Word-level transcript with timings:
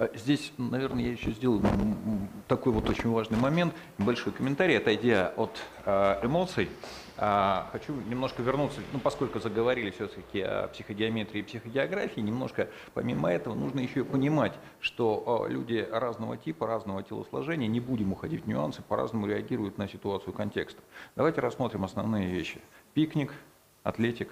А 0.00 0.08
Здесь, 0.14 0.50
наверное, 0.56 1.02
я 1.04 1.12
еще 1.12 1.30
сделаю 1.30 1.62
м, 1.62 2.26
такой 2.48 2.72
вот 2.72 2.88
очень 2.88 3.10
важный 3.10 3.36
момент, 3.36 3.74
небольшой 3.98 4.32
комментарий, 4.32 4.78
отойдя 4.78 5.34
от 5.36 5.60
э, 5.84 6.20
эмоций. 6.24 6.70
А, 7.18 7.68
хочу 7.70 7.92
немножко 8.08 8.40
вернуться, 8.42 8.80
ну, 8.94 8.98
поскольку 8.98 9.40
заговорили 9.40 9.90
все-таки 9.90 10.40
о 10.40 10.68
психодиаметрии 10.68 11.40
и 11.40 11.42
психодиаграфии, 11.42 12.20
немножко 12.20 12.70
помимо 12.94 13.30
этого 13.30 13.52
нужно 13.54 13.80
еще 13.80 14.02
понимать, 14.02 14.54
что 14.80 15.46
люди 15.50 15.86
разного 15.92 16.38
типа, 16.38 16.66
разного 16.66 17.02
телосложения, 17.02 17.68
не 17.68 17.80
будем 17.80 18.12
уходить 18.12 18.46
в 18.46 18.48
нюансы, 18.48 18.80
по-разному 18.80 19.26
реагируют 19.26 19.76
на 19.76 19.86
ситуацию 19.86 20.32
контекста. 20.32 20.80
Давайте 21.14 21.42
рассмотрим 21.42 21.84
основные 21.84 22.26
вещи. 22.26 22.62
Пикник, 22.94 23.34
атлетик, 23.82 24.30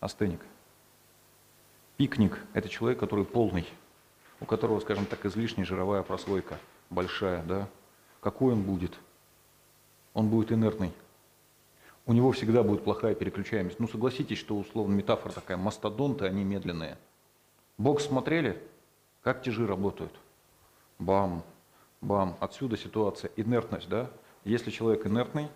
астеник. 0.00 0.40
Пикник– 1.98 2.40
это 2.52 2.68
человек, 2.68 2.98
который 2.98 3.24
полный, 3.24 3.64
у 4.42 4.44
которого, 4.44 4.80
скажем 4.80 5.06
так, 5.06 5.24
излишняя 5.24 5.64
жировая 5.64 6.02
прослойка, 6.02 6.58
большая, 6.90 7.44
да? 7.44 7.68
Какой 8.20 8.52
он 8.52 8.62
будет? 8.62 8.98
Он 10.14 10.28
будет 10.28 10.50
инертный. 10.50 10.92
У 12.06 12.12
него 12.12 12.32
всегда 12.32 12.64
будет 12.64 12.82
плохая 12.82 13.14
переключаемость. 13.14 13.78
Ну, 13.78 13.86
согласитесь, 13.86 14.38
что 14.38 14.58
условно 14.58 14.94
метафора 14.94 15.32
такая, 15.32 15.56
мастодонты, 15.56 16.26
они 16.26 16.42
медленные. 16.42 16.98
Бокс 17.78 18.04
смотрели? 18.06 18.60
Как 19.22 19.42
тяжи 19.42 19.64
работают? 19.64 20.12
Бам, 20.98 21.44
бам. 22.00 22.36
Отсюда 22.40 22.76
ситуация, 22.76 23.30
инертность, 23.36 23.88
да? 23.88 24.10
Если 24.44 24.72
человек 24.72 25.06
инертный, 25.06 25.48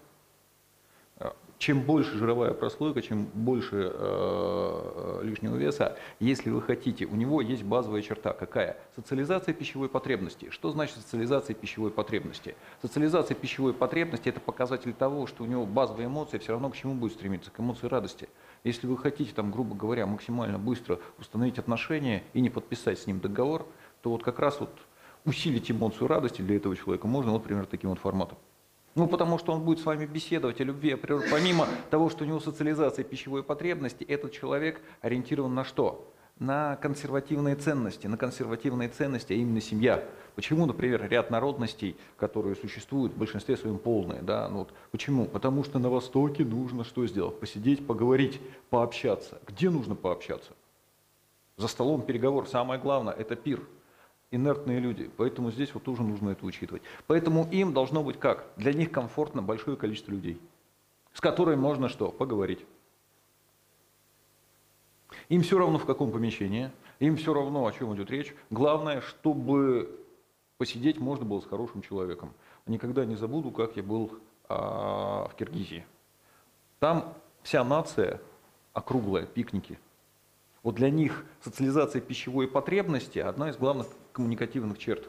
чем 1.58 1.82
больше 1.82 2.18
жировая 2.18 2.52
прослойка, 2.52 3.00
чем 3.00 3.24
больше 3.32 3.90
э, 3.92 5.20
лишнего 5.22 5.56
веса, 5.56 5.96
если 6.20 6.50
вы 6.50 6.60
хотите, 6.60 7.06
у 7.06 7.16
него 7.16 7.40
есть 7.40 7.62
базовая 7.62 8.02
черта. 8.02 8.32
Какая? 8.32 8.76
Социализация 8.94 9.54
пищевой 9.54 9.88
потребности. 9.88 10.50
Что 10.50 10.70
значит 10.70 10.96
социализация 10.96 11.54
пищевой 11.54 11.90
потребности? 11.90 12.54
Социализация 12.82 13.34
пищевой 13.34 13.72
потребности– 13.72 14.28
это 14.30 14.40
показатель 14.40 14.92
того, 14.92 15.26
что 15.26 15.44
у 15.44 15.46
него 15.46 15.64
базовые 15.64 16.06
эмоции 16.06 16.38
все 16.38 16.52
равно 16.52 16.68
к 16.70 16.76
чему 16.76 16.94
будет 16.94 17.12
стремиться? 17.12 17.50
К 17.50 17.60
эмоции 17.60 17.86
радости. 17.86 18.28
Если 18.64 18.86
вы 18.86 18.98
хотите, 18.98 19.32
там, 19.34 19.50
грубо 19.50 19.74
говоря, 19.74 20.06
максимально 20.06 20.58
быстро 20.58 20.98
установить 21.18 21.58
отношения 21.58 22.22
и 22.34 22.40
не 22.40 22.50
подписать 22.50 22.98
с 22.98 23.06
ним 23.06 23.20
договор, 23.20 23.66
то 24.02 24.10
вот 24.10 24.22
как 24.22 24.38
раз 24.38 24.60
вот 24.60 24.70
усилить 25.24 25.70
эмоцию 25.70 26.06
радости 26.06 26.42
для 26.42 26.56
этого 26.56 26.76
человека 26.76 27.06
можно, 27.06 27.32
вот, 27.32 27.42
например, 27.42 27.66
таким 27.66 27.90
вот 27.90 27.98
форматом. 27.98 28.38
Ну, 28.96 29.06
потому 29.06 29.36
что 29.36 29.52
он 29.52 29.60
будет 29.62 29.78
с 29.78 29.84
вами 29.84 30.06
беседовать 30.06 30.58
о 30.62 30.64
любви, 30.64 30.92
о 30.92 30.96
природе. 30.96 31.28
Помимо 31.30 31.68
того, 31.90 32.08
что 32.08 32.24
у 32.24 32.26
него 32.26 32.40
социализация 32.40 33.04
пищевой 33.04 33.42
потребности, 33.42 34.04
этот 34.04 34.32
человек 34.32 34.80
ориентирован 35.02 35.54
на 35.54 35.64
что? 35.64 36.10
На 36.38 36.76
консервативные 36.76 37.56
ценности, 37.56 38.06
на 38.06 38.16
консервативные 38.16 38.88
ценности, 38.88 39.34
а 39.34 39.36
именно 39.36 39.60
семья. 39.60 40.02
Почему, 40.34 40.64
например, 40.64 41.06
ряд 41.10 41.30
народностей, 41.30 41.94
которые 42.16 42.56
существуют, 42.56 43.12
в 43.12 43.18
большинстве 43.18 43.58
своем 43.58 43.78
полные, 43.78 44.22
да, 44.22 44.48
ну 44.48 44.60
вот, 44.60 44.72
почему? 44.90 45.26
Потому 45.26 45.62
что 45.62 45.78
на 45.78 45.90
Востоке 45.90 46.44
нужно 46.44 46.82
что 46.82 47.06
сделать? 47.06 47.38
Посидеть, 47.38 47.86
поговорить, 47.86 48.40
пообщаться. 48.70 49.38
Где 49.46 49.68
нужно 49.68 49.94
пообщаться? 49.94 50.52
За 51.58 51.68
столом 51.68 52.00
переговор. 52.00 52.48
Самое 52.48 52.80
главное– 52.80 53.12
это 53.18 53.36
пир– 53.36 53.60
инертные 54.30 54.80
люди. 54.80 55.10
Поэтому 55.16 55.50
здесь 55.50 55.72
вот 55.74 55.84
тоже 55.84 56.02
нужно 56.02 56.30
это 56.30 56.44
учитывать. 56.44 56.82
Поэтому 57.06 57.48
им 57.50 57.72
должно 57.72 58.02
быть 58.02 58.18
как? 58.18 58.46
Для 58.56 58.72
них 58.72 58.90
комфортно 58.90 59.42
большое 59.42 59.76
количество 59.76 60.10
людей, 60.10 60.40
с 61.12 61.20
которыми 61.20 61.56
можно 61.56 61.88
что? 61.88 62.10
Поговорить. 62.10 62.64
Им 65.28 65.42
все 65.42 65.58
равно 65.58 65.78
в 65.78 65.86
каком 65.86 66.10
помещении, 66.10 66.70
им 66.98 67.16
все 67.16 67.32
равно 67.32 67.66
о 67.66 67.72
чем 67.72 67.94
идет 67.94 68.10
речь. 68.10 68.34
Главное, 68.50 69.00
чтобы 69.00 70.00
посидеть 70.58 70.98
можно 70.98 71.24
было 71.24 71.40
с 71.40 71.46
хорошим 71.46 71.82
человеком. 71.82 72.32
Никогда 72.66 73.04
не 73.04 73.16
забуду, 73.16 73.50
как 73.50 73.76
я 73.76 73.82
был 73.82 74.18
а, 74.48 75.28
в 75.28 75.34
Киргизии. 75.34 75.86
Там 76.80 77.14
вся 77.42 77.64
нация 77.64 78.20
округлая, 78.72 79.26
пикники– 79.26 79.78
вот 80.66 80.74
для 80.74 80.90
них 80.90 81.24
социализация 81.44 82.00
пищевой 82.00 82.48
потребности– 82.48 83.18
одна 83.20 83.50
из 83.50 83.56
главных 83.56 83.86
коммуникативных 84.10 84.78
черт. 84.78 85.08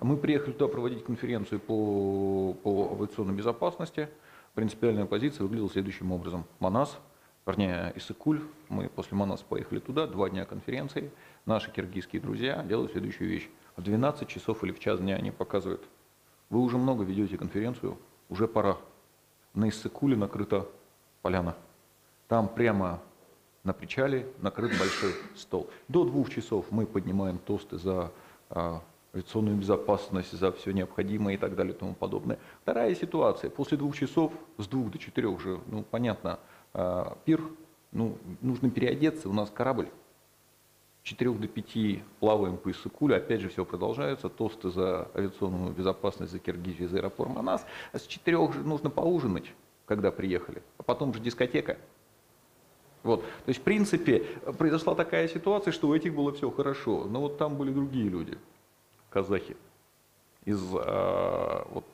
Мы 0.00 0.16
приехали 0.16 0.52
туда 0.52 0.72
проводить 0.72 1.04
конференцию 1.04 1.60
по, 1.60 2.54
по 2.62 2.94
авиационной 2.94 3.34
безопасности. 3.34 4.08
Принципиальная 4.54 5.04
позиция 5.04 5.42
выглядела 5.42 5.68
следующим 5.68 6.12
образом. 6.12 6.46
Манас, 6.60 6.96
вернее, 7.44 7.92
Исыкуль, 7.96 8.40
мы 8.70 8.88
после 8.88 9.18
Манаса 9.18 9.44
поехали 9.46 9.80
туда, 9.80 10.06
два 10.06 10.30
дня 10.30 10.46
конференции. 10.46 11.10
Наши 11.44 11.70
киргизские 11.70 12.22
друзья 12.22 12.62
делают 12.62 12.92
следующую 12.92 13.28
вещь. 13.28 13.50
В 13.76 13.82
12 13.82 14.26
часов 14.28 14.64
или 14.64 14.72
в 14.72 14.78
час 14.78 14.98
дня 14.98 15.16
они 15.16 15.30
показывают, 15.30 15.82
вы 16.48 16.60
уже 16.60 16.78
много 16.78 17.04
ведете 17.04 17.36
конференцию, 17.36 17.98
уже 18.30 18.48
пора. 18.48 18.78
На 19.52 19.68
Иссыкуле 19.68 20.16
накрыта 20.16 20.66
поляна. 21.20 21.54
Там 22.28 22.48
прямо 22.48 23.02
на 23.68 23.74
причале 23.74 24.26
накрыт 24.40 24.76
большой 24.78 25.12
стол. 25.36 25.68
До 25.88 26.04
двух 26.04 26.30
часов 26.30 26.66
мы 26.70 26.86
поднимаем 26.86 27.38
тосты 27.38 27.76
за 27.76 28.10
а, 28.48 28.82
авиационную 29.12 29.58
безопасность, 29.58 30.32
за 30.32 30.52
все 30.52 30.72
необходимое 30.72 31.34
и 31.34 31.36
так 31.36 31.54
далее 31.54 31.74
и 31.74 31.76
тому 31.76 31.94
подобное. 31.94 32.38
Вторая 32.62 32.94
ситуация. 32.94 33.50
После 33.50 33.76
двух 33.76 33.94
часов, 33.94 34.32
с 34.56 34.66
двух 34.66 34.90
до 34.90 34.98
четырех 34.98 35.32
уже, 35.32 35.60
ну, 35.66 35.82
понятно, 35.82 36.40
а, 36.72 37.18
пир, 37.26 37.42
ну, 37.92 38.16
нужно 38.40 38.70
переодеться, 38.70 39.28
у 39.28 39.34
нас 39.34 39.50
корабль. 39.50 39.90
С 41.02 41.08
4 41.08 41.32
до 41.32 41.46
5 41.46 42.02
плаваем 42.20 42.56
по 42.56 42.70
Иссыкулю, 42.70 43.16
опять 43.16 43.40
же 43.40 43.48
все 43.48 43.64
продолжается, 43.64 44.28
тосты 44.28 44.70
за 44.70 45.08
авиационную 45.14 45.72
безопасность, 45.72 46.32
за 46.32 46.38
Киргизию, 46.38 46.88
за 46.88 46.98
аэропорт 46.98 47.30
Манас. 47.30 47.66
А 47.92 47.98
с 47.98 48.06
4 48.06 48.52
же 48.52 48.60
нужно 48.60 48.90
поужинать, 48.90 49.52
когда 49.86 50.10
приехали, 50.10 50.62
а 50.78 50.82
потом 50.82 51.14
же 51.14 51.20
дискотека. 51.20 51.78
Вот. 53.02 53.22
То 53.22 53.48
есть, 53.48 53.60
в 53.60 53.62
принципе, 53.62 54.20
произошла 54.58 54.94
такая 54.94 55.28
ситуация, 55.28 55.72
что 55.72 55.88
у 55.88 55.94
этих 55.94 56.14
было 56.14 56.32
все 56.32 56.50
хорошо, 56.50 57.04
но 57.04 57.20
вот 57.20 57.38
там 57.38 57.56
были 57.56 57.70
другие 57.70 58.08
люди, 58.08 58.36
казахи, 59.10 59.56
из 60.44 60.60
э, 60.60 61.62
вот, 61.70 61.84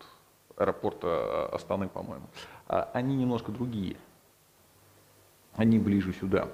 аэропорта 0.56 1.46
Астаны, 1.52 1.88
по-моему. 1.88 2.26
А 2.66 2.90
они 2.94 3.16
немножко 3.16 3.52
другие, 3.52 3.96
они 5.54 5.78
ближе 5.78 6.12
сюда. 6.12 6.48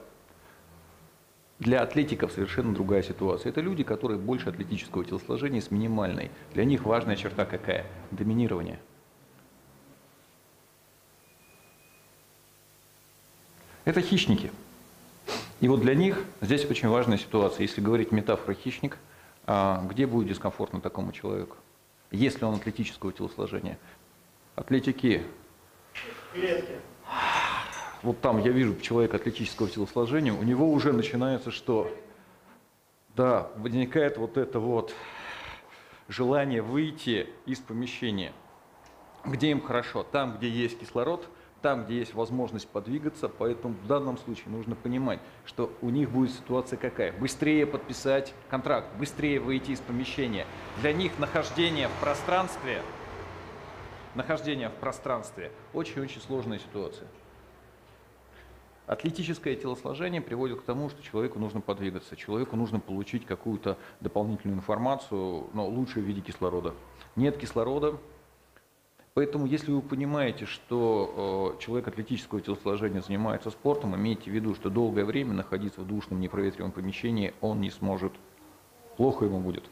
Для 1.58 1.82
атлетиков 1.82 2.32
совершенно 2.32 2.72
другая 2.72 3.02
ситуация. 3.02 3.50
Это 3.50 3.60
люди, 3.60 3.84
которые 3.84 4.18
больше 4.18 4.48
атлетического 4.48 5.04
телосложения 5.04 5.60
с 5.60 5.70
минимальной. 5.70 6.30
Для 6.54 6.64
них 6.64 6.84
важная 6.84 7.16
черта 7.16 7.44
какая? 7.44 7.86
Доминирование– 8.10 8.80
Это 13.90 14.02
хищники. 14.02 14.52
И 15.58 15.66
вот 15.66 15.80
для 15.80 15.96
них 15.96 16.24
здесь 16.40 16.64
очень 16.64 16.88
важная 16.88 17.18
ситуация. 17.18 17.62
Если 17.62 17.80
говорить 17.80 18.12
метафора 18.12 18.54
хищник, 18.54 18.96
а, 19.48 19.84
где 19.90 20.06
будет 20.06 20.28
дискомфортно 20.28 20.80
такому 20.80 21.10
человеку? 21.10 21.56
Если 22.12 22.44
он 22.44 22.54
атлетического 22.54 23.12
телосложения. 23.12 23.80
Атлетики. 24.54 25.24
Клетки. 26.32 26.74
Вот 28.02 28.20
там 28.20 28.38
я 28.38 28.52
вижу 28.52 28.78
человека 28.80 29.16
атлетического 29.16 29.68
телосложения, 29.68 30.32
у 30.32 30.44
него 30.44 30.70
уже 30.70 30.92
начинается 30.92 31.50
что? 31.50 31.92
Да, 33.16 33.50
возникает 33.56 34.18
вот 34.18 34.36
это 34.36 34.60
вот 34.60 34.94
желание 36.06 36.62
выйти 36.62 37.28
из 37.44 37.58
помещения. 37.58 38.32
Где 39.24 39.50
им 39.50 39.60
хорошо? 39.60 40.04
Там, 40.04 40.36
где 40.36 40.48
есть 40.48 40.78
кислород– 40.78 41.28
там, 41.62 41.84
где 41.84 41.98
есть 41.98 42.14
возможность 42.14 42.68
подвигаться, 42.68 43.28
поэтому 43.28 43.74
в 43.74 43.86
данном 43.86 44.18
случае 44.18 44.48
нужно 44.48 44.74
понимать, 44.74 45.20
что 45.44 45.72
у 45.82 45.90
них 45.90 46.10
будет 46.10 46.32
ситуация 46.32 46.76
какая? 46.76 47.12
Быстрее 47.12 47.66
подписать 47.66 48.34
контракт, 48.48 48.88
быстрее 48.98 49.40
выйти 49.40 49.72
из 49.72 49.80
помещения. 49.80 50.46
Для 50.80 50.92
них 50.92 51.18
нахождение 51.18 51.88
в 51.88 52.00
пространстве, 52.00 52.82
нахождение 54.14 54.68
в 54.68 54.74
пространстве 54.74 55.52
очень-очень 55.72 56.20
сложная 56.20 56.58
ситуация. 56.58 57.08
Атлетическое 58.86 59.54
телосложение 59.54 60.20
приводит 60.20 60.62
к 60.62 60.64
тому, 60.64 60.90
что 60.90 61.00
человеку 61.00 61.38
нужно 61.38 61.60
подвигаться, 61.60 62.16
человеку 62.16 62.56
нужно 62.56 62.80
получить 62.80 63.24
какую-то 63.24 63.78
дополнительную 64.00 64.58
информацию, 64.58 65.48
но 65.52 65.64
лучше 65.68 66.00
в 66.00 66.02
виде 66.02 66.20
кислорода. 66.20 66.74
Нет 67.14 67.36
кислорода, 67.36 67.98
Поэтому, 69.14 69.46
если 69.46 69.72
вы 69.72 69.82
понимаете, 69.82 70.46
что 70.46 71.56
э, 71.58 71.62
человек 71.62 71.88
атлетического 71.88 72.40
телосложения 72.40 73.00
занимается 73.00 73.50
спортом, 73.50 73.96
имейте 73.96 74.30
в 74.30 74.34
виду, 74.34 74.54
что 74.54 74.70
долгое 74.70 75.04
время 75.04 75.32
находиться 75.32 75.80
в 75.80 75.86
душном, 75.86 76.20
непроветриваемом 76.20 76.72
помещении 76.72 77.34
он 77.40 77.60
не 77.60 77.70
сможет. 77.70 78.12
Плохо 78.96 79.24
ему 79.24 79.40
будет. 79.40 79.64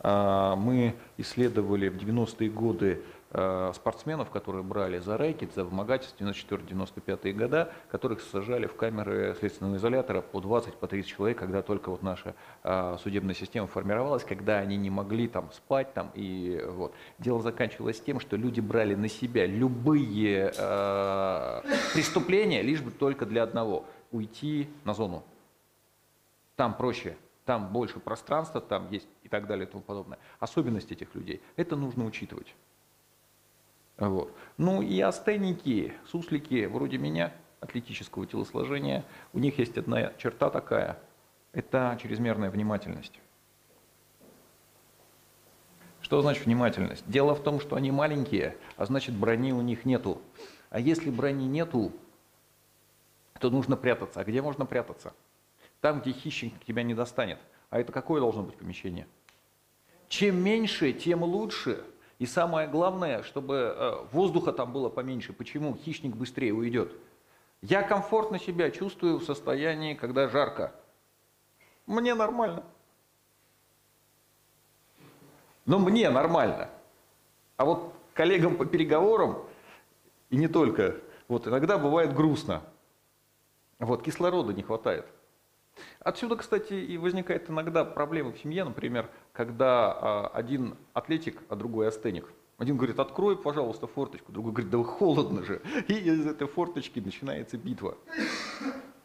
А, 0.00 0.54
мы 0.56 0.94
исследовали 1.16 1.88
в 1.88 1.96
90-е 1.96 2.50
годы 2.50 3.02
спортсменов, 3.30 4.30
которые 4.30 4.64
брали 4.64 4.98
за 4.98 5.16
рэкет, 5.16 5.54
за 5.54 5.64
вымогательство 5.64 6.24
94-95 6.24 7.32
года, 7.32 7.72
которых 7.88 8.22
сажали 8.22 8.66
в 8.66 8.74
камеры 8.74 9.36
следственного 9.38 9.76
изолятора 9.76 10.20
по 10.20 10.40
20, 10.40 10.74
по 10.74 10.88
30 10.88 11.08
человек, 11.08 11.38
когда 11.38 11.62
только 11.62 11.90
вот 11.90 12.02
наша 12.02 12.34
э, 12.64 12.96
судебная 13.00 13.34
система 13.34 13.68
формировалась, 13.68 14.24
когда 14.24 14.58
они 14.58 14.76
не 14.76 14.90
могли 14.90 15.28
там 15.28 15.52
спать 15.52 15.94
там 15.94 16.10
и 16.14 16.60
вот. 16.66 16.92
Дело 17.18 17.40
заканчивалось 17.40 18.00
тем, 18.00 18.18
что 18.18 18.36
люди 18.36 18.60
брали 18.60 18.96
на 18.96 19.08
себя 19.08 19.46
любые 19.46 20.52
э, 20.56 21.60
преступления, 21.94 22.62
лишь 22.62 22.82
бы 22.82 22.90
только 22.90 23.26
для 23.26 23.44
одного– 23.44 23.84
уйти 24.10 24.68
на 24.84 24.92
зону. 24.92 25.22
Там 26.56 26.74
проще 26.76 27.16
там 27.50 27.72
больше 27.72 27.98
пространства, 27.98 28.60
там 28.60 28.88
есть 28.90 29.08
и 29.24 29.28
так 29.28 29.48
далее 29.48 29.66
и 29.66 29.68
тому 29.68 29.82
подобное. 29.82 30.20
Особенность 30.38 30.92
этих 30.92 31.12
людей, 31.16 31.40
это 31.56 31.74
нужно 31.74 32.04
учитывать. 32.04 32.54
Вот. 34.08 34.34
Ну 34.56 34.82
и 34.82 34.98
астеники, 35.00 35.92
суслики 36.06 36.64
вроде 36.64 36.98
меня, 36.98 37.32
атлетического 37.60 38.26
телосложения, 38.26 39.04
у 39.34 39.38
них 39.38 39.58
есть 39.58 39.76
одна 39.76 40.12
черта 40.14 40.48
такая, 40.48 40.98
это 41.52 41.98
чрезмерная 42.00 42.50
внимательность. 42.50 43.20
Что 46.00 46.22
значит 46.22 46.46
внимательность? 46.46 47.04
Дело 47.06 47.34
в 47.34 47.42
том, 47.42 47.60
что 47.60 47.76
они 47.76 47.90
маленькие, 47.90 48.56
а 48.76 48.86
значит 48.86 49.14
брони 49.14 49.52
у 49.52 49.60
них 49.60 49.84
нету. 49.84 50.20
А 50.70 50.80
если 50.80 51.10
брони 51.10 51.46
нету, 51.46 51.92
то 53.38 53.50
нужно 53.50 53.76
прятаться. 53.76 54.20
А 54.20 54.24
где 54.24 54.40
можно 54.40 54.64
прятаться? 54.64 55.12
Там, 55.80 56.00
где 56.00 56.12
хищник 56.12 56.54
тебя 56.64 56.82
не 56.82 56.94
достанет. 56.94 57.38
А 57.68 57.78
это 57.78 57.92
какое 57.92 58.20
должно 58.20 58.42
быть 58.42 58.56
помещение? 58.56 59.06
Чем 60.08 60.42
меньше, 60.42 60.92
тем 60.92 61.22
лучше. 61.22 61.84
И 62.20 62.26
самое 62.26 62.68
главное, 62.68 63.22
чтобы 63.22 63.74
э, 63.74 64.04
воздуха 64.12 64.52
там 64.52 64.74
было 64.74 64.90
поменьше. 64.90 65.32
Почему? 65.32 65.74
Хищник 65.74 66.14
быстрее 66.14 66.52
уйдет. 66.52 66.92
Я 67.62 67.82
комфортно 67.82 68.38
себя 68.38 68.70
чувствую 68.70 69.18
в 69.18 69.24
состоянии, 69.24 69.94
когда 69.94 70.28
жарко. 70.28 70.74
Мне 71.86 72.14
нормально. 72.14 72.62
Но 75.64 75.78
мне 75.78 76.10
нормально. 76.10 76.68
А 77.56 77.64
вот 77.64 77.94
коллегам 78.12 78.58
по 78.58 78.66
переговорам, 78.66 79.42
и 80.28 80.36
не 80.36 80.46
только, 80.46 80.96
вот 81.26 81.48
иногда 81.48 81.78
бывает 81.78 82.14
грустно. 82.14 82.62
Вот 83.78 84.02
кислорода 84.02 84.52
не 84.52 84.62
хватает. 84.62 85.06
Отсюда, 86.00 86.36
кстати, 86.36 86.74
и 86.74 86.98
возникает 86.98 87.50
иногда 87.50 87.84
проблема 87.84 88.32
в 88.32 88.38
семье, 88.38 88.64
например, 88.64 89.08
когда 89.32 89.92
а, 89.92 90.30
один 90.34 90.76
атлетик, 90.92 91.42
а 91.48 91.56
другой 91.56 91.88
астеник. 91.88 92.26
Один 92.60 92.76
говорит, 92.76 92.98
открой, 92.98 93.38
пожалуйста, 93.38 93.86
форточку, 93.86 94.32
другой 94.32 94.52
говорит, 94.52 94.70
да 94.70 94.82
холодно 94.82 95.42
же. 95.42 95.62
И 95.88 95.94
из 95.94 96.26
этой 96.26 96.46
форточки 96.46 97.00
начинается 97.00 97.56
битва. 97.56 97.96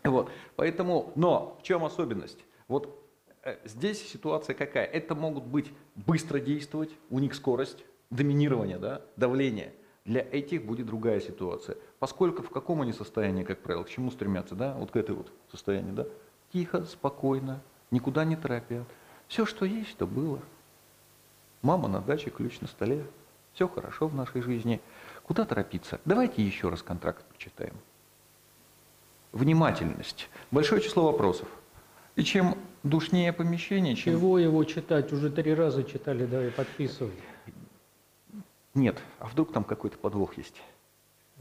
Вот. 0.03 0.29
Поэтому, 0.57 1.13
но 1.15 1.57
в 1.61 1.63
чем 1.63 1.85
особенность? 1.85 2.43
Вот 2.67 3.01
э, 3.43 3.57
здесь 3.63 4.05
ситуация 4.11 4.55
какая? 4.55 4.85
Это 4.85 5.15
могут 5.15 5.45
быть 5.45 5.71
быстро 5.95 6.39
действовать, 6.39 6.91
у 7.09 7.19
них 7.19 7.33
скорость, 7.33 7.85
доминирование, 8.09 8.77
да, 8.77 9.01
давление. 9.15 9.73
Для 10.03 10.21
этих 10.21 10.65
будет 10.65 10.85
другая 10.85 11.19
ситуация. 11.19 11.77
Поскольку 11.99 12.43
в 12.43 12.49
каком 12.49 12.81
они 12.81 12.93
состоянии, 12.93 13.43
как 13.43 13.61
правило, 13.61 13.83
к 13.83 13.89
чему 13.89 14.11
стремятся, 14.11 14.53
да, 14.55 14.75
вот 14.75 14.91
к 14.91 14.97
этой 14.97 15.15
вот 15.15 15.31
состоянию, 15.49 15.93
да, 15.93 16.07
тихо, 16.55 16.85
спокойно, 16.85 17.59
никуда 17.91 18.23
не 18.23 18.37
торопя. 18.37 18.85
Все, 19.27 19.45
что 19.45 19.65
есть, 19.65 19.97
то 19.97 20.07
было. 20.07 20.39
Мама 21.61 21.89
на 21.89 21.99
даче, 21.99 22.29
ключ 22.29 22.61
на 22.61 22.67
столе. 22.69 23.05
Все 23.51 23.67
хорошо 23.67 24.07
в 24.07 24.15
нашей 24.15 24.41
жизни. 24.41 24.79
Куда 25.23 25.43
торопиться? 25.43 25.99
Давайте 26.05 26.41
еще 26.41 26.69
раз 26.69 26.81
контракт 26.81 27.25
прочитаем. 27.25 27.73
Внимательность. 29.33 30.29
Большое 30.49 30.81
число 30.81 31.03
вопросов. 31.11 31.49
И 32.15 32.23
чем 32.23 32.57
душнее 32.83 33.33
помещение, 33.33 33.93
чем... 33.97 34.13
Чего 34.13 34.39
его 34.39 34.63
читать? 34.63 35.11
Уже 35.11 35.29
три 35.29 35.53
раза 35.53 35.83
читали, 35.83 36.25
давай 36.25 36.51
подписывай. 36.51 37.19
Нет, 38.73 38.97
а 39.19 39.27
вдруг 39.27 39.51
там 39.51 39.65
какой-то 39.65 39.97
подвох 39.97 40.37
есть? 40.37 40.61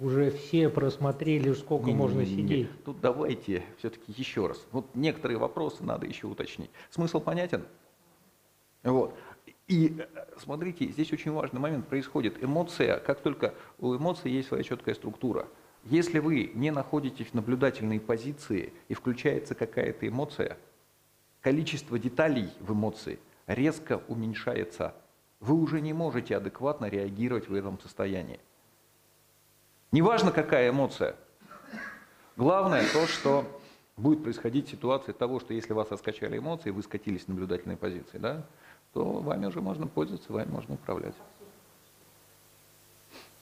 Уже 0.00 0.30
все 0.30 0.68
просмотрели, 0.68 1.52
сколько 1.52 1.86
Не, 1.86 1.92
не, 1.92 1.98
можно 1.98 2.20
не, 2.20 2.26
не, 2.26 2.42
не. 2.42 2.42
сидеть. 2.42 2.84
Тут 2.84 3.00
давайте 3.00 3.62
все-таки 3.78 4.12
еще 4.12 4.48
раз. 4.48 4.66
Вот 4.72 4.86
некоторые 4.94 5.38
вопросы 5.38 5.84
надо 5.84 6.06
еще 6.06 6.26
уточнить. 6.26 6.70
Смысл 6.90 7.20
понятен? 7.20 7.64
Вот. 8.82 9.14
И 9.68 9.96
э, 9.96 10.24
смотрите, 10.36 10.86
здесь 10.88 11.12
очень 11.12 11.30
важный 11.30 11.60
момент 11.60 11.86
происходит. 11.86 12.42
Эмоция, 12.42 12.98
как 12.98 13.20
только 13.20 13.54
у 13.78 13.96
эмоций 13.96 14.32
есть 14.32 14.48
своя 14.48 14.64
четкая 14.64 14.94
структура. 14.94 15.46
Если 15.84 16.18
вы 16.18 16.50
не 16.54 16.70
находитесь 16.70 17.28
в 17.28 17.34
наблюдательной 17.34 18.00
позиции 18.00 18.72
и 18.88 18.94
включается 18.94 19.54
какая-то 19.54 20.08
эмоция, 20.08 20.58
количество 21.40 21.98
деталей 21.98 22.48
в 22.60 22.72
эмоции 22.72 23.20
резко 23.46 24.02
уменьшается. 24.08 24.94
Вы 25.40 25.54
уже 25.54 25.80
не 25.80 25.92
можете 25.92 26.36
адекватно 26.36 26.86
реагировать 26.86 27.48
в 27.48 27.54
этом 27.54 27.78
состоянии. 27.80 28.40
Неважно, 29.94 30.32
какая 30.32 30.70
эмоция. 30.70 31.14
Главное 32.36 32.82
то, 32.92 33.06
что 33.06 33.44
будет 33.96 34.24
происходить 34.24 34.68
ситуация 34.68 35.12
того, 35.12 35.38
что 35.38 35.54
если 35.54 35.72
вас 35.72 35.88
раскачали 35.92 36.36
эмоции, 36.36 36.70
вы 36.70 36.82
скатились 36.82 37.26
в 37.26 37.28
наблюдательной 37.28 37.76
позиции, 37.76 38.18
да, 38.18 38.42
то 38.92 39.04
вами 39.04 39.46
уже 39.46 39.60
можно 39.60 39.86
пользоваться, 39.86 40.32
вами 40.32 40.50
можно 40.50 40.74
управлять. 40.74 41.14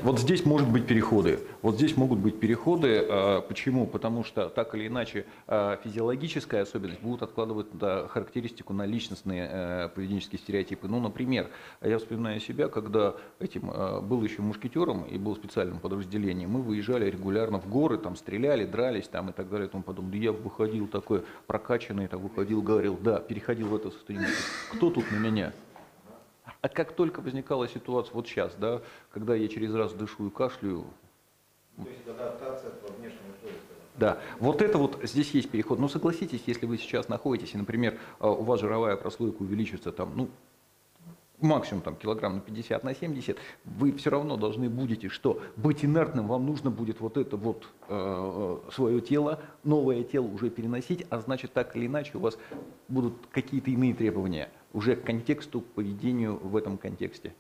Вот 0.03 0.19
здесь 0.19 0.45
может 0.45 0.69
быть 0.69 0.85
переходы. 0.85 1.39
Вот 1.63 1.77
здесь 1.77 1.97
могут 1.97 2.19
быть 2.19 2.41
переходы. 2.41 3.07
А, 3.09 3.41
Почему? 3.41 3.87
Потому 3.87 4.25
что 4.25 4.49
так 4.49 4.75
или 4.75 4.89
иначе 4.89 5.27
а, 5.47 5.77
физиологическая 5.77 6.63
особенность 6.63 7.01
будет 7.01 7.23
откладывать 7.23 7.69
характеристику 8.09 8.73
на 8.73 8.85
личностные 8.85 9.49
э, 9.49 9.89
поведенческие 9.95 10.41
стереотипы. 10.41 10.89
Ну, 10.89 10.99
например, 10.99 11.51
я 11.83 11.99
вспоминаю 11.99 12.41
себя, 12.41 12.69
когда 12.69 13.15
этим 13.39 13.71
был 14.03 14.23
еще 14.25 14.43
мушкетером 14.43 15.05
и 15.05 15.19
был 15.19 15.35
в 15.35 15.37
специальном 15.37 15.79
подразделении. 15.79 16.47
Мы 16.47 16.63
выезжали 16.63 17.09
регулярно 17.09 17.61
в 17.61 17.69
горы, 17.69 17.97
там 17.99 18.17
стреляли, 18.17 18.65
дрались 18.65 19.07
там 19.07 19.31
и 19.31 19.33
так 19.33 19.49
далее 19.49 19.69
и 19.69 19.71
тому 19.71 19.85
подобное. 19.85 20.19
Я 20.19 20.33
выходил 20.33 20.89
такой 20.89 21.23
прокачанный, 21.47 22.09
так 22.09 22.19
выходил, 22.19 22.61
говорил, 22.61 22.99
да, 23.01 23.21
переходил 23.21 23.69
в 23.69 23.77
это 23.77 23.91
состояние. 23.91 24.31
Кто 24.73 24.91
тут 24.91 25.11
на 25.13 25.17
меня? 25.17 25.53
А 26.63 26.69
как 26.69 26.93
только 26.93 27.21
возникала 27.21 27.69
ситуация, 27.69 28.15
вот 28.15 28.29
сейчас, 28.29 28.55
да, 28.55 28.83
когда 29.11 29.35
я 29.35 29.49
через 29.49 29.75
раз 29.75 29.93
дышу 29.95 30.29
и 30.29 30.31
кашляю, 30.31 30.85
То 31.77 31.89
есть 31.89 32.07
адаптация 32.07 32.71
по 32.71 32.85
условиям. 32.87 33.13
да, 33.97 34.19
вот 34.39 34.63
это 34.63 34.79
вот 34.79 35.01
здесь 35.03 35.33
есть 35.33 35.51
переход. 35.51 35.81
Но 35.81 35.89
согласитесь, 35.89 36.45
если 36.47 36.67
вы 36.67 36.79
сейчас 36.79 37.09
находитесь, 37.09 37.55
и, 37.55 37.57
например, 37.57 37.99
э, 38.21 38.29
у 38.29 38.45
вас 38.45 38.61
жировая 38.61 38.97
прослойка 38.97 39.43
увеличится 39.43 39.91
там, 39.91 40.13
ну, 40.15 40.29
максимум 41.41 41.83
там 41.83 41.97
килограмм 41.97 42.35
на 42.37 42.41
50, 42.41 42.85
на 42.85 42.95
70, 42.95 43.37
вы 43.65 43.91
все 43.95 44.11
равно 44.11 44.37
должны 44.37 44.71
будете, 44.71 45.09
что 45.09 45.43
быть 45.57 45.85
инертным, 45.85 46.29
вам 46.29 46.47
нужно 46.47 46.71
будет 46.71 47.01
вот 47.01 47.17
это 47.17 47.37
вот 47.37 47.67
э, 47.89 48.59
свое 48.73 49.01
тело, 49.01 49.41
новое 49.65 50.05
тело 50.05 50.27
уже 50.27 50.49
переносить, 50.49 51.07
а 51.11 51.19
значит 51.19 51.53
так 51.53 51.75
или 51.75 51.89
иначе 51.89 52.19
у 52.19 52.21
вас 52.21 52.39
будут 52.87 53.15
какие-то 53.33 53.73
иные 53.73 53.95
требования 53.95 54.49
уже 54.73 54.97
к 54.97 55.05
контексту, 55.05 55.61
к 55.61 55.67
поведению 55.67 56.37
в 56.37 56.57
этом 56.57 56.79
контексте. 56.79 57.33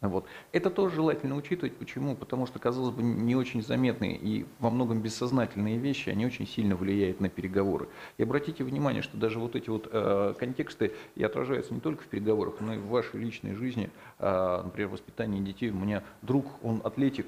Вот. 0.00 0.24
Это 0.52 0.70
тоже 0.70 0.94
желательно 0.94 1.36
учитывать. 1.36 1.76
Почему? 1.76 2.16
Потому 2.16 2.46
что, 2.46 2.58
казалось 2.58 2.94
бы, 2.94 3.02
не 3.02 3.36
очень 3.36 3.62
заметные 3.62 4.16
и 4.16 4.46
во 4.58 4.70
многом 4.70 5.02
бессознательные 5.02 5.76
вещи, 5.76 6.08
они 6.08 6.24
очень 6.24 6.46
сильно 6.46 6.74
влияют 6.74 7.20
на 7.20 7.28
переговоры. 7.28 7.88
И 8.16 8.22
обратите 8.22 8.64
внимание, 8.64 9.02
что 9.02 9.18
даже 9.18 9.38
вот 9.38 9.56
эти 9.56 9.68
вот 9.68 9.88
э, 9.92 10.34
контексты 10.38 10.94
и 11.16 11.22
отражаются 11.22 11.74
не 11.74 11.80
только 11.80 12.02
в 12.02 12.06
переговорах, 12.06 12.54
но 12.60 12.74
и 12.74 12.78
в 12.78 12.86
вашей 12.86 13.20
личной 13.20 13.54
жизни. 13.54 13.90
Э, 14.18 14.62
например, 14.64 14.88
воспитание 14.88 15.42
детей. 15.42 15.70
У 15.70 15.74
меня 15.74 16.02
друг, 16.22 16.46
он 16.64 16.80
атлетик, 16.82 17.26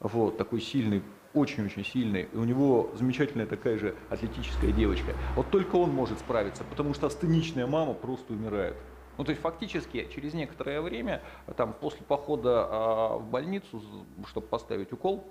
вот, 0.00 0.36
такой 0.36 0.60
сильный, 0.60 1.02
очень-очень 1.34 1.84
сильный, 1.84 2.28
и 2.32 2.36
у 2.36 2.44
него 2.44 2.90
замечательная 2.94 3.46
такая 3.46 3.78
же 3.78 3.94
атлетическая 4.08 4.72
девочка. 4.72 5.14
Вот 5.36 5.50
только 5.50 5.76
он 5.76 5.90
может 5.90 6.18
справиться, 6.18 6.64
потому 6.64 6.94
что 6.94 7.06
астеничная 7.06 7.66
мама 7.66 7.94
просто 7.94 8.32
умирает. 8.32 8.76
Ну, 9.16 9.24
то 9.24 9.30
есть 9.30 9.42
фактически 9.42 10.08
через 10.14 10.34
некоторое 10.34 10.80
время, 10.80 11.22
там, 11.56 11.72
после 11.72 12.02
похода 12.06 12.66
а, 12.68 13.18
в 13.18 13.28
больницу, 13.28 13.82
чтобы 14.26 14.46
поставить 14.46 14.92
укол, 14.92 15.30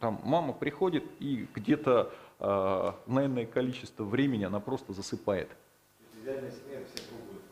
там 0.00 0.20
мама 0.24 0.52
приходит 0.52 1.04
и 1.18 1.46
где-то 1.54 2.12
а, 2.40 2.98
наверное, 3.06 3.46
количество 3.46 4.04
времени 4.04 4.44
она 4.44 4.60
просто 4.60 4.92
засыпает. 4.92 5.48
Идеальная 6.22 6.50
семья, 6.50 6.80
все 6.84 7.02
пробуют. 7.08 7.42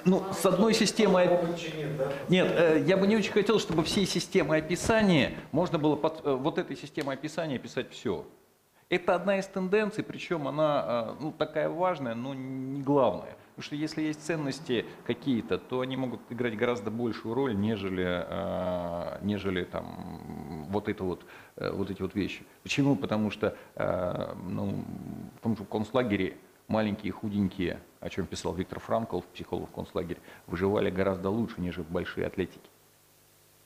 Все. 0.00 0.10
Ну, 0.10 0.24
с 0.32 0.46
одной 0.46 0.74
системой... 0.74 1.28
Нет, 2.28 2.48
э, 2.50 2.84
я 2.86 2.96
бы 2.96 3.06
не 3.06 3.16
очень 3.16 3.32
хотел, 3.32 3.58
чтобы 3.58 3.84
всей 3.84 4.06
системой 4.06 4.58
описания 4.58 5.34
можно 5.52 5.78
было 5.78 5.96
под 5.96 6.24
э, 6.24 6.32
вот 6.34 6.58
этой 6.58 6.76
системой 6.76 7.16
описания 7.16 7.58
писать 7.58 7.90
все. 7.90 8.24
Это 8.88 9.14
одна 9.14 9.38
из 9.38 9.46
тенденций, 9.46 10.04
причем 10.04 10.46
она 10.46 10.84
э, 10.86 11.22
ну, 11.22 11.32
такая 11.32 11.68
важная, 11.68 12.14
но 12.14 12.34
не 12.34 12.82
главная. 12.82 13.36
Потому 13.54 13.64
что 13.68 13.76
если 13.76 14.02
есть 14.02 14.22
ценности 14.22 14.84
какие-то, 15.06 15.56
то 15.58 15.80
они 15.80 15.96
могут 15.96 16.20
играть 16.28 16.56
гораздо 16.56 16.90
большую 16.90 17.34
роль, 17.34 17.56
нежели, 17.56 18.26
нежели 19.24 19.64
там, 19.64 20.66
вот, 20.68 20.90
это 20.90 21.04
вот, 21.04 21.24
вот 21.56 21.90
эти 21.90 22.02
вот 22.02 22.14
вещи. 22.14 22.44
Почему? 22.62 22.96
Потому 22.96 23.30
что 23.30 23.56
ну, 23.74 24.84
в 25.38 25.42
том 25.42 25.56
же 25.56 25.64
концлагере 25.64 26.36
маленькие, 26.68 27.12
худенькие, 27.12 27.80
о 28.00 28.08
чем 28.10 28.26
писал 28.26 28.54
Виктор 28.54 28.80
Франкл, 28.80 29.20
психолог 29.34 29.70
в 29.70 29.72
концлагере, 29.72 30.20
выживали 30.46 30.90
гораздо 30.90 31.30
лучше, 31.30 31.60
нежели 31.60 31.84
большие 31.84 32.26
атлетики. 32.26 32.68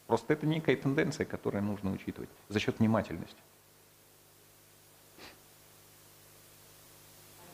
Просто 0.06 0.32
это 0.32 0.46
некая 0.46 0.76
тенденция, 0.76 1.24
которую 1.24 1.62
нужно 1.62 1.92
учитывать 1.92 2.28
за 2.48 2.58
счет 2.58 2.78
внимательности. 2.78 3.38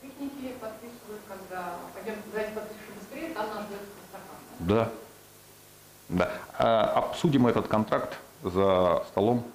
Техники 0.01 0.53
подписывают, 0.59 1.21
когда 1.27 1.75
пойдем, 1.93 2.15
давайте 2.31 2.53
подпишем 2.53 2.95
быстрее, 2.99 3.33
там 3.33 3.47
нас 3.47 3.65
ждет 3.67 3.81
стакан. 4.09 4.35
Да. 4.59 4.91
Да. 6.09 6.31
А, 6.57 6.93
обсудим 6.93 7.47
этот 7.47 7.67
контракт 7.67 8.17
за 8.41 9.05
столом. 9.09 9.45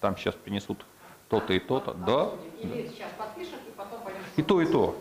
Там 0.00 0.16
сейчас 0.16 0.34
принесут 0.34 0.84
то-то 1.28 1.52
и 1.52 1.60
то-то. 1.60 1.94
Да. 1.94 2.22
Обсудим. 2.22 2.72
Или 2.72 2.88
сейчас 2.88 3.12
подпишем, 3.16 3.58
и 3.68 3.70
потом 3.76 4.02
пойдем. 4.02 4.22
И 4.36 4.42
то, 4.42 4.60
и 4.60 4.66
то. 4.66 4.96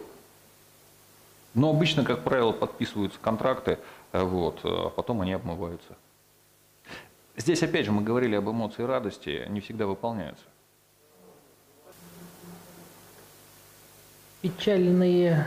Но 1.54 1.70
обычно, 1.72 2.04
как 2.04 2.24
правило, 2.24 2.52
подписываются 2.52 3.20
контракты, 3.20 3.80
э, 4.12 4.24
вот, 4.24 4.60
а 4.64 4.90
потом 4.90 5.22
они 5.22 5.34
обмываются. 5.34 5.98
Здесь, 7.36 7.64
опять 7.64 7.86
же, 7.86 7.92
мы 7.92 8.04
говорили 8.04 8.36
об 8.36 8.50
эмоции 8.50 8.84
радости, 8.84 9.46
не 9.50 9.62
всегда 9.62 9.88
выполняются. 9.88 10.44
Печальные 14.42 15.46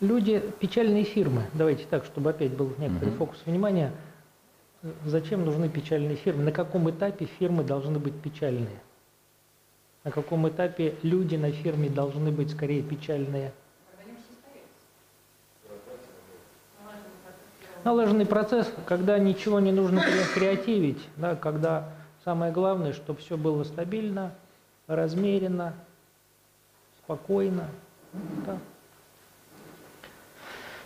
люди, 0.00 0.42
печальные 0.60 1.04
фирмы. 1.04 1.44
Давайте 1.52 1.84
так, 1.86 2.04
чтобы 2.04 2.30
опять 2.30 2.52
был 2.52 2.72
некоторый 2.78 3.10
Мгм. 3.10 3.18
фокус 3.18 3.38
внимания. 3.44 3.92
Зачем 5.04 5.44
нужны 5.44 5.68
печальные 5.68 6.16
фирмы? 6.16 6.44
На 6.44 6.52
каком 6.52 6.90
этапе 6.90 7.26
фирмы 7.38 7.64
должны 7.64 7.98
быть 7.98 8.14
печальные? 8.20 8.80
На 10.04 10.10
каком 10.10 10.46
этапе 10.48 10.94
люди 11.02 11.36
на 11.36 11.50
фирме 11.52 11.88
должны 11.88 12.30
быть 12.30 12.50
скорее 12.50 12.82
печальные? 12.82 13.52
Когда 13.90 14.10
не 14.10 14.16
состоится. 14.18 14.74
Налаженный 17.84 18.24
процесс, 18.24 18.72
когда 18.86 19.18
ничего 19.18 19.60
не 19.60 19.70
нужно 19.70 19.98
кре- 19.98 20.34
креативить, 20.34 21.06
да, 21.16 21.36
когда 21.36 21.90
самое 22.24 22.50
главное, 22.50 22.94
чтобы 22.94 23.20
все 23.20 23.36
было 23.36 23.62
стабильно, 23.64 24.32
размеренно, 24.86 25.74
спокойно. 27.04 27.66
да. 28.46 28.56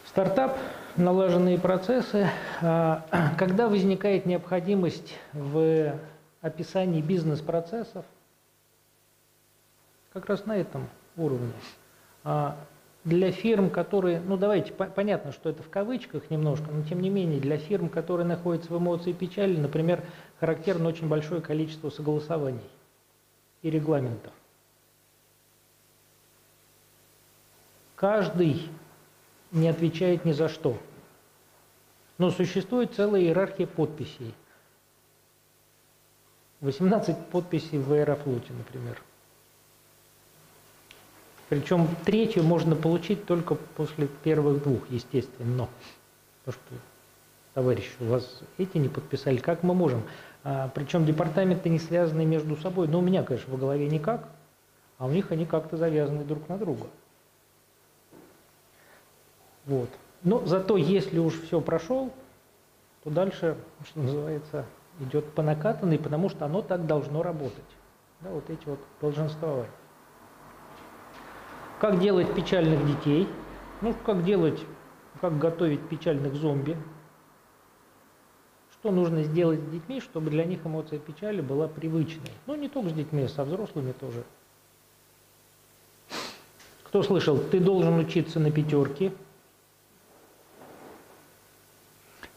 Стартап, 0.08 0.58
налаженные 0.96 1.56
процессы. 1.58 2.28
А, 2.62 3.04
Когда 3.38 3.68
возникает 3.68 4.26
необходимость 4.26 5.14
в 5.32 5.94
описании 6.40 7.00
бизнес-процессов, 7.00 8.04
как 10.12 10.26
раз 10.26 10.46
на 10.46 10.56
этом 10.56 10.88
уровне. 11.16 11.52
Для 13.08 13.32
фирм, 13.32 13.70
которые, 13.70 14.20
ну 14.20 14.36
давайте, 14.36 14.74
по- 14.74 14.84
понятно, 14.84 15.32
что 15.32 15.48
это 15.48 15.62
в 15.62 15.70
кавычках 15.70 16.28
немножко, 16.28 16.66
но 16.70 16.82
тем 16.82 17.00
не 17.00 17.08
менее, 17.08 17.40
для 17.40 17.56
фирм, 17.56 17.88
которые 17.88 18.26
находятся 18.26 18.70
в 18.70 18.76
эмоции 18.76 19.12
печали, 19.12 19.56
например, 19.56 20.04
характерно 20.38 20.90
очень 20.90 21.08
большое 21.08 21.40
количество 21.40 21.88
согласований 21.88 22.68
и 23.62 23.70
регламентов. 23.70 24.34
Каждый 27.96 28.68
не 29.52 29.68
отвечает 29.68 30.26
ни 30.26 30.32
за 30.32 30.50
что. 30.50 30.76
Но 32.18 32.30
существует 32.30 32.92
целая 32.92 33.22
иерархия 33.22 33.66
подписей. 33.66 34.34
18 36.60 37.28
подписей 37.28 37.78
в 37.78 37.90
Аэрофлоте, 37.90 38.52
например. 38.52 39.02
Причем 41.48 41.88
третью 42.04 42.42
можно 42.42 42.76
получить 42.76 43.24
только 43.24 43.54
после 43.54 44.06
первых 44.06 44.62
двух, 44.62 44.90
естественно. 44.90 45.68
Потому 46.44 46.62
что, 46.62 46.80
товарищи, 47.54 47.90
у 48.00 48.06
вас 48.06 48.42
эти 48.58 48.76
не 48.76 48.88
подписали, 48.88 49.38
как 49.38 49.62
мы 49.62 49.74
можем? 49.74 50.02
А, 50.44 50.70
причем 50.74 51.06
департаменты 51.06 51.68
не 51.70 51.78
связаны 51.78 52.26
между 52.26 52.56
собой. 52.56 52.86
Но 52.88 52.98
у 52.98 53.02
меня, 53.02 53.22
конечно, 53.22 53.54
в 53.54 53.58
голове 53.58 53.88
никак, 53.88 54.28
а 54.98 55.06
у 55.06 55.10
них 55.10 55.32
они 55.32 55.46
как-то 55.46 55.76
завязаны 55.76 56.24
друг 56.24 56.48
на 56.48 56.58
друга. 56.58 56.86
Вот. 59.64 59.90
Но 60.22 60.44
зато, 60.44 60.76
если 60.76 61.18
уж 61.18 61.40
все 61.40 61.60
прошел, 61.60 62.12
то 63.04 63.10
дальше, 63.10 63.56
что 63.86 64.00
называется, 64.00 64.66
идет 65.00 65.32
по 65.32 65.42
накатанной, 65.42 65.98
потому 65.98 66.28
что 66.28 66.44
оно 66.44 66.60
так 66.60 66.86
должно 66.86 67.22
работать. 67.22 67.56
Да, 68.20 68.30
вот 68.30 68.50
эти 68.50 68.66
вот 68.66 68.80
долженствования. 69.00 69.70
Как 71.80 72.00
делать 72.00 72.34
печальных 72.34 72.84
детей? 72.86 73.28
Ну, 73.80 73.94
как 74.04 74.24
делать, 74.24 74.60
как 75.20 75.38
готовить 75.38 75.80
печальных 75.88 76.34
зомби? 76.34 76.76
Что 78.72 78.90
нужно 78.90 79.22
сделать 79.22 79.60
с 79.60 79.70
детьми, 79.70 80.00
чтобы 80.00 80.30
для 80.30 80.44
них 80.44 80.64
эмоция 80.64 80.98
печали 80.98 81.40
была 81.40 81.68
привычной? 81.68 82.30
Ну, 82.46 82.56
не 82.56 82.68
только 82.68 82.90
с 82.90 82.92
детьми, 82.92 83.22
а 83.22 83.28
со 83.28 83.44
взрослыми 83.44 83.92
тоже. 83.92 84.24
Кто 86.84 87.02
слышал, 87.02 87.38
ты 87.38 87.60
должен 87.60 87.98
учиться 87.98 88.40
на 88.40 88.50
пятерке, 88.50 89.12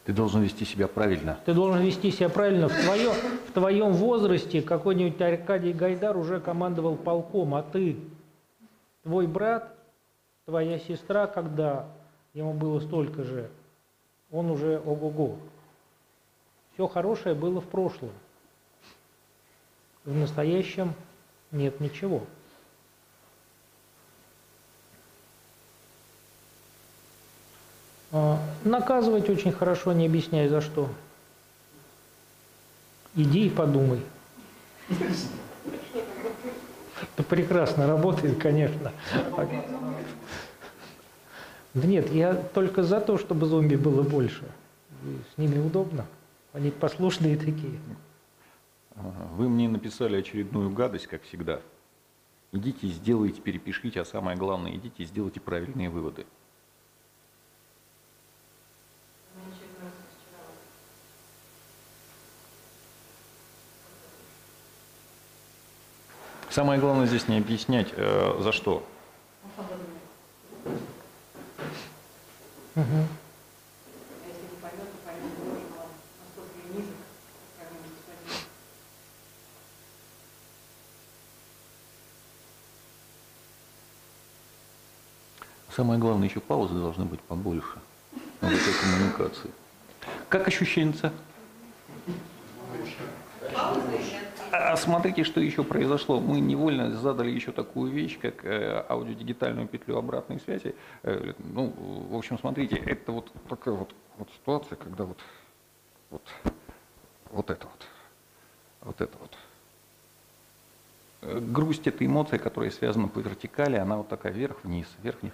Ты 0.04 0.14
должен 0.14 0.42
вести 0.42 0.66
себя 0.66 0.88
правильно. 0.88 1.40
Ты 1.46 1.54
должен 1.54 1.82
вести 1.84 2.12
себя 2.12 2.28
правильно. 2.28 2.68
В, 2.68 2.84
твое, 2.84 3.12
в 3.48 3.52
твоем 3.54 3.94
возрасте 3.94 4.62
какой-нибудь 4.64 5.22
Аркадий 5.22 5.74
Гайдар 5.74 6.18
уже 6.18 6.40
командовал 6.40 6.96
полком, 6.96 7.54
а 7.54 7.62
ты, 7.62 7.98
твой 9.04 9.28
брат, 9.28 9.74
твоя 10.46 10.80
сестра, 10.80 11.28
когда 11.28 11.88
ему 12.34 12.54
было 12.54 12.80
столько 12.80 13.24
же, 13.24 13.50
он 14.32 14.50
уже 14.50 14.80
ого-го. 14.80 15.38
Все 16.74 16.88
хорошее 16.88 17.36
было 17.36 17.62
в 17.62 17.68
прошлом. 17.68 18.12
В 20.06 20.16
настоящем 20.16 20.94
нет 21.52 21.80
ничего. 21.80 22.24
А, 28.12 28.40
Наказывать 28.64 29.30
очень 29.30 29.52
хорошо, 29.52 29.94
не 29.94 30.06
объясняй 30.06 30.48
за 30.48 30.62
что. 30.62 30.90
Иди 33.16 33.48
и 33.48 33.50
подумай. 33.50 34.02
Это 37.14 37.24
прекрасно 37.24 37.88
работает, 37.88 38.38
конечно. 38.42 38.92
Да 41.74 41.88
нет, 41.88 42.12
я 42.12 42.34
только 42.34 42.84
за 42.84 43.00
то, 43.00 43.18
чтобы 43.18 43.46
зомби 43.46 43.76
было 43.76 44.04
больше. 44.04 44.44
С 45.34 45.38
ними 45.38 45.60
удобно. 45.60 46.06
Они 46.54 46.70
послушные 46.72 47.38
такие. 47.38 47.80
Вы 48.96 49.50
мне 49.50 49.70
написали 49.70 50.18
очередную 50.18 50.70
гадость, 50.70 51.08
как 51.08 51.24
всегда. 51.24 51.62
Идите, 52.52 52.88
сделайте, 52.88 53.40
перепишите, 53.40 54.02
а 54.02 54.06
самое 54.06 54.38
главное, 54.38 54.76
идите 54.76 55.04
и 55.04 55.06
сделайте 55.06 55.40
правильные 55.40 55.90
выводы. 55.90 56.26
Меня 59.34 59.46
очередной 59.48 59.86
раз 59.86 59.94
разочаровали. 60.12 60.58
Самое 66.52 66.82
главное 66.82 67.06
здесь 67.06 67.30
не 67.30 67.38
объяснять, 67.38 67.88
э, 67.96 68.42
за 68.42 68.52
что. 68.52 68.84
Самое 85.74 86.02
главное, 86.02 86.28
еще 86.28 86.42
паузы 86.42 86.74
должны 86.74 87.06
быть 87.06 87.22
побольше 87.22 87.80
в 88.42 88.46
этой 88.46 88.74
коммуникации. 88.82 89.52
Как 90.28 90.50
ощущение? 90.50 91.14
А 94.52 94.76
смотрите, 94.76 95.24
что 95.24 95.40
еще 95.40 95.64
произошло. 95.64 96.20
Мы 96.20 96.42
невольно 96.42 96.92
задали 96.92 97.32
еще 97.32 97.52
такую 97.52 97.92
вещь, 97.92 98.20
как 98.20 98.44
э, 98.44 98.86
аудиодигитальную 98.90 99.68
петлю 99.68 99.98
обратной 99.98 100.40
связи. 100.42 100.76
Э, 101.04 101.34
ну, 101.40 101.74
в 102.10 102.16
общем, 102.16 102.38
смотрите, 102.38 102.76
это 102.76 103.14
вот 103.14 103.32
такая 103.48 103.74
вот, 103.74 103.96
вот 104.18 104.30
ситуация, 104.34 104.76
когда 104.76 105.06
вот, 105.06 105.18
вот, 106.10 106.22
вот 107.32 107.50
это 107.50 107.66
вот, 107.66 107.88
вот 108.82 109.02
это 109.02 109.18
вот. 109.20 109.38
Э, 111.22 111.40
Грусть– 111.40 111.84
это 111.88 112.06
эмоция, 112.06 112.38
которая 112.38 112.72
связана 112.72 113.08
по 113.08 113.20
вертикали, 113.20 113.78
она 113.78 113.98
вот 113.98 114.10
такая 114.10 114.34
вверх-вниз, 114.34 114.88
вверх-вниз. 115.02 115.34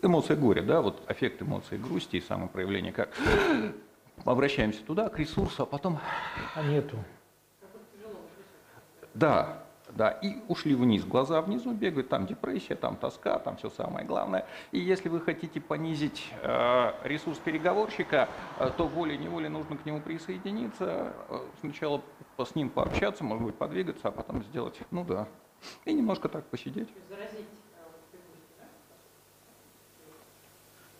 эмоция 0.00 0.36
горя, 0.36 0.62
да, 0.62 0.80
вот 0.80 1.02
аффект 1.06 1.42
эмоции 1.42 1.76
грусти 1.76 2.16
и 2.16 2.20
самопроявление, 2.22 2.92
как 2.92 3.10
обращаемся 4.24 4.82
туда, 4.84 5.08
к 5.08 5.18
ресурсу, 5.18 5.62
а 5.62 5.66
потом, 5.66 5.98
А 6.54 6.62
нету. 6.62 6.96
да, 9.14 9.64
да, 9.92 10.10
и 10.10 10.36
ушли 10.48 10.74
вниз, 10.74 11.04
глаза 11.04 11.40
внизу 11.42 11.72
бегают, 11.72 12.08
там 12.08 12.26
депрессия, 12.26 12.76
там 12.76 12.96
тоска, 12.96 13.38
там 13.38 13.56
все 13.56 13.70
самое 13.70 14.06
главное. 14.06 14.46
И 14.70 14.78
если 14.78 15.08
вы 15.08 15.20
хотите 15.20 15.60
понизить 15.60 16.32
э, 16.42 16.92
ресурс 17.04 17.38
переговорщика, 17.38 18.28
э, 18.60 18.70
то 18.76 18.86
волей-неволей 18.86 19.48
нужно 19.48 19.76
к 19.76 19.84
нему 19.84 20.00
присоединиться, 20.00 21.12
э, 21.28 21.38
сначала 21.60 22.02
по- 22.36 22.44
с 22.44 22.54
ним 22.54 22.70
пообщаться, 22.70 23.24
может 23.24 23.44
быть, 23.44 23.56
подвигаться, 23.56 24.08
а 24.08 24.10
потом 24.12 24.44
сделать, 24.44 24.78
ну 24.92 25.04
да, 25.04 25.26
и 25.84 25.92
немножко 25.92 26.28
так 26.28 26.44
посидеть. 26.46 26.88
Да? 27.08 27.16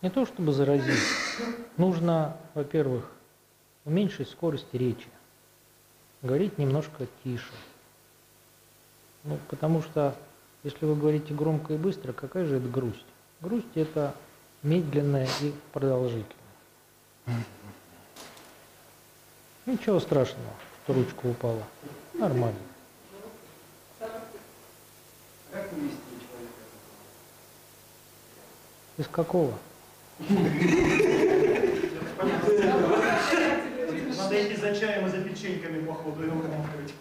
Не 0.03 0.11
то 0.11 0.27
чтобы 0.27 0.53
заразить. 0.53 1.30
Нужно, 1.77 2.37
во-первых, 2.55 3.11
уменьшить 3.85 4.29
скорость 4.29 4.73
речи. 4.73 5.09
Говорить 6.23 6.59
немножко 6.59 7.07
тише. 7.25 7.53
Ну, 9.25 9.39
потому 9.49 9.83
что, 9.83 10.15
если 10.63 10.85
вы 10.85 10.95
говорите 10.95 11.35
громко 11.35 11.75
и 11.75 11.79
быстро, 11.79 12.13
какая 12.13 12.45
же 12.45 12.57
это 12.57 12.69
грусть? 12.69 13.05
Грусть– 13.41 13.67
это 13.75 14.15
медленная 14.63 15.29
и 15.41 15.55
продолжительная. 15.73 16.37
Ничего 19.67 20.01
страшного, 20.01 20.53
что 20.85 20.95
ручка 20.95 21.27
упала. 21.27 21.63
Нормально. 22.15 22.59
Из 28.99 29.07
какого? 29.09 29.55
Идти 34.41 34.57
за 34.57 34.75
чаем 34.75 35.07
и 35.07 35.11
за 35.11 35.19
печеньками, 35.23 35.85
походу, 35.85 36.23
его 36.23 36.37
говорить. 36.37 36.95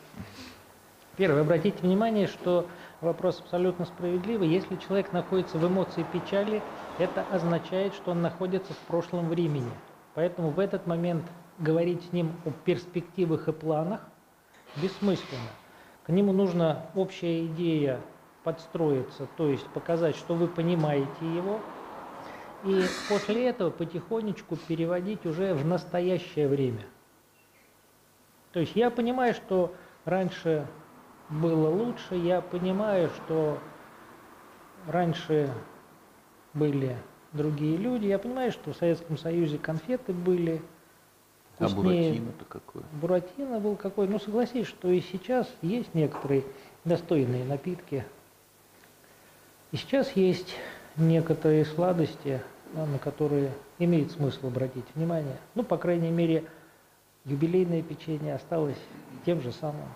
Первое, 1.16 1.42
обратите 1.42 1.78
внимание, 1.82 2.28
что 2.28 2.68
вопрос 3.00 3.40
абсолютно 3.40 3.86
справедливый. 3.86 4.50
Если 4.50 4.76
человек 4.76 5.14
находится 5.14 5.58
в 5.58 5.66
эмоции 5.66 6.06
печали, 6.12 6.62
это 6.98 7.26
означает, 7.32 7.94
что 7.94 8.12
он 8.12 8.22
находится 8.22 8.74
в 8.74 8.78
прошлом 8.88 9.30
времени. 9.30 9.72
Поэтому 10.16 10.50
в 10.50 10.60
этот 10.60 10.86
момент 10.86 11.24
говорить 11.60 12.04
с 12.10 12.12
ним 12.12 12.34
о 12.46 12.52
перспективах 12.52 13.48
и 13.48 13.54
планах 13.54 14.02
бессмысленно. 14.82 15.52
К 16.06 16.10
нему 16.10 16.34
нужна 16.34 16.88
общая 16.94 17.46
идея 17.46 18.02
подстроиться, 18.44 19.28
то 19.38 19.48
есть 19.48 19.68
показать, 19.68 20.16
что 20.16 20.36
вы 20.36 20.48
понимаете 20.48 21.10
его, 21.22 21.60
и 22.66 22.84
после 23.08 23.48
этого 23.48 23.70
потихонечку 23.70 24.58
переводить 24.68 25.26
уже 25.26 25.54
в 25.54 25.66
настоящее 25.66 26.48
время. 26.48 26.84
То 28.52 28.60
есть 28.60 28.76
я 28.76 28.90
понимаю, 28.90 29.34
что 29.34 29.74
раньше 30.06 30.66
было 31.30 31.70
лучше, 31.70 32.16
я 32.16 32.42
понимаю, 32.42 33.10
что 33.10 33.60
раньше 34.88 35.54
были 36.54 36.98
другие 37.32 37.78
люди, 37.78 38.08
я 38.08 38.18
понимаю, 38.18 38.52
что 38.52 38.74
в 38.74 38.78
Советском 38.78 39.18
Союзе 39.18 39.58
конфеты 39.60 40.14
были 40.14 40.62
А 41.60 41.68
вкуснее. 41.68 42.14
Буратино-то 42.14 42.46
какое? 42.46 42.84
Буратино 42.94 43.60
был 43.60 43.76
какой. 43.76 44.08
Ну, 44.08 44.20
согласись, 44.20 44.68
что 44.68 44.90
и 44.90 45.02
сейчас 45.02 45.48
есть 45.62 45.94
некоторые 45.94 46.44
достойные 46.86 47.46
напитки. 47.46 48.04
И 49.72 49.78
сейчас 49.78 50.12
есть 50.16 50.56
некоторые 50.96 51.66
сладости, 51.66 52.42
на 52.74 52.98
которые 52.98 53.52
имеет 53.78 54.12
смысл 54.12 54.48
обратить 54.48 54.86
внимание. 54.96 55.38
Ну, 55.54 55.64
по 55.64 55.78
крайней 55.78 56.10
мере, 56.10 56.46
юбилейное 57.26 57.82
печенье 57.82 58.36
осталось 58.36 58.80
тем 59.26 59.42
же 59.42 59.52
самым. 59.52 59.88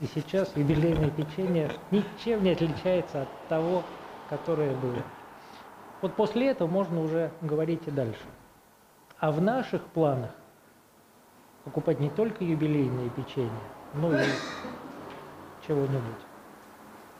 И 0.00 0.06
сейчас 0.06 0.56
юбилейное 0.56 1.10
печенье 1.10 1.70
ничем 1.90 2.42
не 2.42 2.50
отличается 2.50 3.22
от 3.22 3.28
того, 3.48 3.82
которое 4.28 4.74
было. 4.76 5.02
Вот 6.00 6.14
после 6.14 6.48
этого 6.48 6.68
можно 6.68 7.00
уже 7.02 7.30
говорить 7.42 7.82
и 7.86 7.90
дальше. 7.90 8.22
А 9.18 9.30
в 9.32 9.42
наших 9.42 9.82
планах 9.82 10.30
покупать 11.64 12.00
не 12.00 12.08
только 12.08 12.42
юбилейные 12.44 13.10
печенье, 13.10 13.50
но 13.94 14.14
и 14.14 14.24
чего-нибудь. 15.66 16.20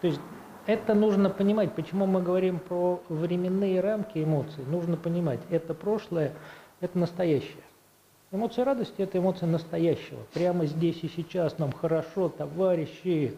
То 0.00 0.06
есть 0.06 0.20
это 0.66 0.94
нужно 0.94 1.28
понимать, 1.28 1.74
почему 1.74 2.06
мы 2.06 2.22
говорим 2.22 2.58
про 2.58 3.02
временные 3.08 3.80
рамки 3.80 4.22
эмоций. 4.22 4.64
Нужно 4.64 4.96
понимать, 4.96 5.40
это 5.50 5.74
прошлое, 5.74 6.32
это 6.80 6.98
настоящее. 6.98 7.62
Эмоция 8.32 8.64
радости– 8.64 8.94
это 8.98 9.18
эмоция 9.18 9.48
настоящего. 9.48 10.20
Прямо 10.32 10.64
здесь 10.66 11.02
и 11.02 11.08
сейчас 11.08 11.58
нам 11.58 11.72
хорошо, 11.72 12.28
товарищи. 12.28 13.34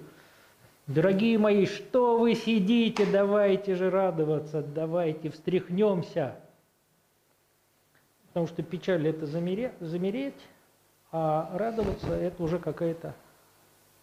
Дорогие 0.87 1.39
мои, 1.39 1.65
что 1.65 2.19
вы 2.19 2.35
сидите, 2.35 3.07
давайте 3.07 3.75
же 3.75 3.89
радоваться, 3.89 4.61
давайте 4.63 5.31
встряхнемся. 5.31 6.37
Потому 8.29 8.47
что 8.49 8.63
печаль– 8.63 9.07
это 9.09 9.25
замере- 9.25 9.73
замереть, 9.81 10.35
а 11.11 11.51
радоваться– 11.55 12.09
это 12.15 12.43
уже 12.43 12.59
какая-то 12.59 13.15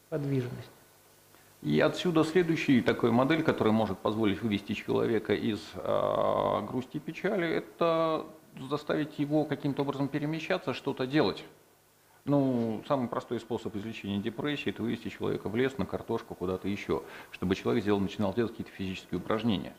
подвижность. 0.09 0.71
И 1.61 1.79
отсюда 1.81 2.23
следующая 2.23 2.81
такая 2.81 3.11
модель, 3.11 3.43
которая 3.43 3.73
может 3.73 3.99
позволить 3.99 4.41
вывести 4.41 4.73
человека 4.73 5.35
из 5.35 5.59
э, 5.75 6.61
грусти 6.65 6.97
и 6.97 6.99
печали, 6.99 7.47
это 7.47 8.25
заставить 8.69 9.19
его 9.19 9.45
каким-то 9.45 9.83
образом 9.83 10.07
перемещаться, 10.07 10.73
что-то 10.73 11.07
делать. 11.07 11.43
Ну, 12.25 12.83
самый 12.87 13.07
простой 13.07 13.39
способ 13.39 13.75
излечения 13.75 14.19
депрессии– 14.19 14.69
это 14.71 14.83
вывести 14.83 15.09
человека 15.09 15.49
в 15.49 15.55
лес, 15.55 15.77
на 15.77 15.85
картошку, 15.85 16.35
куда-то 16.35 16.67
еще, 16.67 17.03
чтобы 17.31 17.55
человек 17.55 17.83
сделал, 17.83 17.99
начинал 17.99 18.33
делать 18.33 18.51
какие-то 18.51 18.71
физические 18.71 19.19
упражнения. 19.19 19.73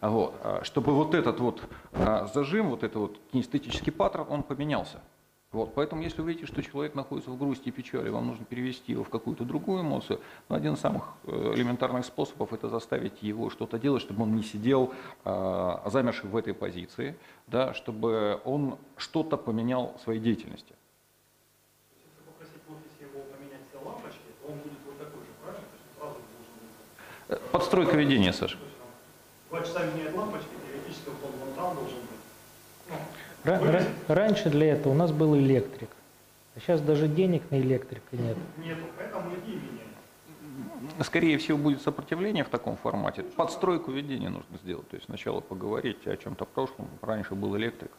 Вот. 0.00 0.34
а 0.42 0.62
Чтобы 0.64 0.94
вот 0.94 1.14
этот 1.14 1.40
вот 1.40 1.62
а, 1.92 2.26
зажим, 2.32 2.70
вот 2.70 2.84
этот 2.84 2.96
вот 2.96 3.20
кинестетический 3.32 3.92
паттерн, 3.92 4.26
он 4.28 4.42
поменялся. 4.42 5.00
Вот, 5.52 5.74
поэтому, 5.74 6.02
если 6.02 6.22
вы 6.22 6.28
видите, 6.28 6.46
что 6.46 6.62
человек 6.62 6.94
находится 6.94 7.32
в 7.32 7.36
грусти 7.36 7.70
и 7.70 7.72
печали, 7.72 8.08
вам 8.08 8.28
нужно 8.28 8.44
перевести 8.44 8.92
его 8.92 9.02
в 9.02 9.08
какую-то 9.08 9.44
другую 9.44 9.82
эмоцию, 9.82 10.20
но 10.48 10.54
один 10.54 10.74
из 10.74 10.80
самых 10.80 11.08
э, 11.24 11.54
элементарных 11.56 12.04
способов– 12.04 12.52
это 12.54 12.68
заставить 12.68 13.20
его 13.20 13.50
что-то 13.50 13.76
делать, 13.76 14.00
чтобы 14.00 14.22
он 14.22 14.36
не 14.36 14.44
сидел 14.44 14.94
э, 15.24 15.76
замерший 15.86 16.30
в 16.30 16.36
этой 16.36 16.54
позиции, 16.54 17.16
да, 17.48 17.74
чтобы 17.74 18.40
он 18.44 18.78
что-то 18.96 19.36
поменял 19.36 19.96
в 19.98 20.02
своей 20.02 20.20
деятельности. 20.20 20.72
Э, 27.28 27.36
Подстройка 27.50 27.96
ведения, 27.96 28.32
Саша. 28.32 28.56
Два 29.48 29.62
часа 29.62 29.84
меняет 29.84 30.14
лампочки, 30.16 30.46
теоретически 30.64 31.08
вот 31.08 31.24
он 31.24 31.38
вон 31.40 31.54
там 31.54 31.74
должен 31.74 31.98
быть. 31.98 32.20
Ну, 32.88 32.94
Ра- 33.44 33.84
раньше 34.08 34.50
для 34.50 34.72
этого 34.74 34.92
у 34.92 34.96
нас 34.96 35.12
был 35.12 35.36
электрик, 35.36 35.88
а 36.56 36.60
сейчас 36.60 36.80
даже 36.80 37.08
денег 37.08 37.42
на 37.50 37.60
электрика 37.60 38.02
нет. 38.16 38.36
нету, 38.58 38.82
поэтому 38.96 39.30
иди 39.36 39.52
и 39.52 39.56
меняй. 39.56 41.04
Скорее 41.04 41.38
всего, 41.38 41.56
будет 41.58 41.80
сопротивление 41.82 42.44
в 42.44 42.48
таком 42.48 42.76
формате. 42.76 43.22
Подстройку 43.22 43.90
ведения 43.92 44.28
нужно 44.28 44.58
сделать. 44.58 44.88
То 44.88 44.96
есть 44.96 45.06
сначала 45.06 45.40
поговорить 45.40 46.06
о 46.06 46.16
чем-то 46.16 46.44
прошлом. 46.44 46.88
Раньше 47.00 47.34
был 47.34 47.56
электрик, 47.56 47.90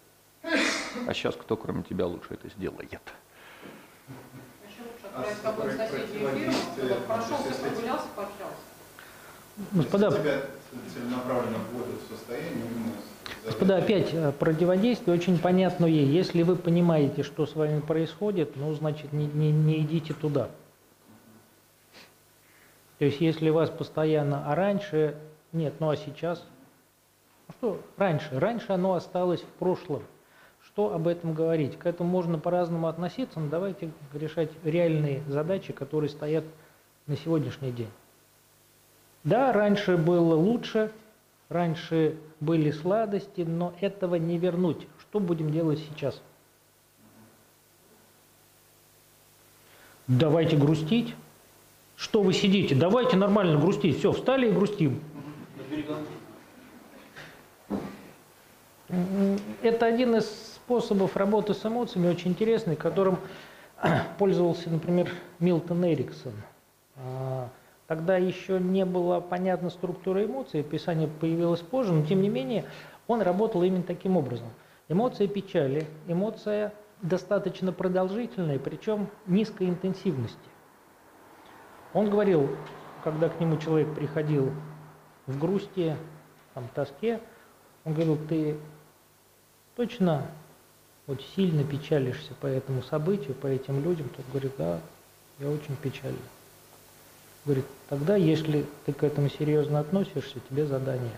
а 0.44 1.14
сейчас 1.14 1.36
кто, 1.36 1.58
кроме 1.58 1.84
тебя, 1.84 2.06
лучше 2.06 2.28
это 2.36 2.50
сделает. 2.50 3.02
В 5.14 5.42
какую-то 5.44 5.78
соседнюю 5.78 6.30
фирму, 6.38 6.54
чтобы 6.54 6.96
прошелся, 7.08 7.54
прогулялся, 7.62 8.08
пообщался. 8.16 8.56
Господа, 9.74 10.08
Если 10.08 10.22
тебя 10.22 10.42
целенаправленно 10.94 11.58
вводят 11.72 12.02
в 12.02 12.08
состояние 12.16 12.52
именно 12.66 12.94
с 12.94 13.11
господа, 13.46 13.78
опять 13.78 14.14
э, 14.14 14.32
противодействие 14.32 15.16
очень 15.16 15.38
понятное. 15.40 15.90
Если 15.90 16.44
вы 16.44 16.56
понимаете, 16.56 17.24
что 17.24 17.46
с 17.46 17.56
вами 17.56 17.80
происходит, 17.80 18.56
ну, 18.56 18.74
значит, 18.74 19.14
не, 19.14 19.26
не- 19.26 19.52
не 19.52 19.80
идите 19.82 20.14
туда. 20.14 20.50
То 23.00 23.06
есть, 23.06 23.20
если 23.20 23.50
вас 23.50 23.70
постоянно, 23.70 24.44
а 24.46 24.56
раньше, 24.56 25.16
нет, 25.54 25.74
ну 25.80 25.90
а 25.90 25.98
сейчас, 25.98 26.46
ну 27.48 27.54
что, 27.58 27.82
раньше, 27.98 28.40
раньше 28.40 28.72
оно 28.74 28.94
осталось 28.94 29.42
в 29.42 29.60
прошлом. 29.60 30.04
Что 30.64 30.94
об 30.94 31.08
этом 31.08 31.34
говорить? 31.34 31.78
К 31.78 31.88
этому 31.88 32.10
можно 32.10 32.38
по-разному 32.38 32.88
относиться, 32.88 33.40
но 33.40 33.50
давайте 33.50 33.90
решать 34.14 34.52
реальные 34.64 35.24
задачи, 35.28 35.74
которые 35.74 36.10
стоят 36.10 36.44
на 37.08 37.18
сегодняшний 37.18 37.72
день. 37.72 37.90
Да, 39.24 39.52
раньше 39.52 39.98
было 39.98 40.36
лучше, 40.36 40.92
раньше 41.52 42.18
были 42.40 42.72
сладости, 42.72 43.42
но 43.42 43.74
этого 43.82 44.16
не 44.16 44.38
вернуть. 44.38 44.88
Что 45.00 45.20
будем 45.20 45.52
делать 45.52 45.80
сейчас? 45.80 46.22
Давайте 50.08 50.56
грустить. 50.58 51.14
Что 51.98 52.24
вы 52.24 52.34
сидите? 52.34 52.74
Давайте 52.74 53.18
нормально 53.18 53.60
грустить. 53.60 54.00
Все, 54.00 54.12
встали 54.14 54.48
и 54.48 54.52
грустим. 54.52 55.02
М, 58.90 59.38
Это 59.62 59.86
один 59.86 60.16
из 60.16 60.26
способов 60.56 61.16
работы 61.16 61.54
с 61.54 61.66
эмоциями, 61.66 62.08
очень 62.10 62.32
интересный, 62.32 62.76
которым 62.76 63.20
пользовался, 64.18 64.70
например, 64.70 65.12
Милтон 65.40 65.86
Эриксон. 65.86 66.34
Тогда 67.92 68.16
еще 68.16 68.58
не 68.58 68.86
было 68.86 69.20
понятна 69.20 69.70
структура 69.70 70.24
эмоций, 70.24 70.62
описание 70.62 71.10
появилось 71.10 71.60
позже, 71.60 71.92
но 71.92 72.06
тем 72.06 72.22
не 72.22 72.30
менее 72.30 72.64
он 73.06 73.22
работал 73.22 73.64
именно 73.64 73.84
таким 73.84 74.16
образом. 74.16 74.48
Эмоция 74.88 75.28
печали, 75.28 75.86
эмоция 76.08 76.74
достаточно 77.02 77.74
продолжительная, 77.74 78.60
причем 78.60 79.10
низкой 79.28 79.68
интенсивности. 79.68 80.40
Он 81.94 82.10
говорил, 82.10 82.56
когда 83.04 83.28
к 83.28 83.38
нему 83.42 83.58
человек 83.58 83.94
приходил 83.94 84.54
в 85.28 85.38
грусти, 85.38 85.98
там, 86.54 86.70
тоске, 86.74 87.20
он 87.84 87.94
говорил, 87.94 88.18
ты 88.30 88.56
точно 89.76 90.28
вот 91.08 91.22
сильно 91.36 91.66
печалишься 91.66 92.36
по 92.40 92.48
этому 92.48 92.84
событию, 92.84 93.34
по 93.34 93.48
этим 93.48 93.84
людям? 93.84 94.08
Тот 94.16 94.26
говорит, 94.32 94.54
да, 94.58 94.80
я 95.40 95.50
очень 95.50 95.76
печален. 95.76 96.16
Говорит, 97.46 97.66
тогда, 97.90 98.16
если 98.16 98.66
ты 98.86 98.94
к 98.94 99.04
этому 99.04 99.30
серьезно 99.30 99.80
относишься, 99.80 100.40
тебе 100.50 100.66
задание. 100.66 101.18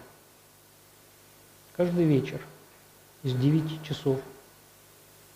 Каждый 1.76 2.06
вечер 2.06 2.40
с 3.24 3.34
9 3.34 3.84
часов 3.84 4.20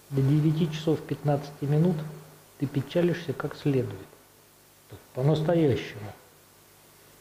до 0.10 0.22
9 0.22 0.74
часов 0.74 1.02
15 1.02 1.62
минут 1.64 1.98
ты 2.60 2.66
печалишься 2.66 3.34
как 3.34 3.56
следует. 3.56 4.08
По-настоящему. 5.14 6.14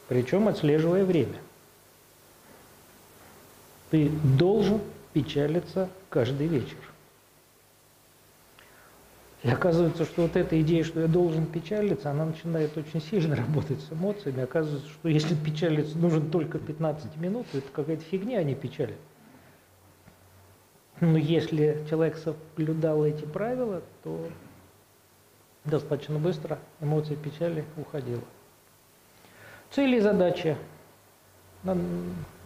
Причем 0.08 0.46
отслеживая 0.48 1.04
время. 1.04 1.40
Ты 3.90 4.08
должен 4.08 4.80
печалиться 5.12 5.88
каждый 6.08 6.46
вечер. 6.46 6.78
И 9.46 9.48
оказывается, 9.48 10.04
что 10.04 10.22
вот 10.22 10.34
эта 10.34 10.60
идея, 10.60 10.82
что 10.82 10.98
я 10.98 11.06
должен 11.06 11.46
печалиться, 11.46 12.10
она 12.10 12.24
начинает 12.24 12.76
очень 12.76 13.00
сильно 13.00 13.36
работать 13.36 13.80
с 13.80 13.92
эмоциями. 13.92 14.42
Оказывается, 14.42 14.88
что 14.88 15.08
если 15.08 15.36
печалиться 15.36 15.96
нужен 15.96 16.32
только 16.32 16.58
15 16.58 17.16
минут, 17.18 17.46
то 17.52 17.58
это 17.58 17.68
какая-то 17.70 18.02
фигня, 18.02 18.40
а 18.40 18.42
не 18.42 18.56
печаль. 18.56 18.96
Но 20.98 21.16
если 21.16 21.86
человек 21.88 22.16
соблюдал 22.16 23.04
эти 23.04 23.24
правила, 23.24 23.82
то 24.02 24.26
достаточно 25.64 26.18
быстро 26.18 26.58
эмоция 26.80 27.16
печали 27.16 27.64
уходила. 27.76 28.24
Цели 29.70 29.98
и 29.98 30.00
задачи. 30.00 30.56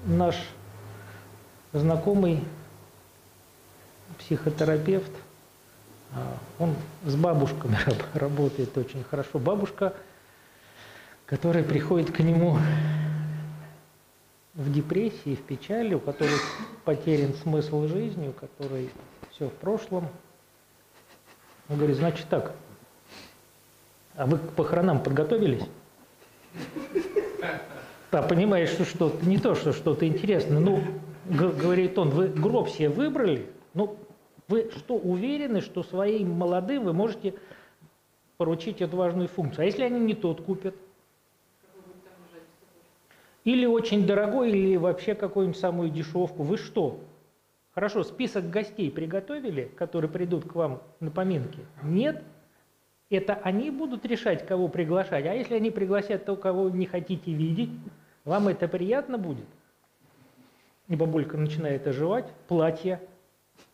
Наш 0.05 0.37
знакомый 1.73 2.45
психотерапевт, 4.19 5.13
он 6.59 6.75
с 7.05 7.15
бабушками 7.15 7.77
раб- 7.87 8.15
работает 8.15 8.77
очень 8.77 9.05
хорошо. 9.05 9.39
Бабушка, 9.39 9.95
которая 11.27 11.63
приходит 11.63 12.11
к 12.11 12.21
нему 12.21 12.59
в 14.55 14.73
депрессии, 14.73 15.37
в 15.37 15.43
печали, 15.43 15.95
у 15.95 16.01
которой 16.01 16.39
потерян 16.85 17.35
смысл 17.35 17.87
жизни, 17.87 18.29
у 18.29 18.33
которой 18.33 18.91
все 19.31 19.49
в 19.49 19.53
прошлом. 19.53 20.09
Он 21.69 21.77
говорит, 21.77 21.97
значит 21.97 22.27
так, 22.29 22.53
а 24.17 24.27
вы 24.27 24.39
к 24.39 24.51
похоронам 24.51 25.01
подготовились? 25.03 25.63
Да, 28.11 28.23
понимаешь, 28.23 28.71
что 28.71 28.85
что-то 28.85 29.25
не 29.25 29.39
то, 29.39 29.55
что 29.55 29.73
что-то 29.73 30.07
интересное. 30.07 30.59
Ну, 30.59 30.83
говорит 31.27 31.97
он, 31.97 32.11
вы 32.11 32.27
гроб 32.27 32.69
себе 32.69 32.89
выбрали? 32.89 33.49
Ну, 33.73 33.97
вы 34.51 34.71
что, 34.77 34.97
уверены, 34.97 35.61
что 35.61 35.83
своим 35.83 36.33
молодым 36.33 36.85
вы 36.85 36.93
можете 36.93 37.35
поручить 38.37 38.81
эту 38.83 38.97
важную 38.97 39.29
функцию? 39.29 39.63
А 39.63 39.67
если 39.67 39.85
они 39.85 40.01
не 40.01 40.15
тот 40.15 40.43
купят? 40.43 40.75
Или 43.45 43.65
очень 43.65 44.07
дорогой, 44.07 44.51
или 44.51 44.77
вообще 44.77 45.15
какую-нибудь 45.15 45.59
самую 45.59 45.91
дешевку. 45.91 46.43
Вы 46.43 46.59
что? 46.59 47.01
Хорошо, 47.73 48.03
список 48.03 48.51
гостей 48.51 48.91
приготовили, 48.91 49.71
которые 49.77 50.11
придут 50.11 50.45
к 50.45 50.55
вам 50.55 50.83
на 50.99 51.11
поминки? 51.11 51.61
Нет? 51.83 52.23
Это 53.09 53.35
они 53.35 53.71
будут 53.71 54.05
решать, 54.05 54.47
кого 54.47 54.69
приглашать. 54.69 55.25
А 55.27 55.35
если 55.35 55.55
они 55.55 55.71
пригласят 55.71 56.25
того, 56.25 56.37
кого 56.37 56.69
не 56.69 56.87
хотите 56.87 57.33
видеть, 57.33 57.71
вам 58.25 58.49
это 58.49 58.69
приятно 58.69 59.17
будет? 59.17 59.47
И 60.89 60.97
бабулька 60.97 61.37
начинает 61.37 61.87
оживать. 61.87 62.27
Платье. 62.49 63.01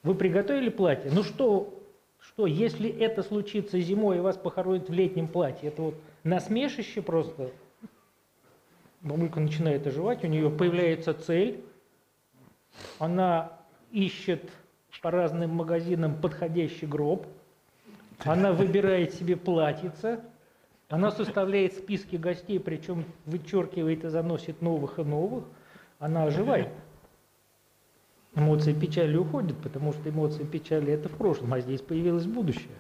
Вы 0.07 0.15
приготовили 0.15 0.69
платье? 0.69 1.11
Ну 1.13 1.25
что, 1.25 1.83
что, 2.21 2.47
если 2.47 2.89
это 2.89 3.25
случится 3.25 3.81
зимой 3.81 4.19
и 4.19 4.21
вас 4.21 4.37
похоронят 4.37 4.89
в 4.89 4.93
летнем 4.93 5.27
платье, 5.27 5.69
это 5.69 5.83
вот 5.83 5.95
насмешище 6.23 7.03
просто. 7.03 7.51
Бабулька 9.01 9.41
начинает 9.41 9.85
оживать, 9.85 10.23
у 10.23 10.29
нее 10.29 10.49
появляется 10.49 11.13
цель, 11.13 11.65
она 13.01 13.59
ищет 13.91 14.49
по 15.03 15.11
разным 15.11 15.51
магазинам 15.51 16.21
подходящий 16.21 16.87
гроб, 16.87 17.27
она 18.21 18.53
выбирает 18.53 19.13
себе 19.13 19.37
платьице, 19.37 20.21
она 20.89 21.11
составляет 21.11 21.75
списки 21.75 22.15
гостей, 22.15 22.61
причем 22.61 23.05
вычеркивает 23.25 24.05
и 24.05 24.09
заносит 24.09 24.63
новых 24.63 25.01
и 25.01 25.03
новых, 25.03 25.47
она 25.99 26.27
оживает. 26.27 26.69
Эмоции 28.37 28.75
печали 28.75 29.17
уходят, 29.17 29.57
потому 29.63 29.95
что 29.95 30.11
эмоции 30.11 30.45
печали 30.45 30.93
это 30.93 31.09
в 31.09 31.13
прошлом, 31.13 31.55
а 31.55 31.61
здесь 31.61 31.81
появилось 31.81 32.27
будущее. 32.27 32.79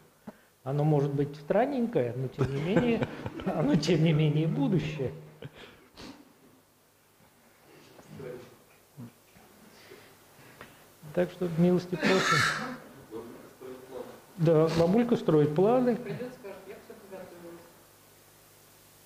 Оно 0.64 0.84
может 0.84 1.14
быть 1.14 1.34
странненькое, 1.36 2.12
но 2.14 2.28
тем 2.28 2.54
не 2.54 2.60
менее, 2.60 3.08
оно 3.46 3.74
тем 3.74 4.04
не 4.04 4.12
менее 4.12 4.48
будущее. 4.48 5.12
Так 11.14 11.30
что 11.30 11.48
милости 11.56 11.96
просим. 11.96 12.36
Да, 14.36 14.68
бабулька 14.78 15.16
строит 15.16 15.54
планы. 15.54 15.96
Придет, 15.96 16.34
скажет, 16.34 16.58
я 16.68 16.74
все 16.84 16.92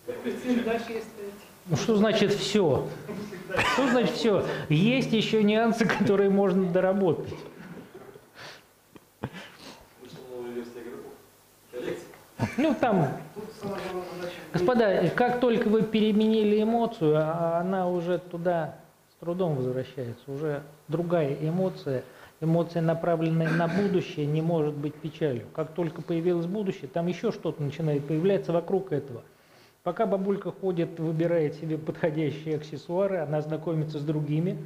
подготовилась. 0.08 0.64
Дальше 0.64 0.92
есть. 0.94 1.06
Ну 1.66 1.76
что 1.76 1.96
значит 1.96 2.32
все? 2.32 2.88
Что 3.72 3.88
значит 3.88 4.14
все? 4.14 4.44
Есть 4.68 5.12
еще 5.12 5.42
нюансы, 5.42 5.84
которые 5.86 6.30
можно 6.30 6.70
доработать. 6.70 7.34
Ну 12.56 12.74
там, 12.78 13.08
господа, 14.52 15.08
как 15.14 15.40
только 15.40 15.68
вы 15.68 15.82
переменили 15.82 16.62
эмоцию, 16.62 17.16
а 17.16 17.60
она 17.60 17.88
уже 17.88 18.18
туда 18.18 18.76
с 19.10 19.20
трудом 19.20 19.56
возвращается, 19.56 20.30
уже 20.30 20.62
другая 20.88 21.36
эмоция, 21.40 22.02
эмоция, 22.40 22.82
направленная 22.82 23.48
на 23.50 23.68
будущее, 23.68 24.26
не 24.26 24.42
может 24.42 24.74
быть 24.74 24.94
печалью. 24.94 25.46
Как 25.54 25.72
только 25.72 26.02
появилось 26.02 26.46
будущее, 26.46 26.88
там 26.92 27.06
еще 27.06 27.32
что-то 27.32 27.62
начинает 27.62 28.06
появляться 28.06 28.52
вокруг 28.52 28.92
этого. 28.92 29.22
Пока 29.82 30.04
бабулька 30.06 30.52
ходит, 30.52 30.98
выбирает 30.98 31.54
себе 31.54 31.78
подходящие 31.78 32.56
аксессуары, 32.56 33.18
она 33.18 33.40
знакомится 33.40 33.98
с 33.98 34.02
другими, 34.02 34.58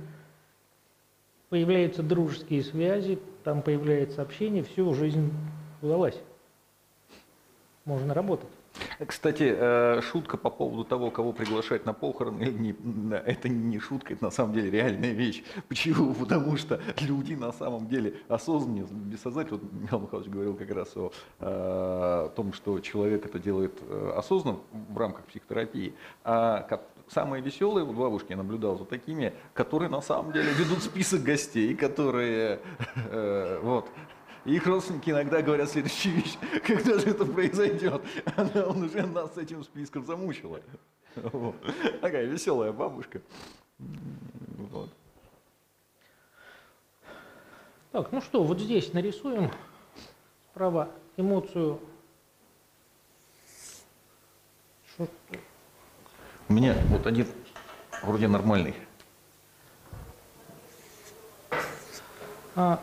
появляются 1.50 2.02
дружеские 2.02 2.64
связи, 2.64 3.20
там 3.44 3.62
появляется 3.62 4.22
общение, 4.22 4.64
все, 4.64 4.92
жизнь 4.92 5.32
удалась. 5.80 6.20
Можно 7.84 8.12
работать. 8.12 8.48
Кстати, 9.06 9.54
э, 9.56 10.00
шутка 10.02 10.36
по 10.36 10.50
поводу 10.50 10.84
того, 10.84 11.10
кого 11.10 11.32
приглашать 11.32 11.86
на 11.86 11.92
похороны, 11.92 12.74
это 13.26 13.48
не 13.48 13.78
шутка, 13.78 14.14
это 14.14 14.24
на 14.24 14.30
самом 14.30 14.54
деле 14.54 14.70
реальная 14.70 15.12
вещь. 15.12 15.42
Почему? 15.68 16.14
Потому 16.18 16.56
что 16.56 16.80
люди 17.00 17.34
на 17.34 17.52
самом 17.52 17.86
деле 17.88 18.14
осознаннее, 18.28 18.86
бессознательно, 18.90 19.58
вот 19.58 19.72
Михаил 19.72 20.02
Михайлович 20.02 20.30
говорил 20.30 20.54
как 20.54 20.70
раз 20.70 20.96
о, 20.96 21.12
э, 21.40 22.30
том, 22.34 22.52
что 22.52 22.80
человек 22.80 23.26
это 23.26 23.38
делает 23.38 23.78
э, 23.88 24.12
осознанно 24.16 24.58
в 24.72 24.98
рамках 24.98 25.24
психотерапии, 25.26 25.94
а 26.24 26.66
самые 27.08 27.42
веселые, 27.42 27.84
вот 27.84 27.96
бабушки 27.96 28.30
я 28.30 28.36
наблюдал 28.36 28.78
за 28.78 28.84
такими, 28.84 29.34
которые 29.52 29.88
на 29.88 30.00
самом 30.00 30.32
деле 30.32 30.50
ведут 30.52 30.82
список 30.82 31.22
гостей, 31.22 31.74
которые 31.74 32.60
вот, 33.62 33.88
и 34.44 34.54
их 34.56 34.66
родственники 34.66 35.10
иногда 35.10 35.40
говорят 35.42 35.70
следующую 35.70 36.16
вещь. 36.16 36.36
Когда 36.66 36.98
же 36.98 37.10
это 37.10 37.24
произойдет? 37.24 38.02
Она 38.36 38.66
он 38.66 38.82
уже 38.82 39.06
нас 39.06 39.34
с 39.34 39.38
этим 39.38 39.64
списком 39.64 40.04
замучила. 40.04 40.60
Вот. 41.16 41.54
Такая 42.00 42.26
веселая 42.26 42.72
бабушка. 42.72 43.20
Вот. 43.78 44.90
Так, 47.92 48.10
ну 48.10 48.20
что, 48.20 48.42
вот 48.42 48.58
здесь 48.58 48.92
нарисуем 48.92 49.50
справа 50.50 50.90
эмоцию. 51.16 51.78
Что- 54.88 55.08
У 56.48 56.52
меня 56.52 56.76
вот 56.88 57.06
один 57.06 57.26
вроде 58.02 58.26
нормальный. 58.26 58.74
А, 62.56 62.80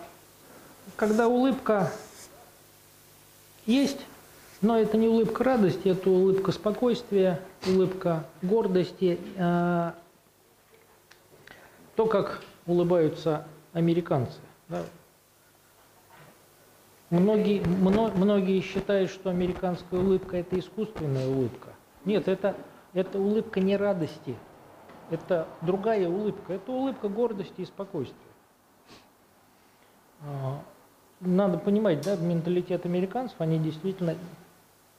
когда 1.02 1.28
улыбка 1.28 1.92
есть, 3.66 3.98
но 4.62 4.78
это 4.78 4.98
не 4.98 5.08
улыбка 5.08 5.44
радости, 5.44 5.88
это 5.88 6.12
улыбка 6.12 6.52
спокойствия, 6.52 7.42
улыбка 7.66 8.28
гордости. 8.44 9.20
а, 9.36 9.96
то, 11.96 12.06
как 12.06 12.44
улыбаются 12.68 13.48
американцы. 13.74 14.38
да. 14.70 14.84
Многие, 17.10 17.62
мно- 17.62 18.12
многие 18.14 18.62
считают, 18.62 19.10
что 19.10 19.32
американская 19.32 20.00
улыбка– 20.00 20.38
это 20.38 20.60
искусственная 20.60 21.28
улыбка. 21.28 21.70
Нет, 22.06 22.28
это, 22.28 22.56
это 22.94 23.20
улыбка 23.20 23.60
не 23.60 23.76
радости, 23.76 24.36
это 25.10 25.48
другая 25.62 26.08
улыбка, 26.08 26.54
это 26.54 26.72
улыбка 26.72 27.10
гордости 27.10 27.62
и 27.62 27.66
спокойствия. 27.66 28.16
Надо 31.22 31.60
понимать, 31.60 32.02
да, 32.02 32.16
менталитет 32.16 32.86
американцев, 32.86 33.36
они 33.40 33.60
действительно 33.60 34.16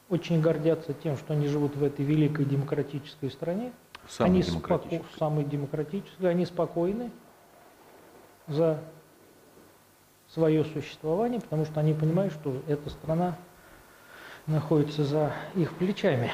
очень 0.08 0.40
гордятся 0.40 0.92
тем, 0.92 1.16
что 1.16 1.32
они 1.32 1.48
живут 1.48 1.74
в 1.74 1.82
этой 1.82 2.04
великой 2.04 2.44
демократической 2.44 3.28
стране. 3.28 3.72
Самый 4.08 4.30
они 4.30 4.42
демократический. 4.42 4.96
споко- 4.98 5.18
самые 5.18 5.44
демократические, 5.44 6.30
они 6.30 6.46
спокойны 6.46 7.10
за 8.46 8.78
свое 10.28 10.64
существование, 10.64 11.40
потому 11.40 11.64
что 11.64 11.80
они 11.80 11.92
понимают, 11.92 12.32
что 12.32 12.62
эта 12.68 12.88
страна 12.90 13.36
находится 14.46 15.04
за 15.04 15.32
их 15.54 15.72
плечами. 15.74 16.30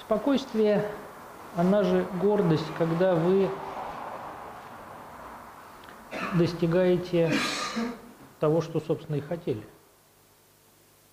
Спокойствие, 0.00 0.84
она 1.56 1.82
же 1.82 2.06
гордость, 2.20 2.66
когда 2.76 3.14
вы 3.14 3.48
достигаете 6.34 7.32
того, 8.40 8.60
что, 8.60 8.80
собственно, 8.80 9.16
и 9.16 9.20
хотели. 9.20 9.62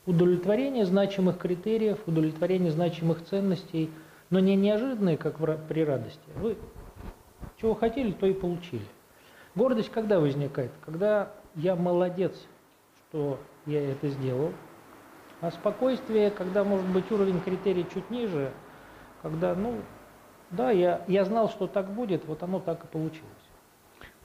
Удовлетворение 0.05 0.85
значимых 0.85 1.37
критериев, 1.37 1.99
удовлетворение 2.05 2.71
значимых 2.71 3.25
ценностей, 3.25 3.89
но 4.29 4.39
не 4.39 4.55
неожиданные, 4.55 5.17
как 5.17 5.37
при 5.67 5.83
радости. 5.83 6.19
Вы 6.35 6.57
чего 7.59 7.73
хотели, 7.73 8.11
то 8.11 8.27
и 8.27 8.33
получили. 8.33 8.85
Гордость 9.55 9.89
когда 9.89 10.19
возникает? 10.19 10.71
Когда 10.85 11.31
я 11.55 11.75
молодец, 11.75 12.33
что 13.09 13.39
я 13.65 13.91
это 13.91 14.09
сделал. 14.09 14.51
А 15.41 15.51
спокойствие, 15.51 16.31
когда, 16.31 16.63
может 16.63 16.85
быть, 16.87 17.11
уровень 17.11 17.41
критерий 17.41 17.85
чуть 17.93 18.09
ниже, 18.09 18.51
когда, 19.21 19.55
ну, 19.55 19.75
да, 20.51 20.71
я, 20.71 21.03
я 21.07 21.25
знал, 21.25 21.49
что 21.49 21.67
так 21.67 21.91
будет, 21.91 22.25
вот 22.25 22.43
оно 22.43 22.59
так 22.59 22.83
и 22.83 22.87
получилось. 22.87 23.25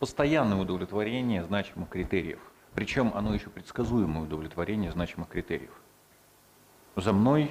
Постоянное 0.01 0.57
удовлетворение 0.57 1.45
значимых 1.45 1.91
критериев. 1.91 2.41
Причем 2.75 3.13
оно 3.15 3.35
еще 3.35 3.51
предсказуемое 3.51 4.23
удовлетворение 4.23 4.91
значимых 4.93 5.29
критериев. 5.29 5.73
За 6.97 7.13
мной, 7.13 7.51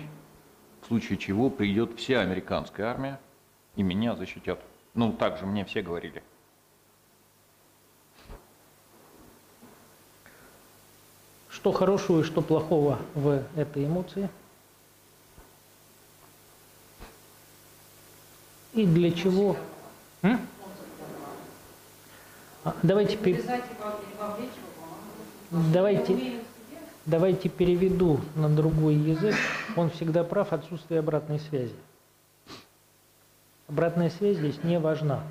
в 0.81 0.88
случае 0.88 1.19
чего, 1.19 1.51
придет 1.51 1.99
вся 1.99 2.21
американская 2.21 2.88
армия 2.88 3.19
и 3.75 3.83
меня 3.83 4.15
защитят. 4.15 4.59
Ну, 4.95 5.13
так 5.13 5.38
же 5.38 5.45
мне 5.45 5.63
все 5.63 5.83
говорили. 5.83 6.23
Что 11.49 11.71
хорошего 11.71 12.21
и 12.21 12.23
что 12.23 12.41
плохого 12.41 12.97
в 13.13 13.43
этой 13.55 13.85
эмоции? 13.85 14.27
И 18.73 18.88
для 18.88 19.12
чего? 19.12 19.55
М? 20.23 20.39
А, 22.63 22.75
Давайте. 22.83 23.17
Давайте- 25.51 26.41
давайте 27.05 27.49
переведу 27.49 28.19
на 28.35 28.49
другой 28.49 28.95
язык. 28.95 29.35
Он 29.75 29.89
всегда 29.89 30.23
прав, 30.23 30.51
отсутствие 30.53 30.99
обратной 30.99 31.39
связи. 31.39 31.73
Обратная 33.67 34.09
связь 34.09 34.37
здесь 34.37 34.63
не 34.63 34.79
важна. 34.79 35.23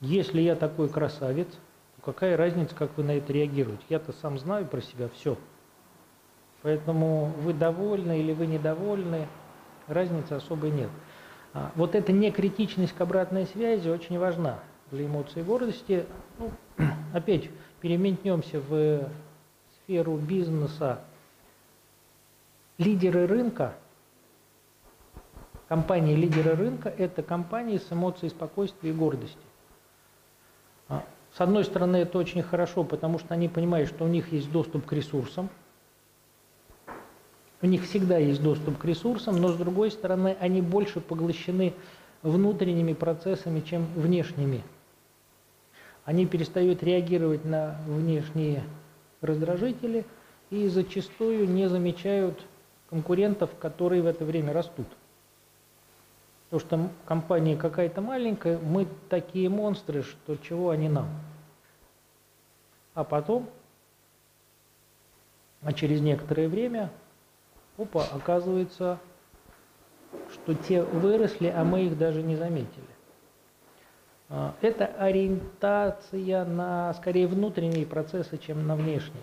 Если 0.00 0.40
я 0.40 0.54
такой 0.54 0.88
красавец, 0.88 1.48
то 1.48 2.12
какая 2.12 2.36
разница, 2.36 2.74
как 2.74 2.96
вы 2.96 3.02
на 3.04 3.12
это 3.12 3.32
реагируете? 3.32 3.82
Я-то 3.88 4.12
сам 4.12 4.38
знаю 4.38 4.66
про 4.66 4.80
себя 4.80 5.08
все. 5.08 5.36
Поэтому 6.62 7.26
вы 7.42 7.52
довольны 7.54 8.20
или 8.20 8.32
вы 8.32 8.46
недовольны, 8.46 9.26
разницы 9.88 10.32
особой 10.32 10.70
нет. 10.70 10.90
А, 11.52 11.72
Вот 11.74 11.94
эта 11.94 12.12
некритичность 12.12 12.94
к 12.94 13.00
обратной 13.00 13.46
связи 13.46 13.88
очень 13.88 14.18
важна 14.18 14.60
для 14.90 15.06
эмоций 15.06 15.42
гордости. 15.42 16.06
Ну, 16.38 16.50
опять 17.14 17.50
переметнемся 17.80 18.60
в 18.60 19.08
сферу 19.84 20.16
бизнеса. 20.16 21.00
Лидеры 22.78 23.26
рынка, 23.26 23.74
компании 25.68 26.14
лидеры 26.14 26.56
рынка– 26.56 26.88
это 26.98 27.22
компании 27.22 27.78
с 27.78 27.92
эмоцией 27.92 28.30
спокойствия 28.30 28.90
и 28.90 28.92
гордости. 28.92 29.36
А, 30.88 31.04
С 31.36 31.40
одной 31.40 31.64
стороны, 31.64 31.98
это 31.98 32.18
очень 32.18 32.42
хорошо, 32.42 32.82
потому 32.82 33.18
что 33.18 33.34
они 33.34 33.48
понимают, 33.48 33.88
что 33.88 34.04
у 34.04 34.08
них 34.08 34.32
есть 34.32 34.50
доступ 34.50 34.86
к 34.86 34.92
ресурсам, 34.92 35.50
у 37.62 37.66
них 37.66 37.84
всегда 37.84 38.18
есть 38.18 38.42
доступ 38.42 38.76
к 38.76 38.84
ресурсам, 38.84 39.40
но 39.40 39.48
с 39.48 39.56
другой 39.56 39.90
стороны, 39.90 40.36
они 40.38 40.60
больше 40.60 41.00
поглощены 41.00 41.72
внутренними 42.22 42.92
процессами, 42.92 43.60
чем 43.60 43.86
внешними. 43.94 44.62
Они 46.04 46.26
перестают 46.26 46.82
реагировать 46.82 47.44
на 47.44 47.78
внешние 47.86 48.62
раздражители 49.20 50.04
и 50.50 50.68
зачастую 50.68 51.48
не 51.48 51.68
замечают 51.68 52.44
конкурентов, 52.90 53.50
которые 53.58 54.02
в 54.02 54.06
это 54.06 54.24
время 54.24 54.52
растут. 54.52 54.86
Потому 56.50 56.60
что 56.60 56.90
компания 57.06 57.56
какая-то 57.56 58.00
маленькая, 58.00 58.58
мы 58.58 58.86
такие 59.08 59.48
монстры, 59.48 60.02
что 60.02 60.36
чего 60.36 60.70
они 60.70 60.88
нам. 60.88 61.08
А 62.92 63.02
потом, 63.02 63.48
а 65.62 65.72
через 65.72 66.00
некоторое 66.00 66.48
время, 66.48 66.90
опа, 67.78 68.04
оказывается, 68.12 69.00
что 70.32 70.54
те 70.54 70.82
выросли, 70.82 71.48
а 71.48 71.64
мы 71.64 71.86
их 71.86 71.98
даже 71.98 72.22
не 72.22 72.36
заметили. 72.36 72.93
А, 74.30 74.54
Это 74.62 74.86
ориентация 74.86 76.44
на 76.44 76.94
скорее 76.94 77.26
внутренние 77.26 77.86
процессы, 77.86 78.38
чем 78.38 78.66
на 78.66 78.76
внешние. 78.76 79.22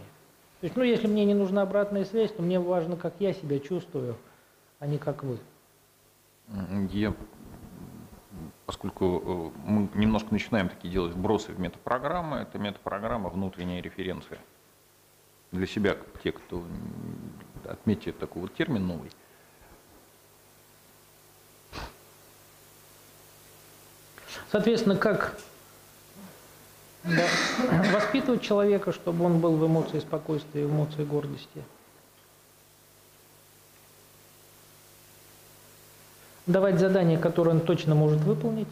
То 0.59 0.65
есть, 0.65 0.75
ну, 0.75 0.83
если 0.83 1.07
мне 1.07 1.25
не 1.25 1.33
нужна 1.33 1.63
обратная 1.63 2.05
связь, 2.05 2.31
то 2.31 2.41
мне 2.43 2.59
важно, 2.59 2.95
как 2.95 3.15
я 3.19 3.33
себя 3.33 3.59
чувствую, 3.59 4.15
а 4.79 4.85
не 4.85 4.99
как 4.99 5.23
вы. 5.23 5.39
Я, 6.91 7.15
поскольку 8.67 9.51
э, 9.55 9.59
мы 9.65 9.89
немножко 9.95 10.27
начинаем 10.31 10.69
такие 10.69 10.93
делать 10.93 11.13
вбросы 11.13 11.51
в 11.51 11.59
метапрограммы, 11.59 12.37
это 12.37 12.59
метапрограмма 12.59 13.29
внутренняя 13.29 13.81
референция. 13.81 14.37
Для 15.51 15.65
себя, 15.65 15.97
те, 16.23 16.31
кто 16.31 16.59
м, 16.59 16.67
отметьте 17.65 18.11
такой 18.11 18.43
вот 18.43 18.53
термин 18.53 18.85
новый. 18.85 19.09
Соответственно, 24.51 24.97
как 24.97 25.37
да, 27.03 27.25
воспитывать 27.93 28.41
человека, 28.41 28.91
чтобы 28.91 29.25
он 29.25 29.39
был 29.39 29.55
в 29.55 29.65
эмоции 29.65 29.99
спокойствия, 29.99 30.65
в 30.65 30.71
эмоции 30.71 31.03
гордости? 31.03 31.63
Давать 36.47 36.79
задание, 36.79 37.17
которое 37.17 37.51
он 37.51 37.61
точно 37.61 37.95
может 37.95 38.19
выполнить, 38.21 38.67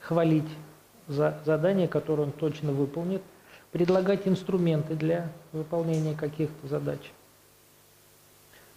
хвалить 0.00 0.48
за 1.08 1.40
задание, 1.46 1.88
которое 1.88 2.24
он 2.24 2.32
точно 2.32 2.72
выполнит, 2.72 3.22
предлагать 3.72 4.28
инструменты 4.28 4.94
для 4.94 5.28
выполнения 5.52 6.14
каких-то 6.14 6.68
задач. 6.68 7.00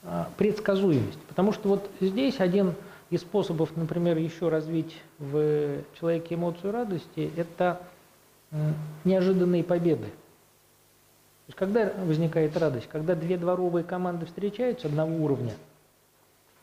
А, 0.04 0.30
Предсказуемость. 0.38 1.20
Потому 1.28 1.52
что 1.52 1.68
вот 1.68 1.90
здесь 2.00 2.40
один 2.40 2.74
из 3.10 3.22
способов, 3.22 3.76
например, 3.76 4.18
еще 4.18 4.50
развить 4.50 4.96
в 5.20 5.84
человеке 6.00 6.36
эмоцию 6.36 6.72
радости, 6.74 7.32
это 7.38 7.82
м, 8.52 8.74
неожиданные 9.06 9.64
победы. 9.64 10.06
То 10.06 11.50
есть 11.50 11.58
когда 11.58 11.94
возникает 12.04 12.58
радость? 12.58 12.88
Когда 12.90 13.16
две 13.16 13.38
дворовые 13.38 13.84
команды 13.84 14.26
встречаются 14.26 14.88
одного 14.88 15.16
уровня, 15.16 15.54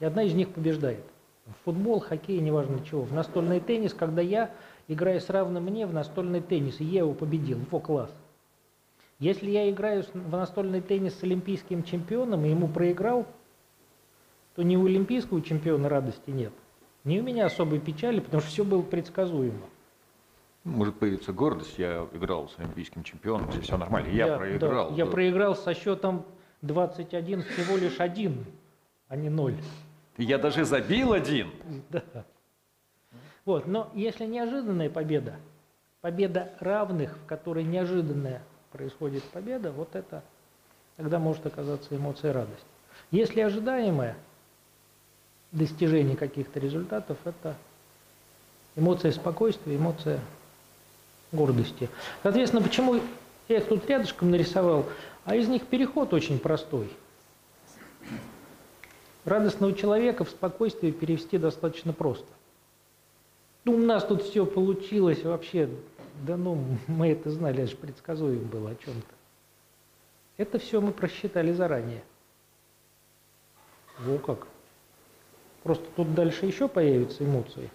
и 0.01 0.05
одна 0.05 0.23
из 0.23 0.35
них 0.35 0.51
побеждает. 0.51 1.05
В 1.47 1.65
футбол, 1.65 2.01
хоккей, 2.01 2.41
неважно 2.41 2.85
чего. 2.85 3.03
В 3.03 3.13
настольный 3.13 3.61
теннис, 3.61 3.95
когда 3.95 4.21
я 4.23 4.51
играю 4.89 5.21
с 5.21 5.31
равным 5.31 5.65
мне 5.65 5.87
в 5.87 5.95
настольный 5.95 6.41
теннис, 6.41 6.81
и 6.81 6.85
я 6.85 7.01
его 7.01 7.15
победил, 7.15 7.59
во 7.71 7.81
класс. 7.81 8.11
Если 9.19 9.51
я 9.51 9.71
играю 9.71 10.05
в 10.13 10.33
настольный 10.33 10.81
теннис 10.81 11.19
с 11.19 11.23
олимпийским 11.23 11.83
чемпионом 11.83 12.45
и 12.45 12.51
ему 12.51 12.69
проиграл, 12.69 13.27
то 14.55 14.63
ни 14.63 14.77
у 14.77 14.87
олимпийского 14.87 15.43
чемпиона 15.43 15.89
радости 15.89 16.31
нет, 16.31 16.53
ни 17.05 17.19
у 17.19 17.23
меня 17.23 17.47
особой 17.47 17.81
печали, 17.81 18.21
потому 18.21 18.41
что 18.41 18.51
все 18.51 18.65
было 18.65 18.83
предсказуемо. 18.83 19.67
Может 20.65 20.99
появиться 20.99 21.33
гордость, 21.33 21.79
я 21.79 22.09
играл 22.13 22.49
с 22.49 22.59
олимпийским 22.59 23.03
чемпионом, 23.03 23.53
здесь 23.53 23.65
все 23.65 23.77
нормально, 23.77 24.09
я, 24.09 24.29
да, 24.29 24.37
проиграл. 24.39 24.95
я 24.95 25.05
да. 25.05 25.11
проиграл 25.11 25.57
со 25.57 25.75
счетом 25.75 26.25
21 26.63 27.43
всего 27.43 27.77
лишь 27.77 28.01
один, 28.01 28.47
а 29.09 29.17
не 29.17 29.29
ноль. 29.29 29.57
Я 30.17 30.39
даже 30.39 30.65
забил 30.65 31.13
один. 31.13 31.51
Да. 31.91 32.03
Вот, 33.45 33.67
но 33.67 33.91
если 33.95 34.25
неожиданная 34.25 34.89
победа, 34.89 35.37
победа 36.01 36.53
равных, 36.61 37.19
в 37.19 37.27
которой 37.27 37.65
неожиданная 37.65 38.43
происходит 38.73 39.23
победа, 39.25 39.71
вот 39.71 39.95
это 39.95 40.23
тогда 40.97 41.19
может 41.19 41.45
оказаться 41.45 41.95
эмоция 41.95 42.33
радости. 42.33 42.65
Если 43.11 43.41
ожидаемое 43.41 44.17
достижение 45.55 46.17
каких-то 46.17 46.61
результатов, 46.61 47.17
это 47.25 47.57
эмоция 48.77 49.13
спокойствия, 49.13 49.77
эмоция 49.77 50.21
гордости. 51.33 51.89
Соответственно, 52.23 52.63
почему 52.63 53.01
я 53.49 53.59
их 53.59 53.69
тут 53.69 53.89
рядышком 53.89 54.31
нарисовал, 54.31 54.87
а 55.25 55.37
из 55.37 55.49
них 55.49 55.67
переход 55.67 56.13
очень 56.13 56.39
простой. 56.39 56.91
Радостного 59.25 59.73
человека 59.73 60.25
в 60.25 60.31
спокойствие 60.31 60.93
перевести 60.93 61.39
достаточно 61.39 61.93
просто. 61.93 62.27
Ну, 63.65 63.75
у 63.75 63.79
нас 63.79 64.05
тут 64.05 64.23
все 64.23 64.45
получилось 64.45 65.23
вообще, 65.23 65.71
да 66.27 66.37
ну, 66.37 66.63
мы 66.87 67.09
это 67.09 67.31
знали, 67.31 67.63
это 67.63 67.71
же 67.71 67.77
предсказуемо 67.77 68.45
было 68.45 68.71
о 68.71 68.75
чем-то. 68.75 69.15
Это 70.37 70.59
все 70.59 70.81
мы 70.81 70.93
просчитали 70.93 71.53
заранее. 71.53 72.03
Во 74.01 74.19
как. 74.19 74.47
Просто 75.65 75.85
тут 75.97 76.15
дальше 76.15 76.45
еще 76.47 76.69
появятся 76.69 77.25
эмоции. 77.25 77.71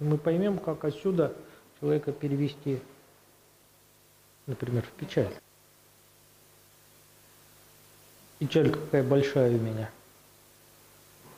И 0.00 0.04
мы 0.04 0.18
поймем, 0.18 0.58
как 0.58 0.84
отсюда 0.84 1.32
человека 1.80 2.10
перевести, 2.12 2.80
например, 4.46 4.82
в 4.82 4.90
печаль. 4.90 5.32
Печаль 8.40 8.70
какая 8.70 9.04
большая 9.04 9.50
у 9.52 9.58
меня. 9.58 9.88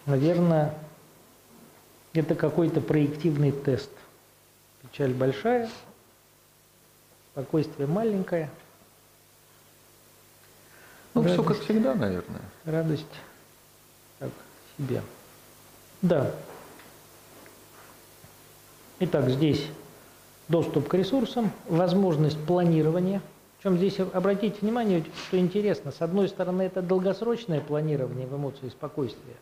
Наверное, 0.06 0.74
это 2.14 2.34
какой-то 2.34 2.80
проективный 2.80 3.52
тест. 3.52 3.90
Печаль 4.82 5.12
большая, 5.12 5.68
спокойствие 7.32 7.86
маленькое, 7.86 8.50
Ну, 11.12 11.24
все 11.24 11.38
как 11.42 11.48
Радость. 11.48 11.64
всегда, 11.64 11.94
наверное. 11.94 12.40
радость 12.64 13.04
так 14.18 14.30
себе. 14.78 15.02
Да. 16.02 16.30
Итак, 19.00 19.28
здесь 19.28 19.66
доступ 20.48 20.88
к 20.88 20.94
ресурсам, 20.94 21.50
возможность 21.68 22.38
планирования. 22.44 23.22
Причем 23.58 23.76
здесь 23.76 24.00
обратите 24.00 24.56
внимание, 24.62 25.04
что 25.28 25.38
интересно, 25.38 25.92
с 25.92 26.00
одной 26.00 26.28
стороны 26.28 26.62
это 26.62 26.80
долгосрочное 26.80 27.60
планирование 27.60 28.26
в 28.26 28.34
эмоции 28.34 28.70
спокойствия, 28.70 29.36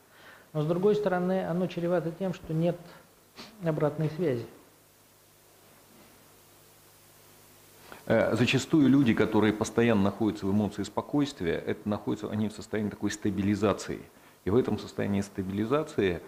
но 0.52 0.62
с 0.62 0.66
другой 0.66 0.96
стороны 0.96 1.46
оно 1.46 1.68
чревато 1.68 2.10
тем, 2.10 2.34
что 2.34 2.52
нет 2.52 2.76
обратной 3.64 4.10
связи. 4.10 4.44
Э, 8.06 8.34
Зачастую 8.34 8.88
люди, 8.88 9.14
которые 9.14 9.52
постоянно 9.52 10.02
находятся 10.02 10.46
в 10.46 10.50
эмоции 10.50 10.82
спокойствия, 10.82 11.54
это 11.54 11.88
находятся 11.88 12.30
они 12.30 12.48
в 12.48 12.52
состоянии 12.52 12.90
такой 12.90 13.12
стабилизации. 13.12 14.00
И 14.44 14.50
в 14.50 14.56
этом 14.56 14.78
состоянии 14.78 15.20
стабилизации 15.20 16.20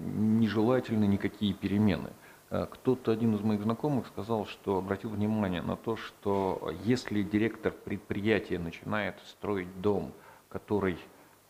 нежелательны 0.00 1.04
никакие 1.06 1.54
перемены. 1.54 2.10
Э, 2.50 2.66
Кто-то, 2.70 3.10
один 3.10 3.34
из 3.34 3.40
моих 3.40 3.62
знакомых, 3.62 4.06
сказал, 4.06 4.46
что 4.46 4.78
обратил 4.78 5.10
внимание 5.10 5.62
на 5.62 5.76
то, 5.76 5.96
что 5.96 6.72
если 6.84 7.22
директор 7.22 7.72
предприятия 7.72 8.58
начинает 8.58 9.16
строить 9.26 9.80
дом, 9.80 10.12
который 10.48 10.98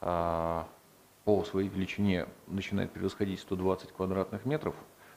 а, 0.00 0.66
по 1.24 1.44
своей 1.44 1.68
величине 1.68 2.26
начинает 2.46 2.92
превосходить 2.92 3.40
120 3.40 3.92
квадратных 3.92 4.44
метров, 4.44 4.74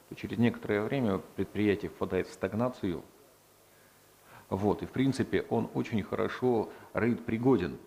то 0.09 0.15
через 0.15 0.37
некоторое 0.37 0.81
время 0.81 1.19
предприятие 1.35 1.89
впадает 1.89 2.27
в 2.27 2.33
стагнацию. 2.33 3.03
Вот, 4.49 4.81
и 4.81 4.85
в 4.85 4.91
принципе 4.91 5.45
он 5.49 5.69
очень 5.73 6.01
хорошо 6.03 6.69
рейд 6.93 7.25
пригоден. 7.25 7.77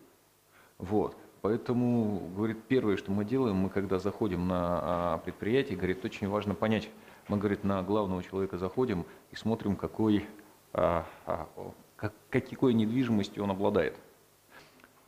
Вот. 0.78 1.16
Поэтому, 1.42 2.30
говорит, 2.36 2.58
первое, 2.68 2.96
что 2.96 3.12
мы 3.12 3.24
делаем, 3.24 3.56
мы 3.56 3.70
когда 3.70 3.98
заходим 3.98 4.46
на 4.46 5.14
а, 5.14 5.18
предприятие, 5.18 5.78
говорит, 5.78 6.04
очень 6.04 6.28
важно 6.28 6.54
понять, 6.54 6.90
мы, 7.28 7.38
говорит, 7.38 7.64
на 7.64 7.82
главного 7.82 8.22
человека 8.22 8.58
заходим 8.58 9.06
и 9.30 9.36
смотрим, 9.36 9.76
какой, 9.76 10.26
а, 10.74 11.06
а, 11.24 11.48
как, 11.96 12.12
какой 12.28 12.74
недвижимостью 12.74 13.42
он 13.42 13.50
обладает. 13.50 13.96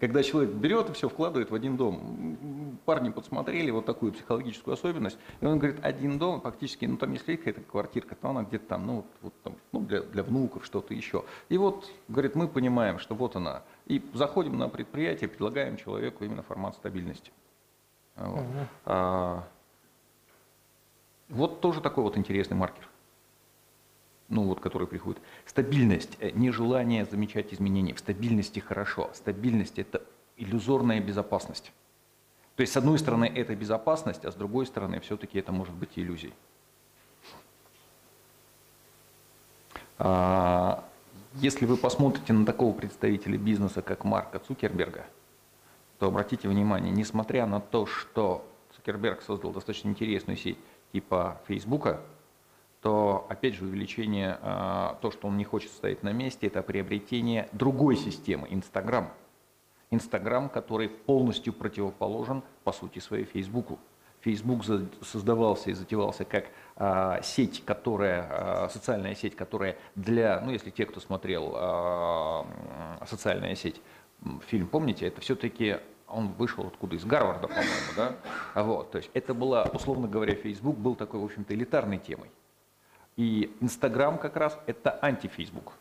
Когда 0.03 0.25
человек 0.25 0.55
берет 0.55 0.91
и 0.91 0.95
все 0.95 1.09
вкладывает 1.09 1.53
в 1.53 1.55
один 1.55 1.77
дом, 1.77 2.77
парни 2.87 3.11
подсмотрели 3.11 3.71
вот 3.71 3.87
такую 3.87 4.13
психологическую 4.13 4.75
особенность, 4.75 5.17
и 5.41 5.47
он 5.47 5.61
говорит, 5.61 5.79
один 5.81 6.19
дом, 6.19 6.41
фактически, 6.41 6.87
ну 6.87 6.97
там 6.97 7.13
если 7.13 7.37
какая-то 7.37 7.61
квартирка, 7.61 8.17
то 8.17 8.31
она 8.31 8.43
где-то 8.43 8.67
там, 8.67 8.85
ну, 8.85 8.95
вот, 8.97 9.07
вот 9.21 9.35
там, 9.45 9.57
ну 9.71 9.81
для, 9.83 10.01
для 10.03 10.25
внуков 10.25 10.65
что-то 10.65 10.93
еще. 10.93 11.25
И 11.51 11.57
вот, 11.57 11.89
говорит, 12.09 12.35
мы 12.35 12.49
понимаем, 12.49 12.99
что 12.99 13.15
вот 13.15 13.37
она. 13.37 13.63
И 13.87 14.03
заходим 14.15 14.59
на 14.59 14.69
предприятие, 14.69 15.29
предлагаем 15.29 15.77
человеку 15.77 16.25
именно 16.25 16.43
формат 16.43 16.75
стабильности. 16.77 17.33
Вот. 18.17 18.45
А, 18.85 19.49
вот 21.29 21.61
тоже 21.61 21.81
такой 21.81 22.05
вот 22.05 22.17
интересный 22.17 22.57
маркер 22.57 22.89
ну 24.33 24.45
вот, 24.45 24.61
который 24.61 24.87
приходит. 24.87 25.21
Стабильность, 25.45 26.17
э, 26.19 26.31
нежелание 26.31 27.05
замечать 27.05 27.53
изменения. 27.53 27.95
В 27.95 27.99
стабильности 27.99 28.61
хорошо. 28.61 29.11
Стабильность– 29.13 29.75
это 29.79 30.03
иллюзорная 30.39 31.01
безопасность. 31.01 31.71
То 32.57 32.63
есть, 32.63 32.73
с 32.73 32.77
одной 32.77 32.99
стороны, 32.99 33.27
это 33.27 33.55
безопасность, 33.55 34.25
а 34.25 34.33
с 34.33 34.35
другой 34.35 34.67
стороны, 34.67 35.01
все-таки 35.01 35.39
это 35.39 35.53
может 35.53 35.75
быть 35.75 35.91
иллюзией. 35.97 36.33
А, 39.99 40.85
Если 41.37 41.65
вы 41.65 41.79
посмотрите 41.79 42.35
на 42.35 42.45
такого 42.45 42.75
представителя 42.75 43.39
бизнеса, 43.39 43.81
как 43.81 44.05
Марка 44.05 44.39
Цукерберга, 44.39 45.07
то 45.99 46.09
обратите 46.09 46.47
внимание, 46.47 46.93
несмотря 46.93 47.47
на 47.47 47.59
то, 47.59 47.87
что 47.87 48.45
Цукерберг 48.77 49.23
создал 49.23 49.51
достаточно 49.53 49.89
интересную 49.89 50.37
сеть 50.37 50.59
типа 50.93 51.41
Фейсбука, 51.47 52.01
то, 52.83 53.27
опять 53.31 53.55
же, 53.55 53.65
увеличение, 53.65 54.39
а, 54.43 54.99
то, 55.01 55.11
что 55.11 55.29
он 55.29 55.39
не 55.39 55.45
хочет 55.45 55.71
стоять 55.71 56.03
на 56.03 56.13
месте, 56.13 56.49
это 56.49 56.63
приобретение 56.63 57.49
другой 57.53 57.97
системы, 57.97 58.49
Инстаграм. 58.51 59.11
Инстаграм, 59.91 60.51
который 60.51 60.89
полностью 60.89 61.55
противоположен, 61.55 62.43
по 62.65 62.73
сути 62.73 62.99
своей, 62.99 63.25
Фейсбуку. 63.25 63.79
За- 64.25 64.87
создавался 65.03 65.71
и 65.71 65.73
затевался 65.73 66.25
как 66.25 66.47
а, 66.77 67.21
сеть, 67.23 67.65
которая, 67.65 68.27
а, 68.31 68.69
социальная 68.69 69.15
сеть, 69.15 69.35
которая 69.35 69.77
для, 69.97 70.41
ну 70.41 70.53
если 70.53 70.71
те, 70.71 70.87
кто 70.87 71.01
смотрел 71.01 71.53
а, 71.55 72.47
социальная 73.07 73.55
сеть, 73.57 73.81
фильм, 74.47 74.69
помните, 74.69 75.07
это 75.07 75.21
все-таки 75.21 75.79
он 76.07 76.29
вышел 76.29 76.67
откуда? 76.67 76.97
Из 76.97 77.05
Гарварда, 77.05 77.49
по-моему, 77.49 77.71
да? 77.97 78.17
А 78.55 78.63
Вот, 78.63 78.91
то 78.93 78.99
есть 78.99 79.11
это 79.15 79.35
была, 79.35 79.65
условно 79.65 80.07
говоря, 80.07 80.35
Фейсбук 80.35 80.77
был 80.77 80.95
такой, 80.95 81.21
в 81.21 81.25
общем-то, 81.25 81.55
элитарной 81.55 81.99
темой. 81.99 82.31
И 83.17 83.55
Инстаграм 83.61 84.19
как 84.19 84.37
раз 84.37 84.59
это 84.67 84.99
антифейсбук. 85.03 85.73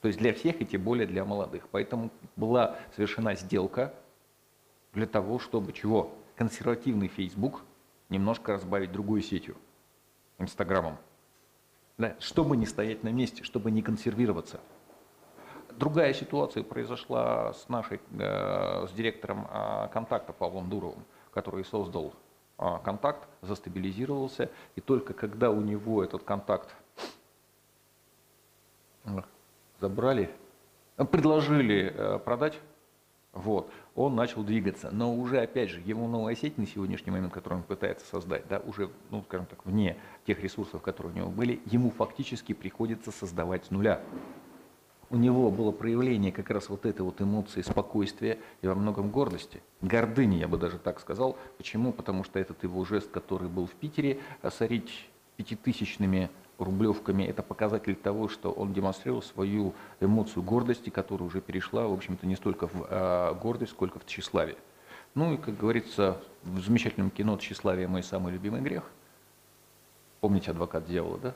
То 0.00 0.08
есть 0.08 0.18
для 0.18 0.32
всех 0.32 0.60
и 0.60 0.64
тем 0.64 0.82
более 0.82 1.06
для 1.06 1.24
молодых. 1.24 1.68
Поэтому 1.70 2.10
была 2.36 2.76
совершена 2.96 3.34
сделка 3.34 3.94
для 4.92 5.06
того, 5.06 5.38
чтобы 5.38 5.72
чего? 5.72 6.12
Консервативный 6.36 7.08
Фейсбук 7.08 7.62
немножко 8.12 8.52
разбавить 8.52 8.92
другой 8.92 9.22
сетью, 9.22 9.56
Инстаграмом. 10.38 10.98
Да, 11.98 12.14
чтобы 12.20 12.56
не 12.56 12.66
стоять 12.66 13.02
на 13.02 13.08
месте, 13.08 13.42
чтобы 13.42 13.70
не 13.70 13.82
консервироваться. 13.82 14.60
Другая 15.78 16.12
ситуация 16.14 16.62
произошла 16.62 17.52
с 17.52 17.68
нашей, 17.68 18.00
э, 18.18 18.86
с 18.86 18.92
директором 18.92 19.48
э, 19.50 19.88
контакта 19.92 20.32
Павлом 20.32 20.68
Дуровым, 20.68 21.04
который 21.32 21.64
создал 21.64 22.12
э, 22.58 22.78
контакт, 22.84 23.26
застабилизировался, 23.40 24.50
и 24.76 24.80
только 24.80 25.14
когда 25.14 25.50
у 25.50 25.60
него 25.60 26.04
этот 26.04 26.22
контакт 26.24 26.74
забрали, 29.80 30.30
э, 30.96 31.04
предложили 31.04 31.92
э, 31.94 32.18
продать, 32.18 32.58
вот, 33.32 33.70
он 33.94 34.14
начал 34.14 34.42
двигаться. 34.42 34.90
Но 34.90 35.14
уже, 35.14 35.40
опять 35.40 35.70
же, 35.70 35.80
его 35.84 36.06
новая 36.08 36.34
сеть 36.34 36.58
на 36.58 36.66
сегодняшний 36.66 37.12
момент, 37.12 37.32
которую 37.32 37.60
он 37.60 37.64
пытается 37.64 38.06
создать, 38.06 38.46
да, 38.48 38.58
уже, 38.60 38.90
ну, 39.10 39.22
скажем 39.22 39.46
так, 39.46 39.64
вне 39.66 39.96
тех 40.26 40.40
ресурсов, 40.42 40.82
которые 40.82 41.12
у 41.12 41.16
него 41.16 41.30
были, 41.30 41.60
ему 41.66 41.90
фактически 41.90 42.52
приходится 42.52 43.10
создавать 43.10 43.66
с 43.66 43.70
нуля. 43.70 44.00
У 45.10 45.16
него 45.16 45.50
было 45.50 45.72
проявление 45.72 46.32
как 46.32 46.48
раз 46.48 46.70
вот 46.70 46.86
этой 46.86 47.02
вот 47.02 47.20
эмоции 47.20 47.60
спокойствия 47.60 48.38
и 48.62 48.66
во 48.66 48.74
многом 48.74 49.10
гордости. 49.10 49.62
Гордыни, 49.82 50.36
я 50.36 50.48
бы 50.48 50.56
даже 50.56 50.78
так 50.78 51.00
сказал. 51.00 51.36
Почему? 51.58 51.92
Потому 51.92 52.24
что 52.24 52.38
этот 52.38 52.62
его 52.62 52.82
жест, 52.86 53.10
который 53.10 53.50
был 53.50 53.66
в 53.66 53.72
Питере, 53.72 54.20
осорить 54.40 55.10
пятитысячными 55.36 56.30
рублевками, 56.64 57.24
это 57.24 57.42
показатель 57.42 57.94
того, 57.94 58.28
что 58.28 58.50
он 58.52 58.72
демонстрировал 58.72 59.22
свою 59.22 59.74
эмоцию 60.00 60.42
гордости, 60.42 60.90
которая 60.90 61.28
уже 61.28 61.40
перешла, 61.40 61.86
в 61.86 61.92
общем-то, 61.92 62.26
не 62.26 62.36
столько 62.36 62.66
в 62.68 62.86
э, 62.88 63.34
гордость, 63.40 63.72
сколько 63.72 63.98
в 63.98 64.06
тщеславие. 64.06 64.56
Ну 65.14 65.34
и, 65.34 65.36
как 65.36 65.56
говорится, 65.56 66.20
в 66.42 66.60
замечательном 66.60 67.10
кино 67.10 67.36
«Тщеславие– 67.36 67.86
мой 67.88 68.02
самый 68.02 68.32
любимый 68.32 68.62
грех». 68.62 68.84
Помните 70.20 70.50
«Адвокат 70.50 70.86
дьявола», 70.86 71.18
да? 71.18 71.34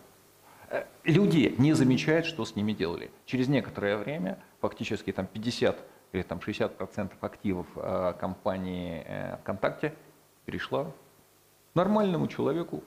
Э, 0.70 0.84
Люди 1.04 1.54
не 1.58 1.74
замечают, 1.74 2.26
что 2.26 2.44
с 2.44 2.56
ними 2.56 2.72
делали. 2.72 3.10
Через 3.26 3.48
некоторое 3.48 3.96
время, 3.96 4.38
фактически 4.60 5.12
там 5.12 5.26
50 5.26 5.76
или 6.12 6.22
там 6.22 6.38
60% 6.38 7.12
активов 7.20 7.66
э, 7.76 8.14
компании 8.18 9.04
э, 9.06 9.36
ВКонтакте 9.42 9.94
перешла 10.46 10.90
нормальному 11.74 12.26
человеку, 12.28 12.82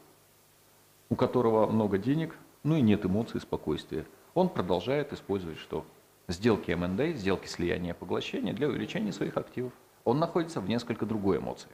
у 1.10 1.16
которого 1.16 1.68
много 1.68 1.98
денег, 1.98 2.36
ну 2.64 2.76
и 2.76 2.82
нет 2.82 3.06
эмоций, 3.06 3.42
спокойствия. 3.42 4.06
Он 4.34 4.50
продолжает 4.50 5.12
использовать 5.14 5.58
что? 5.58 5.86
Сделки 6.28 6.72
МНД, 6.72 7.18
сделки 7.18 7.48
слияния 7.48 7.94
и 7.94 7.96
поглощения 7.98 8.54
для 8.54 8.68
увеличения 8.68 9.12
своих 9.12 9.38
активов. 9.38 9.74
Он 10.04 10.20
находится 10.20 10.62
в 10.62 10.70
несколько 10.70 11.06
другой 11.06 11.38
эмоции. 11.38 11.70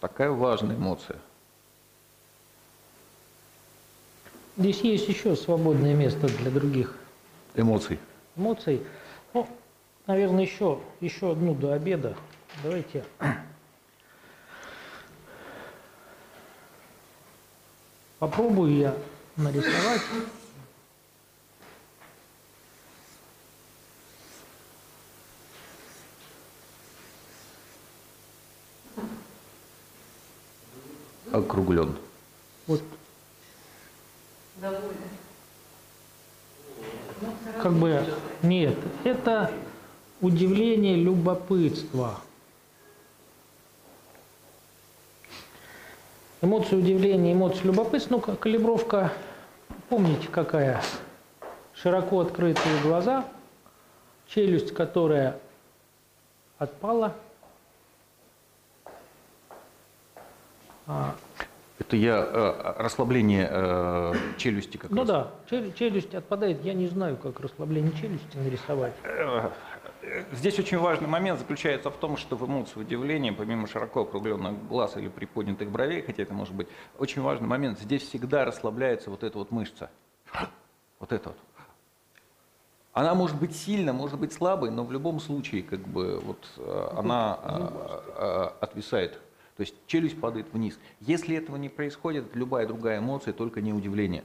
Такая 0.00 0.30
важная 0.30 0.76
эмоция. 0.76 1.18
Здесь 4.56 4.80
есть 4.80 5.08
еще 5.08 5.36
свободное 5.36 5.94
место 5.94 6.26
для 6.38 6.50
других 6.50 6.96
Эмоций. 7.54 7.98
эмоций. 8.36 8.82
Ну, 9.32 9.46
наверное, 10.06 10.42
еще, 10.42 10.80
еще 11.00 11.32
одну 11.32 11.54
до 11.54 11.74
обеда. 11.74 12.16
Давайте. 12.62 13.04
Попробую 18.18 18.76
я 18.76 18.94
нарисовать. 19.36 20.02
Округлен. 31.30 31.94
Вот 32.66 32.82
Довольно. 34.56 34.82
как 37.62 37.72
бы 37.74 38.04
нет, 38.42 38.76
это 39.04 39.52
удивление, 40.20 40.96
любопытство. 40.96 42.18
Эмоции 46.40 46.76
удивления, 46.76 47.32
эмоции 47.32 47.64
любопытства, 47.64 48.22
ну, 48.26 48.36
калибровка, 48.36 49.12
помните 49.88 50.28
какая? 50.28 50.80
Широко 51.74 52.20
открытые 52.20 52.80
глаза, 52.82 53.24
челюсть, 54.28 54.72
которая 54.72 55.38
отпала. 56.58 57.14
А, 60.86 61.14
Это 61.80 61.96
я 61.96 62.24
э, 62.24 62.74
расслабление 62.82 63.48
э, 63.50 64.14
челюсти 64.38 64.76
как 64.76 64.90
ну 64.90 64.98
раз. 65.00 65.08
да, 65.08 65.30
чел- 65.50 65.72
челюсть 65.72 66.14
отпадает. 66.14 66.64
Я 66.64 66.72
не 66.74 66.86
знаю, 66.86 67.16
как 67.16 67.40
расслабление 67.40 67.92
челюсти 68.00 68.36
нарисовать. 68.36 68.94
Здесь 70.32 70.58
очень 70.58 70.78
важный 70.78 71.08
момент 71.08 71.38
заключается 71.38 71.90
в 71.90 71.96
том, 71.96 72.16
что 72.16 72.36
в 72.36 72.46
эмоции 72.46 72.80
удивления, 72.80 73.32
помимо 73.32 73.66
широко 73.66 74.02
округленных 74.02 74.66
глаз 74.68 74.96
или 74.96 75.08
приподнятых 75.08 75.70
бровей, 75.70 76.02
хотя 76.02 76.22
это 76.22 76.34
может 76.34 76.54
быть 76.54 76.68
очень 76.98 77.22
важный 77.22 77.46
момент, 77.46 77.78
здесь 77.78 78.02
всегда 78.02 78.44
расслабляется 78.44 79.10
вот 79.10 79.22
эта 79.22 79.38
вот 79.38 79.50
мышца. 79.50 79.90
Вот 80.98 81.12
эта 81.12 81.30
вот. 81.30 81.38
Она 82.92 83.14
может 83.14 83.38
быть 83.38 83.54
сильно, 83.54 83.92
может 83.92 84.18
быть 84.18 84.32
слабой, 84.32 84.70
но 84.70 84.82
в 84.84 84.90
любом 84.90 85.20
случае 85.20 85.62
как 85.62 85.80
бы 85.80 86.18
вот 86.18 86.48
э, 86.56 86.88
она 86.96 87.38
э, 87.42 88.00
э, 88.16 88.50
отвисает. 88.60 89.12
То 89.56 89.60
есть 89.60 89.74
челюсть 89.86 90.20
падает 90.20 90.52
вниз. 90.52 90.78
Если 91.00 91.36
этого 91.36 91.56
не 91.56 91.68
происходит, 91.68 92.34
любая 92.34 92.66
другая 92.66 92.98
эмоция, 92.98 93.32
только 93.32 93.60
не 93.60 93.72
удивление. 93.72 94.24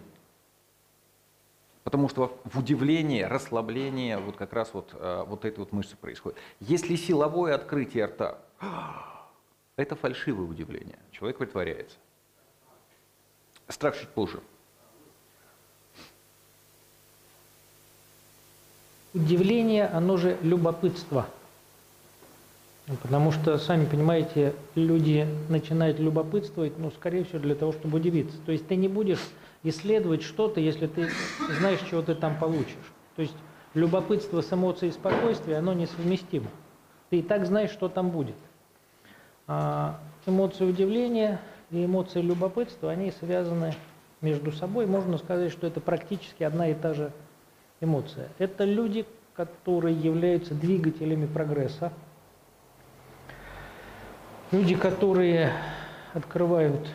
Потому 1.84 2.08
что 2.08 2.40
в 2.46 2.60
удивлении, 2.60 3.22
расслаблении 3.22 4.16
вот 4.16 4.38
как 4.38 4.54
раз 4.54 4.74
вот, 4.74 4.92
э, 4.94 5.26
вот 5.28 5.44
этой 5.44 5.60
вот 5.60 5.74
мышцы 5.74 5.98
происходит. 5.98 6.38
Если 6.62 6.96
силовое 6.96 7.56
открытие 7.56 8.06
рта, 8.06 8.40
это 9.76 9.96
фальшивое 9.96 10.48
удивление. 10.48 10.98
Человек 11.12 11.38
притворяется. 11.38 11.98
Страх 13.68 14.00
чуть 14.00 14.10
позже. 14.10 14.40
Удивление, 19.14 19.86
оно 19.88 20.18
же 20.18 20.38
любопытство. 20.42 21.28
Потому 23.02 23.32
что, 23.32 23.58
сами 23.58 23.86
понимаете, 23.86 24.56
люди 24.76 25.28
начинают 25.50 26.00
любопытствовать, 26.00 26.78
ну, 26.78 26.92
скорее 26.92 27.24
всего, 27.24 27.40
для 27.40 27.56
того, 27.56 27.72
чтобы 27.72 27.98
удивиться. 27.98 28.38
То 28.46 28.52
есть 28.52 28.68
ты 28.68 28.76
не 28.76 28.88
будешь 28.88 29.22
исследовать 29.64 30.24
что-то, 30.24 30.60
если 30.60 30.88
ты 30.88 31.10
знаешь, 31.60 31.80
чего 31.90 32.02
ты 32.02 32.16
там 32.16 32.38
получишь. 32.38 32.76
То 33.16 33.22
есть 33.22 33.36
любопытство 33.74 34.42
с 34.42 34.52
эмоцией 34.52 34.92
спокойствия, 34.92 35.58
оно 35.58 35.74
несовместимо. 35.74 36.48
Ты 37.10 37.20
и 37.20 37.22
так 37.22 37.46
знаешь, 37.46 37.72
что 37.72 37.90
там 37.90 38.10
будет. 38.10 38.36
А 39.48 40.00
эмоции 40.26 40.66
удивления 40.66 41.40
и 41.72 41.86
эмоции 41.86 42.22
любопытства, 42.22 42.92
они 42.92 43.12
связаны 43.12 43.74
между 44.22 44.52
собой. 44.52 44.86
Можно 44.86 45.18
сказать, 45.18 45.52
что 45.52 45.68
это 45.68 45.80
практически 45.80 46.44
одна 46.44 46.70
и 46.70 46.74
та 46.74 46.94
же 46.94 47.12
эмоция. 47.82 48.30
Это 48.38 48.64
люди, 48.64 49.06
которые 49.36 49.96
являются 49.96 50.54
двигателями 50.54 51.26
прогресса. 51.26 51.92
Люди, 54.52 54.76
которые 54.76 55.52
открывают 56.14 56.88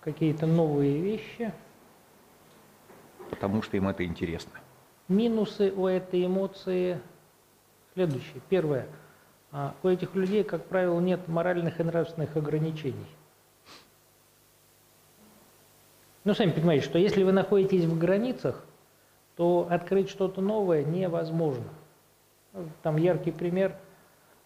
какие-то 0.00 0.46
новые 0.46 0.98
вещи. 0.98 1.52
Потому 3.30 3.62
что 3.62 3.76
им 3.76 3.88
это 3.88 4.04
интересно. 4.04 4.52
Минусы 5.08 5.72
у 5.72 5.86
этой 5.86 6.26
эмоции 6.26 7.00
следующие. 7.94 8.40
Первое. 8.48 8.86
А, 9.52 9.74
У 9.82 9.88
этих 9.88 10.14
людей, 10.14 10.44
как 10.44 10.66
правило, 10.66 11.00
нет 11.00 11.26
моральных 11.28 11.80
и 11.80 11.82
нравственных 11.82 12.36
ограничений. 12.36 13.06
Ну, 16.24 16.34
сами 16.34 16.50
понимаете, 16.50 16.84
что 16.84 16.98
если 16.98 17.22
вы 17.22 17.32
находитесь 17.32 17.84
в 17.84 17.98
границах, 17.98 18.64
то 19.36 19.66
открыть 19.70 20.10
что-то 20.10 20.40
новое 20.40 20.84
невозможно. 20.84 21.64
Там 22.82 22.96
яркий 22.96 23.30
пример, 23.30 23.74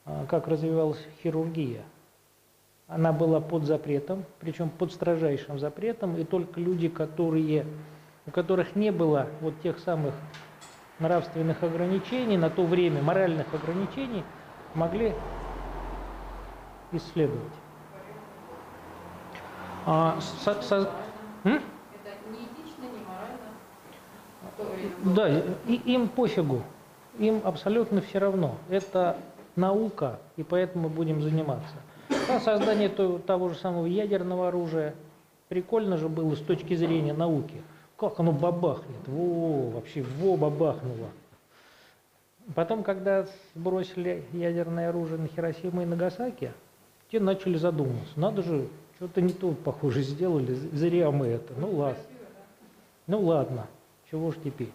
а, 0.05 0.25
как 0.27 0.47
развивалась 0.47 1.05
хирургия. 1.23 1.83
Она 2.87 3.13
была 3.13 3.41
под 3.41 3.65
запретом, 3.65 4.25
причем 4.41 4.69
под 4.69 4.93
строжайшим 4.93 5.59
запретом, 5.59 6.17
и 6.17 6.25
только 6.25 6.61
люди, 6.61 6.89
которые, 6.89 7.67
у 8.27 8.31
которых 8.31 8.75
не 8.77 8.91
было 8.91 9.27
вот 9.41 9.61
тех 9.63 9.79
самых 9.79 10.15
нравственных 10.99 11.63
ограничений 11.63 12.37
на 12.37 12.51
то 12.51 12.65
время, 12.65 13.03
моральных 13.03 13.47
ограничений, 13.53 14.23
могли 14.75 15.13
исследовать. 16.93 17.53
А, 19.87 20.19
со- 20.21 20.63
со- 20.63 20.91
М? 21.45 21.61
Да, 25.15 25.29
и, 25.67 25.75
им 25.85 26.09
пофигу, 26.09 26.63
им 27.19 27.43
абсолютно 27.45 28.01
все 28.01 28.19
равно. 28.19 28.57
Это 28.71 29.19
наука, 29.57 30.19
и 30.37 30.43
поэтому 30.43 30.89
будем 30.89 31.21
заниматься. 31.21 31.75
А 32.31 32.41
создание 32.41 32.89
то- 32.89 33.19
того 33.19 33.51
же 33.51 33.57
самого 33.57 33.87
ядерного 33.87 34.49
оружия 34.49 34.95
прикольно 35.49 35.99
же 35.99 36.09
было 36.09 36.35
с 36.35 36.41
точки 36.41 36.75
зрения 36.75 37.13
науки. 37.13 37.63
Как 37.97 38.19
оно 38.19 38.33
бабахнет, 38.33 39.07
во, 39.07 39.71
вообще 39.71 40.03
во 40.03 40.37
бабахнуло. 40.37 41.09
Потом, 42.55 42.83
когда 42.83 43.27
сбросили 43.55 44.25
ядерное 44.33 44.91
оружие 44.91 45.19
на 45.19 45.29
Хиросиму 45.29 45.83
и 45.83 45.87
Нагасаки, 45.87 46.53
те 47.11 47.21
начали 47.21 47.57
задумываться. 47.57 48.13
Надо 48.17 48.43
же, 48.43 48.69
что-то 48.97 49.21
не 49.21 49.33
то, 49.33 49.53
похоже, 49.53 50.03
сделали, 50.03 50.55
зря 50.55 51.11
мы 51.11 51.27
это. 51.27 51.55
Ну 51.57 51.71
ладно. 51.77 52.03
Ну 53.07 53.21
ладно, 53.21 53.67
чего 54.11 54.33
ж 54.33 54.37
теперь. 54.45 54.73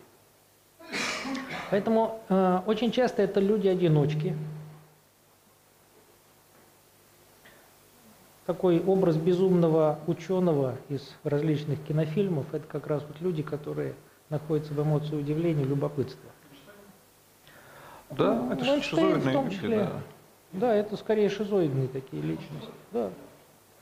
Поэтому 1.70 2.22
э, 2.30 2.62
очень 2.66 2.92
часто 2.92 3.22
это 3.22 3.40
люди-одиночки. 3.40 4.36
Такой 8.50 8.80
образ 8.84 9.16
безумного 9.16 10.00
ученого 10.08 10.76
из 10.90 11.16
различных 11.24 11.84
кинофильмов, 11.84 12.52
это 12.52 12.66
как 12.66 12.88
раз 12.88 13.04
вот 13.08 13.22
люди, 13.22 13.44
которые 13.44 13.94
находятся 14.32 14.74
в 14.74 14.82
эмоции 14.82 15.16
удивления, 15.16 15.66
любопытства. 15.66 16.32
Да, 18.10 18.34
Ну, 18.34 18.52
это 18.52 18.66
Эйнштейн 18.66 18.82
шизоидные 18.82 19.20
в 19.20 19.34
том 19.34 19.46
люди, 19.46 19.56
числе. 19.56 19.78
да. 19.78 19.92
Да, 20.54 20.74
это 20.74 20.98
скорее 20.98 21.30
шизоидные 21.30 21.90
такие 21.90 22.24
личности. 22.24 22.72
Да. 22.92 23.12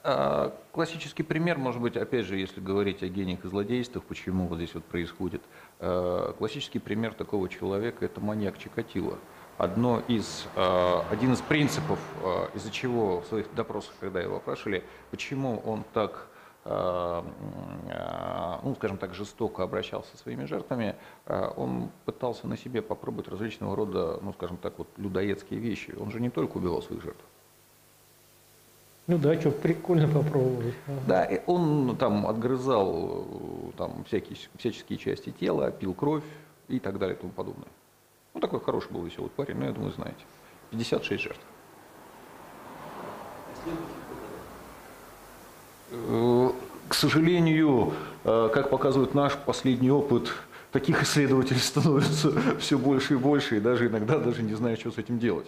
А, 0.03 0.53
Классический 0.73 1.23
пример, 1.23 1.57
может 1.57 1.81
быть, 1.81 1.95
опять 1.95 2.25
же, 2.25 2.35
если 2.37 2.59
говорить 2.59 3.01
о 3.03 3.07
гениях 3.07 3.45
и 3.45 3.47
злодействах, 3.47 4.03
почему 4.03 4.47
вот 4.47 4.57
здесь 4.57 4.73
вот 4.73 4.83
происходит. 4.83 5.43
а, 5.79 6.33
Классический 6.33 6.79
пример 6.79 7.13
такого 7.13 7.47
человека– 7.47 8.03
это 8.05 8.19
маньяк 8.19 8.57
Чикатило. 8.57 9.17
Одно 9.57 10.03
из, 10.07 10.45
а, 10.55 11.03
один 11.09 11.33
из 11.33 11.41
принципов, 11.41 11.97
а, 12.23 12.47
из-за 12.53 12.69
чего 12.69 13.21
в 13.21 13.25
своих 13.25 13.51
допросах, 13.55 13.93
когда 13.99 14.21
его 14.21 14.37
опрашивали, 14.37 14.83
почему 15.09 15.61
он 15.65 15.83
так, 15.93 16.27
а, 16.63 17.25
ну, 18.63 18.75
скажем 18.75 18.97
так, 18.97 19.15
жестоко 19.15 19.63
обращался 19.63 20.11
со 20.11 20.17
своими 20.17 20.45
жертвами, 20.45 20.95
он 21.55 21.89
пытался 22.05 22.45
на 22.47 22.57
себе 22.57 22.81
попробовать 22.81 23.29
различного 23.29 23.75
рода, 23.75 24.19
ну, 24.21 24.33
скажем 24.33 24.57
так, 24.57 24.77
вот 24.77 24.87
людоедские 24.97 25.59
вещи. 25.59 25.95
Он 25.99 26.11
же 26.11 26.19
не 26.19 26.29
только 26.29 26.57
убивал 26.57 26.81
своих 26.81 27.01
жертв. 27.01 27.23
Ну 29.07 29.17
да, 29.17 29.39
что, 29.39 29.51
прикольно 29.51 30.09
попробовать. 30.09 30.75
Ага. 30.85 30.99
Да, 31.07 31.29
он 31.45 31.95
там 31.95 32.27
отгрызал 32.27 33.25
э, 33.25 33.77
там, 33.77 34.03
всякие, 34.03 34.37
всяческие 34.57 34.99
части 34.99 35.31
тела, 35.31 35.71
пил 35.71 35.93
кровь 35.93 36.25
и 36.67 36.79
так 36.79 36.99
далее 36.99 37.15
и 37.15 37.19
тому 37.19 37.31
подобное. 37.31 37.69
Ну, 38.37 38.41
такой 38.41 38.59
хороший 38.59 38.91
был 38.91 39.03
веселый 39.03 39.31
парень, 39.31 39.55
ну, 39.57 39.65
я 39.65 39.71
думаю, 39.71 39.91
знаете. 39.93 40.23
56 40.69 41.23
жертв. 41.23 41.41
Э, 45.89 46.49
К 46.87 46.93
сожалению, 46.93 47.93
э, 48.23 48.49
как 48.53 48.69
показывает 48.69 49.15
наш 49.15 49.35
последний 49.37 49.89
опыт, 49.89 50.31
таких 50.71 51.01
исследователей 51.01 51.59
становится 51.59 52.31
все 52.59 52.77
больше 52.77 53.15
и 53.15 53.17
больше, 53.17 53.57
и 53.57 53.59
даже 53.59 53.87
иногда 53.87 54.19
даже 54.19 54.43
не 54.43 54.53
знаю, 54.53 54.77
что 54.77 54.91
с 54.91 54.99
этим 54.99 55.17
делать. 55.17 55.47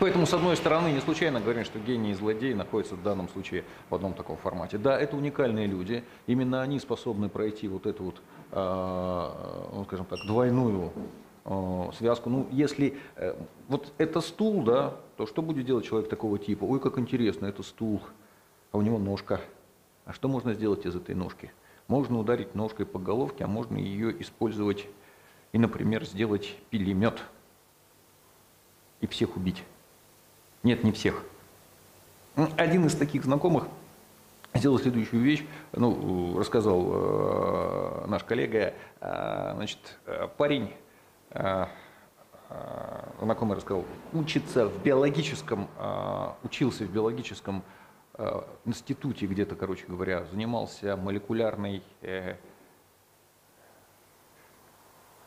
Поэтому, 0.00 0.26
с 0.26 0.34
одной 0.34 0.56
стороны, 0.56 0.92
не 0.92 1.00
случайно 1.00 1.40
говорим, 1.40 1.64
что 1.64 1.78
гений 1.80 2.12
и 2.12 2.14
злодей 2.14 2.54
находятся 2.54 2.94
в 2.94 3.02
данном 3.02 3.28
случае 3.28 3.64
в 3.90 3.94
одном 3.94 4.14
таком 4.14 4.36
формате. 4.36 4.78
Да, 4.78 4.98
это 4.98 5.16
уникальные 5.16 5.66
люди, 5.66 6.04
именно 6.26 6.62
они 6.62 6.78
способны 6.78 7.28
пройти 7.28 7.66
вот 7.66 7.86
эту 7.86 8.04
вот, 8.04 8.20
ну, 8.50 9.84
скажем 9.84 10.06
так, 10.06 10.20
двойную 10.26 10.92
э, 11.44 11.90
связку. 11.96 12.30
Ну, 12.30 12.46
если 12.50 12.98
э, 13.16 13.34
вот 13.68 13.92
это 13.98 14.20
стул, 14.20 14.62
да, 14.62 14.94
то 15.16 15.26
что 15.26 15.42
будет 15.42 15.66
делать 15.66 15.84
человек 15.84 16.08
такого 16.08 16.38
типа? 16.38 16.64
Ой, 16.64 16.80
как 16.80 16.98
интересно, 16.98 17.46
это 17.46 17.62
стул, 17.62 18.00
а 18.72 18.78
у 18.78 18.82
него 18.82 18.98
ножка. 18.98 19.40
А 20.04 20.12
что 20.12 20.28
можно 20.28 20.54
сделать 20.54 20.86
из 20.86 20.96
этой 20.96 21.14
ножки? 21.14 21.52
Можно 21.86 22.18
ударить 22.18 22.54
ножкой 22.54 22.86
по 22.86 22.98
головке, 22.98 23.44
а 23.44 23.46
можно 23.46 23.76
ее 23.76 24.20
использовать 24.22 24.86
и, 25.52 25.58
например, 25.58 26.04
сделать 26.04 26.56
пилемет 26.70 27.22
и 29.00 29.06
всех 29.06 29.36
убить. 29.36 29.64
Нет, 30.62 30.84
не 30.84 30.92
всех. 30.92 31.22
Один 32.56 32.86
из 32.86 32.94
таких 32.94 33.24
знакомых 33.24 33.64
сделал 34.58 34.78
следующую 34.78 35.22
вещь, 35.22 35.44
ну, 35.72 36.38
рассказал 36.38 36.86
э, 36.90 38.06
наш 38.08 38.24
коллега, 38.24 38.74
э, 39.00 39.52
значит, 39.54 39.98
э, 40.06 40.28
парень, 40.36 40.72
знакомый 43.20 43.56
рассказал, 43.56 43.84
учится 44.14 44.66
в 44.66 44.82
биологическом, 44.82 45.68
учился 46.42 46.84
в 46.84 46.90
биологическом 46.90 47.62
институте 48.64 49.26
где-то, 49.26 49.54
короче 49.54 49.84
говоря, 49.86 50.24
занимался 50.24 50.96
молекулярной 50.96 51.82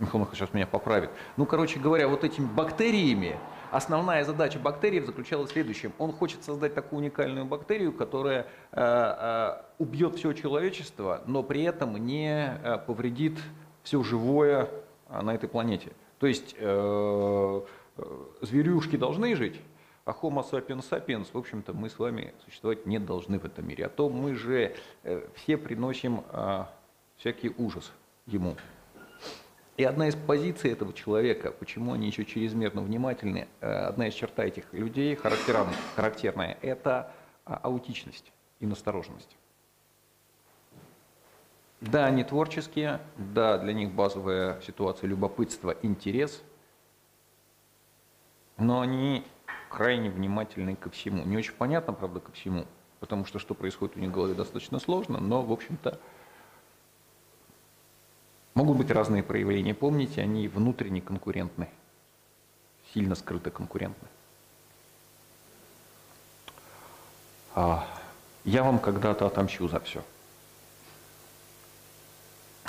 Михаил 0.02 0.22
Михайлович 0.22 0.40
сейчас 0.40 0.54
меня 0.56 0.66
поправит. 0.66 1.12
Ну, 1.38 1.46
короче 1.46 1.80
говоря, 1.80 2.08
вот 2.08 2.24
этими 2.24 2.48
бактериями, 2.48 3.38
основная 3.72 4.24
задача 4.24 4.60
бактериев 4.60 5.06
заключалась 5.06 5.50
в 5.50 5.54
следующем. 5.54 5.94
Он 5.98 6.12
хочет 6.12 6.44
создать 6.44 6.76
такую 6.76 7.00
уникальную 7.00 7.46
бактерию, 7.46 7.94
которая 7.94 8.46
э, 8.72 8.82
э, 8.82 9.62
убьет 9.80 10.18
все 10.18 10.34
человечество, 10.34 11.24
но 11.26 11.42
при 11.42 11.64
этом 11.64 11.96
не 11.98 12.60
э, 12.64 12.78
повредит 12.86 13.40
все 13.84 14.04
живое 14.04 14.70
на 15.10 15.34
этой 15.34 15.50
планете. 15.50 15.92
То 16.20 16.28
есть 16.28 16.56
зверюшки 18.42 18.96
должны 18.96 19.36
жить, 19.36 19.60
а 20.06 20.12
Homo 20.12 20.44
sapiens 20.50 20.86
sapiens, 20.88 21.28
в 21.34 21.38
общем-то, 21.38 21.74
мы 21.74 21.90
с 21.90 21.98
вами 21.98 22.34
существовать 22.46 22.86
не 22.86 23.00
должны 23.00 23.40
в 23.40 23.46
этом 23.46 23.68
мире. 23.68 23.88
А 23.88 23.90
то 23.90 24.08
мы 24.08 24.36
же 24.36 24.76
все 25.34 25.58
приносим 25.58 26.24
всякий 27.18 27.52
ужас 27.58 27.92
ему. 28.28 28.56
И 29.82 29.84
одна 29.84 30.10
из 30.10 30.16
позиций 30.16 30.72
этого 30.72 30.94
человека, 30.94 31.52
почему 31.52 31.94
они 31.94 32.06
еще 32.06 32.24
чрезмерно 32.24 32.84
внимательны, 32.84 33.48
э, 33.62 33.68
одна 33.68 34.10
из 34.10 34.14
черта 34.14 34.44
этих 34.44 34.72
людей 34.74 35.16
характерна, 35.16 35.74
характерная, 35.96 36.60
это 36.62 37.12
а, 37.46 37.56
аутичность 37.64 38.32
и 38.60 38.68
настороженность. 38.68 39.36
Да, 41.80 42.06
они 42.06 42.24
творческие, 42.24 43.02
да, 43.18 43.58
для 43.58 43.74
них 43.74 43.92
базовая 43.92 44.62
ситуация 44.62 45.08
любопытство, 45.08 45.76
интерес, 45.82 46.44
но 48.58 48.82
они 48.82 49.26
крайне 49.68 50.12
внимательны 50.12 50.76
ко 50.76 50.92
всему. 50.92 51.26
Не 51.26 51.38
очень 51.38 51.54
понятно, 51.54 51.94
правда, 51.94 52.20
ко 52.20 52.32
всему, 52.34 52.68
потому 53.00 53.26
что 53.26 53.40
что 53.40 53.56
происходит 53.56 53.98
у 53.98 54.00
них 54.00 54.12
в 54.12 54.14
голове 54.14 54.36
достаточно 54.36 54.78
сложно, 54.78 55.20
но, 55.20 55.42
в 55.42 55.52
общем-то, 55.52 56.00
Могут 58.54 58.78
быть 58.78 58.92
разные 58.92 59.24
проявления. 59.24 59.74
Помните, 59.74 60.22
они 60.22 60.48
внутренне 60.48 61.02
конкурентны, 61.02 61.70
сильно 62.94 63.16
скрыто 63.16 63.50
конкурентны. 63.50 64.08
А, 67.56 67.88
я 68.44 68.64
вам 68.64 68.80
когда-то 68.80 69.26
отомщу 69.26 69.68
за 69.68 69.80
все. 69.80 70.04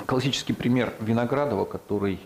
Классический 0.06 0.52
пример 0.52 0.94
Виноградова, 1.00 1.64
который 1.64 2.20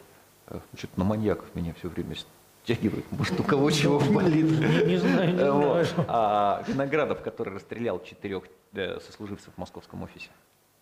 э, 0.46 0.58
что-то 0.76 0.98
на 0.98 1.04
маньяков 1.04 1.54
меня 1.54 1.74
все 1.74 1.88
время 1.88 2.16
стягивает. 2.62 3.04
Может, 3.12 3.38
у 3.40 3.42
кого 3.42 3.70
чего 3.70 4.00
болит. 4.00 4.46
Не 4.86 4.96
знаю, 4.98 5.32
не 5.32 5.38
знаю. 5.38 5.86
А 6.08 6.64
Виноградов, 6.66 7.22
который 7.22 7.54
расстрелял 7.54 8.02
четырех 8.02 8.44
э, 8.72 8.98
сослуживцев 9.00 9.52
в 9.54 9.58
московском 9.58 10.02
офисе. 10.02 10.30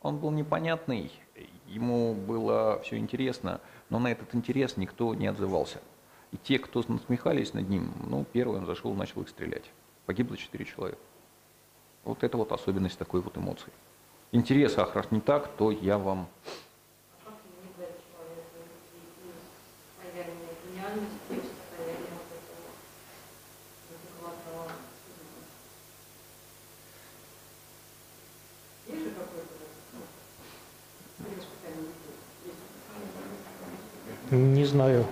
Он 0.05 0.19
был 0.19 0.31
непонятный, 0.31 1.11
ему 1.67 2.15
было 2.15 2.79
все 2.85 2.99
интересно, 2.99 3.63
но 3.89 3.99
на 3.99 4.13
этот 4.13 4.35
интерес 4.35 4.77
никто 4.77 5.15
не 5.15 5.27
отзывался. 5.27 5.81
И 6.31 6.37
те, 6.37 6.59
кто 6.59 6.85
насмехались 6.87 7.55
над 7.55 7.71
ним, 7.71 7.91
ну, 8.07 8.27
первый 8.31 8.59
он 8.59 8.67
зашел 8.67 8.93
и 8.93 8.97
начал 8.97 9.23
их 9.23 9.31
стрелять. 9.31 9.65
Погибло 10.05 10.37
четыре 10.37 10.67
человека. 10.67 11.01
Вот 12.05 12.23
это 12.23 12.37
вот 12.37 12.53
особенность 12.53 12.99
такой 12.99 13.23
вот 13.23 13.39
эмоции. 13.39 13.73
Интерес, 14.31 14.77
ах, 14.77 14.95
раз 14.95 15.11
не 15.11 15.23
так, 15.23 15.49
то 15.57 15.71
я 15.71 15.97
вам... 15.97 16.29
А 17.25 17.31
как 17.31 17.37
не 17.63 17.73
дать 17.79 17.97
человеку 18.13 18.59
уйти 18.61 19.01
из 19.25 19.41
материальной 20.05 20.53
гениальности 20.69 21.17
в 21.31 21.45
состояние 21.49 22.13
вот 22.13 22.29
этого 22.29 22.69
адекватного 23.89 24.69
судьбы? 25.07 25.41
Есть 28.87 29.05
же 29.05 29.11
какой-то 29.13 29.55
ну, 29.95 30.01
при 31.25 31.35
воспитании 31.37 31.89
детей? 31.89 32.19
Есть 32.45 32.65
Не 34.35 34.65
знаю. 34.65 35.07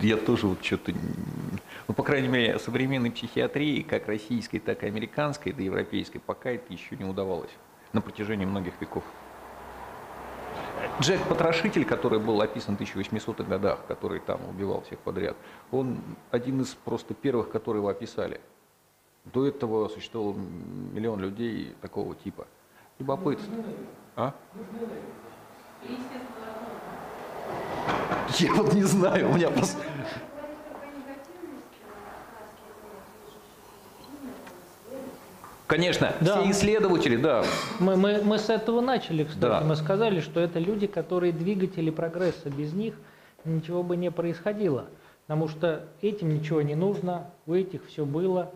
Я 0.00 0.16
тоже 0.16 0.46
вот 0.46 0.64
что-то... 0.64 0.92
Ну, 1.86 1.94
по 1.94 2.02
крайней 2.02 2.28
мере, 2.28 2.58
современной 2.58 3.10
психиатрии, 3.10 3.82
как 3.82 4.08
российской, 4.08 4.58
так 4.58 4.82
и 4.82 4.86
американской, 4.86 5.52
да 5.52 5.62
и 5.62 5.66
европейской, 5.66 6.18
пока 6.18 6.50
это 6.50 6.72
еще 6.72 6.96
не 6.96 7.04
удавалось 7.04 7.50
на 7.92 8.00
протяжении 8.00 8.46
многих 8.46 8.72
веков. 8.80 9.04
Джек 11.00 11.22
Потрошитель, 11.28 11.84
который 11.84 12.18
был 12.18 12.40
описан 12.40 12.76
в 12.76 12.80
1800-х 12.80 13.44
годах, 13.44 13.80
который 13.86 14.20
там 14.20 14.40
убивал 14.48 14.82
всех 14.82 14.98
подряд, 15.00 15.36
он 15.70 15.98
один 16.30 16.62
из 16.62 16.74
просто 16.74 17.14
первых, 17.14 17.50
которые 17.50 17.80
его 17.80 17.88
описали. 17.88 18.40
До 19.26 19.46
этого 19.46 19.88
существовал 19.88 20.34
миллион 20.34 21.20
людей 21.20 21.74
такого 21.80 22.14
типа. 22.14 22.46
Любопытство. 22.98 23.54
А? 24.16 24.34
Я 28.38 28.52
вот 28.54 28.72
не 28.74 28.82
знаю, 28.84 29.30
у 29.30 29.34
меня 29.34 29.50
просто... 29.50 29.78
Конечно, 35.66 36.12
Да. 36.20 36.40
все 36.42 36.50
исследователи, 36.50 37.16
да, 37.16 37.42
Мы, 37.80 37.96
мы, 37.96 38.20
мы 38.22 38.38
с 38.38 38.50
этого 38.50 38.80
начали, 38.82 39.24
кстати. 39.24 39.40
Да. 39.40 39.60
Мы 39.62 39.76
сказали, 39.76 40.20
что 40.20 40.40
это 40.40 40.58
люди, 40.58 40.86
которые 40.86 41.32
двигатели 41.32 41.90
прогресса. 41.90 42.50
Без 42.50 42.74
них 42.74 42.94
ничего 43.44 43.82
бы 43.82 43.96
не 43.96 44.10
происходило. 44.10 44.84
Потому 45.26 45.48
что 45.48 45.86
этим 46.02 46.34
ничего 46.34 46.60
не 46.60 46.74
нужно, 46.74 47.30
у 47.46 47.54
этих 47.54 47.86
все 47.86 48.04
было, 48.04 48.50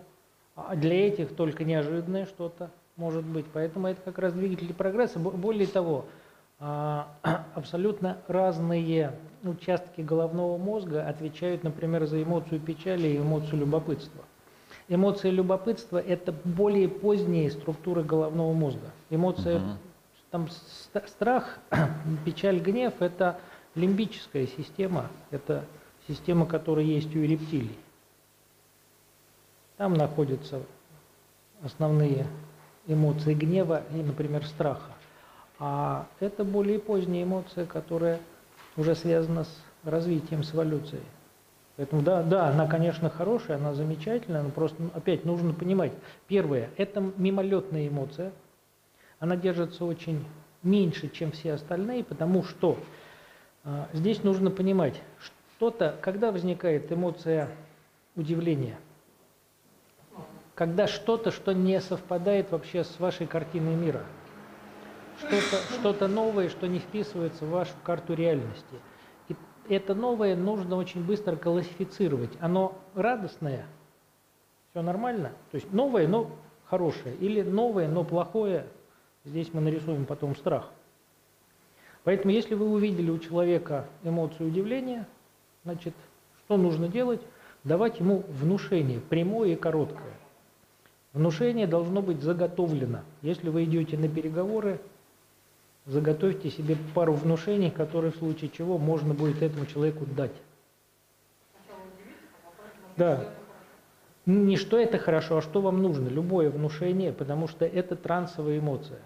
а 0.55 0.77
для 0.77 1.09
этих 1.09 1.35
только 1.35 1.65
неожиданное 1.65 2.27
что-то 2.27 2.71
может 2.97 3.25
быть. 3.25 3.47
Поэтому 3.55 3.87
это 3.89 4.01
как 4.05 4.19
раз 4.19 4.35
двигатели 4.35 4.73
прогресса. 4.75 5.19
Бо- 5.19 5.31
Более 5.31 5.67
того, 5.67 6.05
а, 6.61 7.09
абсолютно 7.55 8.19
разные 8.29 9.13
участки 9.45 10.01
головного 10.01 10.59
мозга 10.59 11.07
отвечают, 11.09 11.63
например, 11.65 12.07
за 12.07 12.23
эмоцию 12.23 12.61
печали 12.61 13.09
и 13.09 13.19
эмоцию 13.19 13.61
любопытства. 13.61 14.25
эмоция 14.91 15.31
любопытства– 15.31 15.99
это 16.07 16.33
более 16.45 16.89
поздние 16.89 17.51
структуры 17.51 18.03
головного 18.03 18.53
мозга. 18.55 18.91
Эмоция, 19.11 19.59
Мгм. 19.59 19.79
там 20.31 20.49
ст- 20.49 21.09
страх, 21.09 21.59
печаль, 22.25 22.59
гнев– 22.59 22.95
это 23.01 23.39
лимбическая 23.75 24.47
система, 24.47 25.07
это 25.31 25.65
система, 26.09 26.47
которая 26.47 26.85
есть 26.87 27.15
у 27.15 27.21
рептилий. 27.21 27.77
Там 29.77 29.95
находятся 29.95 30.63
основные 31.63 32.27
эмоции 32.87 33.35
гнева 33.35 33.83
и, 33.95 33.99
например, 34.03 34.47
страха. 34.47 34.93
А 35.59 36.07
это 36.21 36.45
более 36.45 36.79
поздняя 36.79 37.25
эмоция, 37.25 37.67
которая 37.67 38.21
уже 38.79 38.95
связана 38.95 39.45
с 39.45 39.63
развитием, 39.85 40.43
с 40.43 40.55
эволюцией. 40.55 41.03
Поэтому 41.77 42.03
да, 42.03 42.23
да, 42.23 42.49
она, 42.49 42.67
конечно, 42.67 43.11
хорошая, 43.11 43.59
она 43.59 43.75
замечательная, 43.75 44.43
но 44.43 44.51
просто 44.51 44.83
ну, 44.83 44.91
опять 44.95 45.25
нужно 45.25 45.53
понимать. 45.53 45.93
Первое, 46.27 46.71
это 46.77 47.01
мимолетная 47.17 47.89
эмоция. 47.89 48.33
Она 49.21 49.37
держится 49.37 49.85
очень 49.85 50.25
меньше, 50.63 51.09
чем 51.09 51.33
все 51.33 51.53
остальные, 51.53 52.05
потому 52.05 52.43
что 52.43 52.79
а, 53.65 53.89
здесь 53.93 54.23
нужно 54.23 54.51
понимать, 54.51 55.01
что-то, 55.57 55.97
когда 56.01 56.33
возникает 56.33 56.91
эмоция 56.91 57.49
удивления, 58.17 58.79
когда 60.55 60.89
что-то, 60.89 61.31
что 61.31 61.53
не 61.53 61.81
совпадает 61.81 62.51
вообще 62.51 62.83
с 62.83 62.99
вашей 62.99 63.27
картиной 63.27 63.77
мира, 63.77 64.03
что-то 65.19 65.95
что 65.97 66.09
новое, 66.09 66.49
что 66.49 66.67
не 66.67 66.79
вписывается 66.79 67.45
в 67.45 67.51
вашу 67.51 67.73
карту 67.83 68.15
реальности. 68.15 68.77
И 69.29 69.37
это 69.69 69.95
новое 69.95 70.37
нужно 70.37 70.77
очень 70.77 71.05
быстро 71.05 71.37
классифицировать. 71.37 72.31
Оно 72.41 72.79
радостное, 72.95 73.67
все 74.71 74.83
нормально, 74.83 75.33
то 75.51 75.57
есть 75.57 75.73
новое, 75.73 76.07
но 76.07 76.31
хорошее, 76.67 77.17
или 77.17 77.43
новое, 77.43 77.89
но 77.89 78.05
плохое, 78.05 78.67
здесь 79.25 79.53
мы 79.53 79.61
нарисуем 79.61 80.07
потом 80.07 80.37
страх. 80.37 80.71
Поэтому 82.05 82.33
если 82.33 82.55
вы 82.55 82.69
увидели 82.69 83.11
у 83.11 83.19
человека 83.19 83.87
эмоцию 84.03 84.49
удивления, 84.49 85.07
значит, 85.65 85.95
что 86.45 86.57
нужно 86.57 86.89
делать? 86.89 87.21
Давать 87.65 88.01
ему 88.01 88.25
внушение, 88.29 89.01
прямое 89.01 89.51
и 89.51 89.57
короткое. 89.57 90.15
Внушение 91.13 91.67
должно 91.67 92.01
быть 92.01 92.23
заготовлено. 92.23 93.01
Если 93.23 93.51
вы 93.51 93.65
идете 93.65 93.99
на 93.99 94.09
переговоры, 94.09 94.81
заготовьте 95.89 96.51
себе 96.51 96.77
пару 96.95 97.15
внушений, 97.15 97.71
которые 97.71 98.13
в 98.13 98.17
случае 98.17 98.51
чего 98.51 98.79
можно 98.79 99.15
будет 99.15 99.43
этому 99.43 99.67
человеку 99.67 100.05
дать. 100.07 100.33
Да. 102.97 103.25
Не 104.27 104.57
что 104.59 104.79
это 104.79 104.99
хорошо, 104.99 105.39
а 105.39 105.43
что 105.43 105.63
вам 105.63 105.83
нужно. 105.83 106.09
Любое 106.09 106.51
внушение, 106.51 107.13
потому 107.13 107.49
что 107.49 107.65
это 107.65 107.97
трансовая 107.97 108.59
эмоция. 108.59 109.01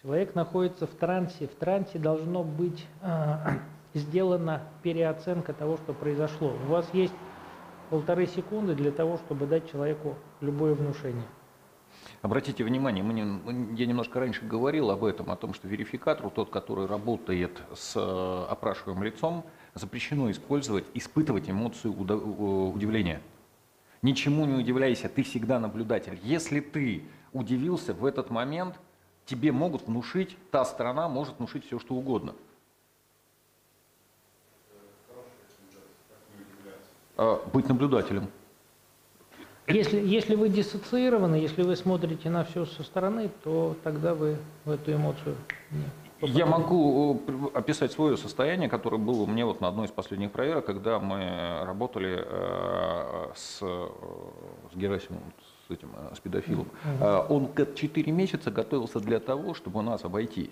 Человек 0.00 0.34
находится 0.34 0.86
в 0.86 0.90
трансе. 0.90 1.48
В 1.48 1.54
трансе 1.56 1.98
должно 1.98 2.44
быть 2.44 2.86
а, 3.02 3.58
сделана 3.94 4.62
переоценка 4.82 5.52
того, 5.52 5.76
что 5.78 5.92
произошло. 5.92 6.54
У 6.66 6.70
вас 6.70 6.88
есть 6.92 7.12
полторы 7.90 8.26
секунды 8.26 8.76
для 8.76 8.92
того, 8.92 9.18
чтобы 9.18 9.46
дать 9.46 9.68
человеку 9.70 10.14
любое 10.40 10.74
внушение. 10.74 11.26
Обратите 12.22 12.64
внимание, 12.64 13.02
мы 13.02 13.14
не- 13.14 13.76
я 13.76 13.86
немножко 13.86 14.20
раньше 14.20 14.44
говорил 14.44 14.90
об 14.90 15.04
этом, 15.04 15.30
о 15.30 15.36
том, 15.36 15.54
что 15.54 15.66
верификатору, 15.68 16.30
тот, 16.30 16.50
который 16.50 16.86
работает 16.86 17.62
с 17.74 17.94
э, 17.96 18.46
опрашиваемым 18.50 19.04
лицом, 19.04 19.44
запрещено 19.74 20.30
использовать, 20.30 20.84
испытывать 20.92 21.48
эмоцию 21.48 21.94
удивления. 21.94 23.22
Ничему 24.02 24.44
не 24.44 24.54
удивляйся, 24.54 25.08
ты 25.08 25.22
всегда 25.22 25.58
наблюдатель. 25.58 26.18
Если 26.22 26.60
ты 26.60 27.04
удивился 27.32 27.94
в 27.94 28.04
этот 28.04 28.28
момент, 28.28 28.74
тебе 29.24 29.50
могут 29.50 29.86
внушить, 29.86 30.36
та 30.50 30.66
сторона 30.66 31.08
может 31.08 31.38
внушить 31.38 31.64
все, 31.66 31.78
что 31.78 31.94
угодно. 31.94 32.34
А, 37.16 37.42
Быть 37.52 37.68
наблюдателем. 37.68 38.28
Если, 39.68 40.00
если 40.00 40.34
вы 40.34 40.48
диссоциированы, 40.48 41.36
если 41.36 41.62
вы 41.62 41.76
смотрите 41.76 42.28
на 42.30 42.44
все 42.44 42.66
со 42.66 42.82
стороны, 42.82 43.30
то 43.44 43.76
тогда 43.84 44.14
вы 44.14 44.36
в 44.64 44.70
эту 44.70 44.92
эмоцию 44.92 45.36
не 45.70 46.28
Я 46.28 46.46
могу 46.46 47.22
э, 47.26 47.58
описать 47.58 47.92
свое 47.92 48.16
состояние, 48.16 48.68
которое 48.68 48.98
было 48.98 49.22
у 49.22 49.26
меня 49.26 49.46
вот 49.46 49.60
на 49.60 49.68
одной 49.68 49.86
из 49.86 49.90
последних 49.90 50.32
проверок, 50.32 50.66
когда 50.66 50.98
мы 50.98 51.62
работали 51.64 52.24
э, 52.24 53.32
с, 53.34 53.58
э, 53.62 53.88
с 54.72 54.76
Герасимом, 54.76 55.22
с 55.68 55.70
этим 55.70 55.90
с 56.14 56.18
педофилом. 56.18 56.68
Он 57.28 57.50
4 57.54 58.12
месяца 58.12 58.50
готовился 58.50 58.98
для 58.98 59.20
того, 59.20 59.54
чтобы 59.54 59.82
нас 59.82 60.04
обойти. 60.04 60.50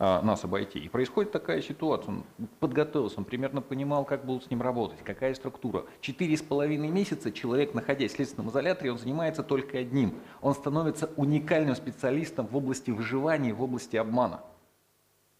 А, 0.00 0.22
нас 0.22 0.44
обойти. 0.44 0.78
И 0.78 0.88
происходит 0.88 1.32
такая 1.32 1.60
ситуация. 1.60 2.14
Он 2.14 2.24
подготовился, 2.60 3.18
он 3.18 3.24
примерно 3.24 3.60
понимал, 3.60 4.04
как 4.04 4.24
будут 4.24 4.44
с 4.44 4.50
ним 4.50 4.62
работать, 4.62 5.00
какая 5.02 5.34
структура. 5.34 5.84
Четыре 6.00 6.36
с 6.36 6.42
половиной 6.42 6.88
месяца 6.88 7.32
человек, 7.32 7.74
находясь 7.74 8.12
в 8.12 8.14
следственном 8.14 8.50
изоляторе, 8.50 8.92
он 8.92 8.98
занимается 8.98 9.42
только 9.42 9.78
одним. 9.78 10.14
Он 10.40 10.54
становится 10.54 11.10
уникальным 11.16 11.74
специалистом 11.74 12.46
в 12.46 12.56
области 12.56 12.92
выживания, 12.92 13.52
в 13.52 13.60
области 13.60 13.96
обмана. 13.96 14.42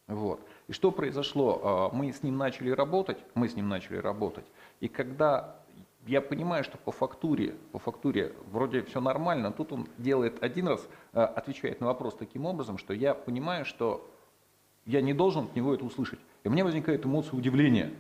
Вот. 0.09 0.41
И 0.67 0.73
что 0.73 0.91
произошло? 0.91 1.61
А, 1.63 1.95
Мы 1.95 2.13
с 2.13 2.25
ним 2.25 2.37
начали 2.37 2.71
работать, 2.71 3.19
мы 3.35 3.49
с 3.49 3.55
ним 3.55 3.69
начали 3.69 3.99
работать. 3.99 4.47
И 4.81 4.89
когда 4.89 5.55
я 6.05 6.21
понимаю, 6.21 6.65
что 6.65 6.79
по 6.79 6.91
фактуре, 6.91 7.55
по 7.71 7.79
фактуре 7.79 8.35
вроде 8.51 8.83
все 8.83 9.01
нормально, 9.01 9.53
тут 9.53 9.73
он 9.73 9.87
делает 9.99 10.43
один 10.43 10.67
раз, 10.67 10.89
а, 11.13 11.27
отвечает 11.27 11.81
на 11.81 11.87
вопрос 11.87 12.17
таким 12.17 12.45
образом, 12.45 12.77
что 12.77 12.93
я 12.93 13.15
понимаю, 13.15 13.65
что 13.65 14.05
я 14.89 15.03
не 15.03 15.13
должен 15.13 15.45
от 15.45 15.55
него 15.55 15.75
это 15.75 15.85
услышать. 15.85 16.19
И 16.43 16.49
у 16.49 16.51
меня 16.51 16.65
возникает 16.65 17.05
эмоция 17.05 17.37
удивления. 17.37 17.93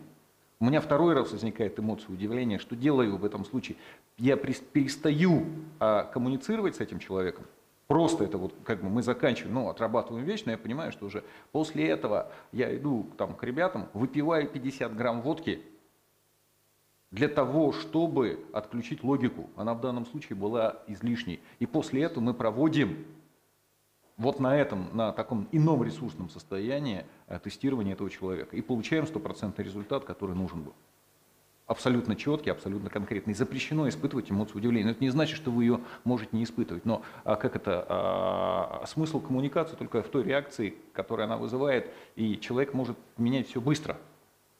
У 0.58 0.64
меня 0.64 0.80
второй 0.80 1.14
раз 1.14 1.30
возникает 1.30 1.78
эмоция 1.78 2.10
удивления. 2.12 2.58
Что 2.58 2.74
делаю 2.74 3.18
в 3.18 3.24
этом 3.26 3.44
случае? 3.44 3.76
Я 4.16 4.36
перестаю 4.36 5.44
а, 5.78 6.04
коммуницировать 6.04 6.76
с 6.76 6.80
этим 6.80 6.98
человеком. 6.98 7.44
Просто 7.88 8.24
это 8.24 8.38
вот 8.38 8.54
как 8.64 8.82
бы 8.82 8.88
мы 8.88 9.02
заканчиваем, 9.02 9.54
ну, 9.54 9.68
отрабатываем 9.68 10.24
вещь, 10.24 10.42
но 10.46 10.52
я 10.52 10.58
понимаю, 10.58 10.90
что 10.90 11.06
уже 11.06 11.24
после 11.52 11.86
этого 11.86 12.32
я 12.52 12.74
иду 12.74 13.06
там, 13.18 13.34
к 13.34 13.44
ребятам, 13.44 13.88
выпиваю 13.92 14.48
50 14.48 14.96
грамм 14.96 15.20
водки 15.20 15.60
для 17.10 17.28
того, 17.28 17.72
чтобы 17.72 18.44
отключить 18.54 19.04
логику. 19.04 19.50
Она 19.56 19.74
в 19.74 19.80
данном 19.82 20.06
случае 20.06 20.36
была 20.36 20.82
излишней. 20.86 21.40
И 21.58 21.66
после 21.66 22.02
этого 22.02 22.24
мы 22.24 22.34
проводим 22.34 23.04
вот 24.18 24.40
на 24.40 24.56
этом, 24.56 24.88
на 24.92 25.12
таком 25.12 25.48
ином 25.52 25.82
ресурсном 25.82 26.28
состоянии 26.28 27.06
э, 27.28 27.38
тестирование 27.38 27.94
этого 27.94 28.10
человека. 28.10 28.56
И 28.56 28.60
получаем 28.60 29.06
стопроцентный 29.06 29.64
результат, 29.64 30.04
который 30.04 30.34
нужен 30.34 30.62
был. 30.62 30.74
Абсолютно 31.66 32.16
четкий, 32.16 32.50
абсолютно 32.50 32.90
конкретный. 32.90 33.34
Запрещено 33.34 33.88
испытывать 33.88 34.30
эмоцию 34.30 34.56
удивления. 34.56 34.86
Но 34.86 34.90
это 34.92 35.04
не 35.04 35.10
значит, 35.10 35.36
что 35.36 35.50
вы 35.50 35.64
ее 35.64 35.80
можете 36.02 36.30
не 36.32 36.44
испытывать. 36.44 36.84
Но 36.84 37.02
а, 37.24 37.36
как 37.36 37.56
это, 37.56 37.86
а, 37.88 38.84
смысл 38.86 39.20
коммуникации 39.20 39.76
только 39.76 40.02
в 40.02 40.08
той 40.08 40.24
реакции, 40.24 40.74
которую 40.94 41.26
она 41.26 41.36
вызывает, 41.36 41.92
и 42.16 42.38
человек 42.40 42.72
может 42.72 42.96
менять 43.18 43.48
все 43.48 43.60
быстро. 43.60 43.98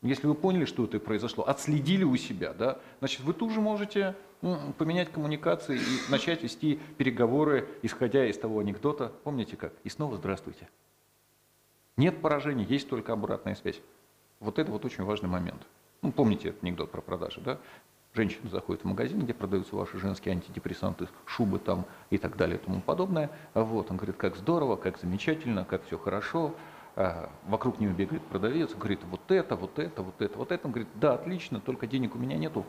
Если 0.02 0.26
вы 0.28 0.34
поняли, 0.34 0.64
что 0.64 0.84
это 0.84 1.00
произошло, 1.00 1.46
отследили 1.48 2.04
у 2.04 2.16
себя, 2.16 2.52
да, 2.52 2.78
значит, 3.00 3.20
вы 3.20 3.32
тут 3.32 3.52
же 3.52 3.60
можете 3.60 4.14
м, 4.42 4.72
поменять 4.74 5.10
коммуникации 5.10 5.76
и 5.76 6.10
начать 6.10 6.44
вести 6.44 6.78
переговоры, 6.98 7.68
исходя 7.82 8.24
из 8.24 8.38
того 8.38 8.60
анекдота. 8.60 9.12
Помните 9.24 9.56
как? 9.56 9.72
И 9.82 9.88
снова 9.88 10.16
здравствуйте. 10.16 10.68
Нет 11.96 12.22
поражений, 12.22 12.64
есть 12.64 12.88
только 12.88 13.12
обратная 13.12 13.56
связь. 13.56 13.80
Вот 14.38 14.60
это 14.60 14.70
вот 14.70 14.84
очень 14.84 15.02
важный 15.02 15.28
момент. 15.28 15.66
Ну, 16.02 16.12
помните 16.12 16.50
этот 16.50 16.62
анекдот 16.62 16.92
про 16.92 17.00
продажи, 17.00 17.40
да? 17.40 17.58
Женщина 18.14 18.48
заходит 18.48 18.82
в 18.82 18.84
магазин, 18.86 19.20
где 19.20 19.34
продаются 19.34 19.74
ваши 19.74 19.98
женские 19.98 20.32
антидепрессанты, 20.32 21.08
шубы 21.26 21.58
там 21.58 21.86
и 22.10 22.18
так 22.18 22.36
далее 22.36 22.56
и 22.56 22.60
тому 22.60 22.80
подобное. 22.80 23.30
А 23.52 23.64
Вот, 23.64 23.90
он 23.90 23.96
говорит, 23.96 24.16
как 24.16 24.36
здорово, 24.36 24.76
как 24.76 24.98
замечательно, 24.98 25.64
как 25.64 25.84
все 25.86 25.98
хорошо. 25.98 26.54
А, 27.00 27.30
Вокруг 27.46 27.78
нее 27.78 27.92
бегает 27.92 28.22
продавец, 28.24 28.74
говорит, 28.74 28.98
вот 29.04 29.20
это, 29.30 29.54
вот 29.54 29.78
это, 29.78 30.02
вот 30.02 30.20
это, 30.20 30.36
вот 30.36 30.50
это. 30.50 30.66
Он 30.66 30.72
говорит, 30.72 30.88
да, 30.96 31.14
отлично, 31.14 31.60
только 31.60 31.86
денег 31.86 32.16
у 32.16 32.18
меня 32.18 32.36
нету. 32.36 32.66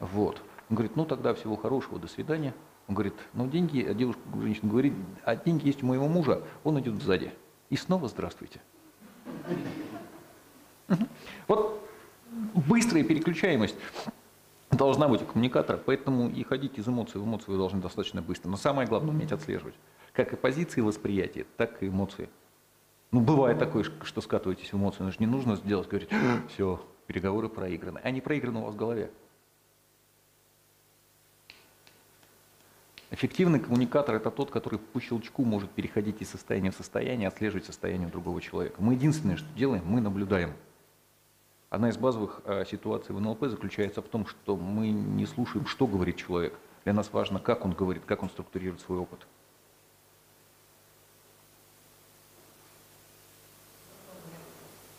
Вот. 0.00 0.40
Он 0.70 0.76
говорит, 0.76 0.96
ну 0.96 1.04
тогда 1.04 1.34
всего 1.34 1.54
хорошего, 1.54 1.98
до 1.98 2.08
свидания. 2.08 2.54
Он 2.88 2.94
говорит, 2.94 3.12
ну 3.34 3.46
деньги, 3.46 3.82
а 3.82 3.92
девушка, 3.92 4.22
женщина 4.40 4.70
говорит, 4.70 4.94
а 5.22 5.36
деньги 5.36 5.66
есть 5.66 5.82
у 5.82 5.86
моего 5.86 6.08
мужа, 6.08 6.44
он 6.64 6.80
идет 6.80 7.02
сзади. 7.02 7.30
И 7.68 7.76
снова 7.76 8.08
здравствуйте. 8.08 8.62
Вот 11.46 11.86
быстрая 12.54 13.04
переключаемость 13.04 13.76
должна 14.70 15.08
быть 15.08 15.20
у 15.20 15.26
коммуникатора, 15.26 15.76
поэтому 15.76 16.30
и 16.30 16.42
ходить 16.42 16.78
из 16.78 16.88
эмоций 16.88 17.20
в 17.20 17.24
эмоции 17.24 17.50
вы 17.50 17.58
должны 17.58 17.82
достаточно 17.82 18.22
быстро. 18.22 18.48
Но 18.48 18.56
самое 18.56 18.88
главное 18.88 19.10
уметь 19.10 19.32
отслеживать. 19.32 19.74
Как 20.14 20.32
и 20.32 20.36
позиции 20.36 20.80
восприятия, 20.80 21.44
так 21.58 21.82
и 21.82 21.88
эмоции. 21.88 22.30
Ну, 23.12 23.20
бывает 23.20 23.58
такое, 23.58 23.84
что 23.84 24.20
скатываетесь 24.20 24.72
в 24.72 24.76
эмоции, 24.76 25.02
но 25.02 25.10
же 25.10 25.16
не 25.20 25.26
нужно 25.26 25.56
сделать, 25.56 25.88
говорить, 25.88 26.10
все, 26.52 26.84
переговоры 27.06 27.48
проиграны. 27.48 28.00
Они 28.02 28.20
проиграны 28.20 28.60
у 28.60 28.64
вас 28.64 28.74
в 28.74 28.76
голове. 28.76 29.10
Эффективный 33.12 33.60
коммуникатор– 33.60 34.14
это 34.16 34.30
тот, 34.32 34.50
который 34.50 34.80
по 34.80 35.00
щелчку 35.00 35.44
может 35.44 35.70
переходить 35.70 36.20
из 36.20 36.28
состояния 36.28 36.72
в 36.72 36.74
состояние, 36.74 37.28
отслеживать 37.28 37.64
состояние 37.64 38.08
другого 38.08 38.40
человека. 38.40 38.82
Мы 38.82 38.94
единственное, 38.94 39.36
что 39.36 39.46
делаем, 39.54 39.84
мы 39.86 40.00
наблюдаем. 40.00 40.52
Одна 41.70 41.88
из 41.88 41.96
базовых 41.96 42.40
э, 42.44 42.64
ситуаций 42.64 43.14
в 43.14 43.20
НЛП 43.20 43.46
заключается 43.46 44.02
в 44.02 44.08
том, 44.08 44.26
что 44.26 44.56
мы 44.56 44.90
не 44.90 45.26
слушаем, 45.26 45.66
что 45.66 45.86
говорит 45.86 46.16
человек. 46.16 46.58
Для 46.84 46.92
нас 46.92 47.12
важно, 47.12 47.38
как 47.38 47.64
он 47.64 47.72
говорит, 47.72 48.04
как 48.06 48.22
он 48.22 48.28
структурирует 48.28 48.80
свой 48.80 48.98
опыт. 48.98 49.26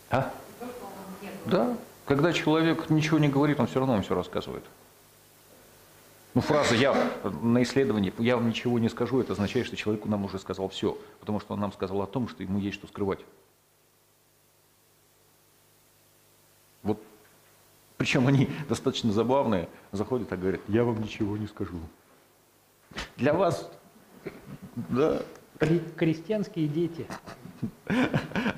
А? 0.09 0.33
Да. 1.45 1.77
Когда 2.05 2.31
человек 2.31 2.89
ничего 2.89 3.19
не 3.19 3.27
говорит, 3.27 3.59
он 3.59 3.67
все 3.67 3.79
равно 3.79 3.93
вам 3.93 4.03
все 4.03 4.15
рассказывает. 4.15 4.63
Ну, 6.33 6.41
фраза 6.41 6.75
«я 6.75 6.95
на 7.41 7.63
исследовании, 7.63 8.13
я 8.19 8.37
вам 8.37 8.47
ничего 8.47 8.77
не 8.77 8.89
скажу», 8.89 9.19
это 9.19 9.33
означает, 9.33 9.65
что 9.65 9.75
человеку 9.75 10.07
нам 10.07 10.23
уже 10.23 10.37
сказал 10.37 10.69
все, 10.69 10.97
потому 11.19 11.39
что 11.39 11.55
он 11.55 11.59
нам 11.59 11.73
сказал 11.73 12.01
о 12.01 12.07
том, 12.07 12.27
что 12.27 12.43
ему 12.43 12.59
есть 12.59 12.75
что 12.75 12.85
скрывать. 12.87 13.19
Вот, 16.83 17.01
причем 17.97 18.27
они 18.27 18.49
достаточно 18.69 19.11
забавные, 19.11 19.67
заходят 19.91 20.31
и 20.31 20.35
говорят, 20.35 20.61
я 20.67 20.83
вам 20.83 21.01
ничего 21.01 21.37
не 21.37 21.47
скажу. 21.47 21.79
Для 23.15 23.33
вас, 23.33 23.69
да, 24.75 25.23
Кре- 25.57 25.91
Крестьянские 25.95 26.67
дети. 26.67 27.07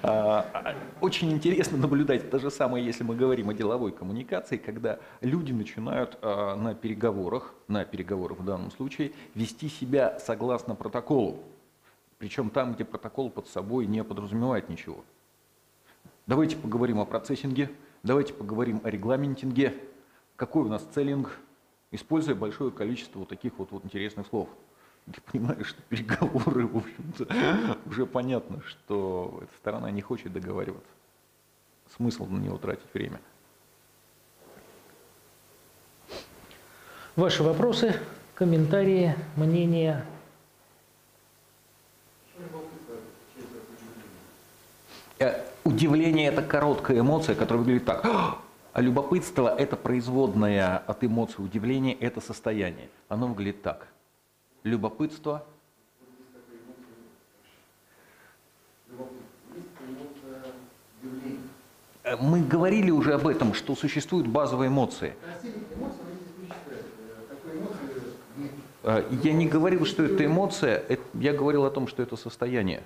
А, 0.01 0.75
Очень 1.01 1.31
интересно 1.31 1.77
наблюдать 1.77 2.29
то 2.29 2.39
же 2.39 2.49
самое, 2.49 2.85
если 2.85 3.03
мы 3.03 3.15
говорим 3.15 3.49
о 3.49 3.53
деловой 3.53 3.91
коммуникации, 3.91 4.57
когда 4.57 4.99
люди 5.21 5.51
начинают 5.51 6.17
а, 6.21 6.55
на 6.55 6.73
переговорах, 6.73 7.53
на 7.67 7.85
переговорах 7.85 8.39
в 8.39 8.45
данном 8.45 8.71
случае, 8.71 9.11
вести 9.35 9.69
себя 9.69 10.19
согласно 10.19 10.75
протоколу. 10.75 11.39
Причем 12.17 12.49
там, 12.49 12.73
где 12.73 12.83
протокол 12.83 13.29
под 13.29 13.47
собой 13.47 13.85
не 13.85 14.03
подразумевает 14.03 14.69
ничего. 14.69 15.03
Давайте 16.27 16.57
поговорим 16.57 16.99
о 16.99 17.05
процессинге, 17.05 17.71
давайте 18.03 18.33
поговорим 18.33 18.81
о 18.83 18.89
регламентинге, 18.89 19.73
какой 20.35 20.63
у 20.63 20.67
нас 20.67 20.83
целлинг, 20.93 21.39
используя 21.91 22.35
большое 22.35 22.71
количество 22.71 23.19
вот 23.19 23.29
таких 23.29 23.57
вот, 23.57 23.71
вот 23.71 23.85
интересных 23.85 24.27
слов. 24.27 24.49
Ты 25.13 25.21
понимаешь, 25.21 25.67
что 25.67 25.81
переговоры, 25.89 26.67
в 26.67 26.77
общем-то, 26.77 27.77
уже 27.85 28.05
понятно, 28.05 28.61
что 28.67 29.39
эта 29.41 29.51
сторона 29.57 29.89
не 29.89 30.01
хочет 30.01 30.31
договариваться. 30.31 30.91
Смысл 31.95 32.25
на 32.27 32.37
него 32.37 32.57
тратить 32.57 32.93
время. 32.93 33.19
Ваши 37.15 37.41
вопросы, 37.43 37.99
комментарии, 38.35 39.15
мнения. 39.35 40.05
Э, 45.17 45.43
Удивление– 45.63 46.27
это 46.29 46.41
короткая 46.41 46.99
эмоция, 46.99 47.35
которая 47.35 47.63
выглядит 47.63 47.85
так. 47.85 48.05
А 48.05 48.81
любопытство– 48.81 49.53
это 49.57 49.75
производная 49.75 50.77
от 50.77 51.03
эмоции 51.03 51.41
удивления, 51.41 51.93
это 51.93 52.21
состояние. 52.21 52.89
Оно 53.07 53.27
выглядит 53.27 53.61
так. 53.61 53.87
Любопытство 54.63 55.45
Э, 62.09 62.15
Мы 62.19 62.41
говорили 62.41 62.91
уже 62.91 63.13
об 63.13 63.27
этом, 63.27 63.53
что 63.53 63.75
существуют 63.75 64.27
базовые 64.27 64.69
эмоции. 64.69 65.13
Э, 68.83 69.03
Я 69.23 69.33
не 69.33 69.47
говорил, 69.47 69.85
что 69.85 70.03
это 70.03 70.25
эмоция, 70.25 70.83
я 71.13 71.33
говорил 71.33 71.65
о 71.65 71.69
том, 71.71 71.87
что 71.87 72.01
это 72.01 72.15
состояние. 72.15 72.81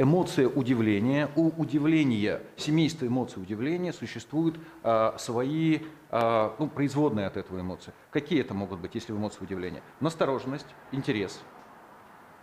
Эмоция 0.00 0.48
удивления. 0.48 1.28
У 1.36 1.48
удивления, 1.60 2.40
семейства 2.56 3.04
эмоций 3.06 3.42
удивления 3.42 3.92
существуют 3.92 4.58
а, 4.82 5.14
свои 5.18 5.80
а, 6.08 6.56
ну, 6.58 6.68
производные 6.68 7.26
от 7.26 7.36
этого 7.36 7.60
эмоции. 7.60 7.92
Какие 8.10 8.40
это 8.40 8.54
могут 8.54 8.80
быть, 8.80 8.94
если 8.94 9.12
эмоции 9.12 9.44
удивления? 9.44 9.82
Настороженность, 10.00 10.68
интерес, 10.90 11.42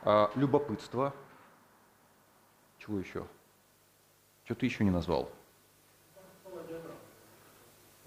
а, 0.04 0.30
любопытство. 0.36 1.16
Чего 2.78 3.00
еще? 3.00 3.26
Что 4.46 4.54
ты 4.54 4.68
еще 4.68 4.84
не 4.84 4.92
назвал? 4.92 5.32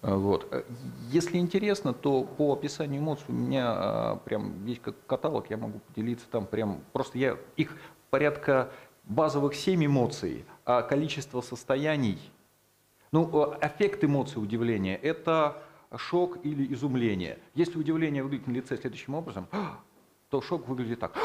А, 0.01 0.15
Вот. 0.15 0.47
Э, 0.53 0.63
Если 1.09 1.39
интересно, 1.39 1.93
то 1.93 2.23
по 2.23 2.53
описанию 2.53 3.03
эмоций 3.03 3.25
у 3.27 3.33
меня 3.33 3.65
а, 3.67 4.17
прям 4.25 4.65
есть 4.65 4.81
как 4.81 4.95
каталог, 5.09 5.51
я 5.51 5.57
могу 5.57 5.81
поделиться 5.81 6.27
там 6.31 6.47
прям, 6.47 6.83
просто 6.93 7.19
я 7.19 7.37
их 7.57 7.77
порядка 8.11 8.71
базовых 9.11 9.55
семь 9.55 9.85
эмоций, 9.85 10.45
а 10.65 10.83
количество 10.83 11.41
состояний, 11.41 12.19
ну, 13.13 13.29
э, 13.53 13.59
эффект 13.67 14.05
эмоций 14.05 14.43
удивления– 14.43 14.97
это 15.03 15.63
шок 15.97 16.39
или 16.45 16.73
изумление. 16.73 17.39
Если 17.55 17.77
удивление 17.77 18.23
выглядит 18.23 18.47
на 18.47 18.53
лице 18.53 18.77
следующим 18.79 19.17
образом, 19.17 19.49
то 20.31 20.41
шок 20.41 20.69
выглядит 20.69 21.01
так. 21.01 21.19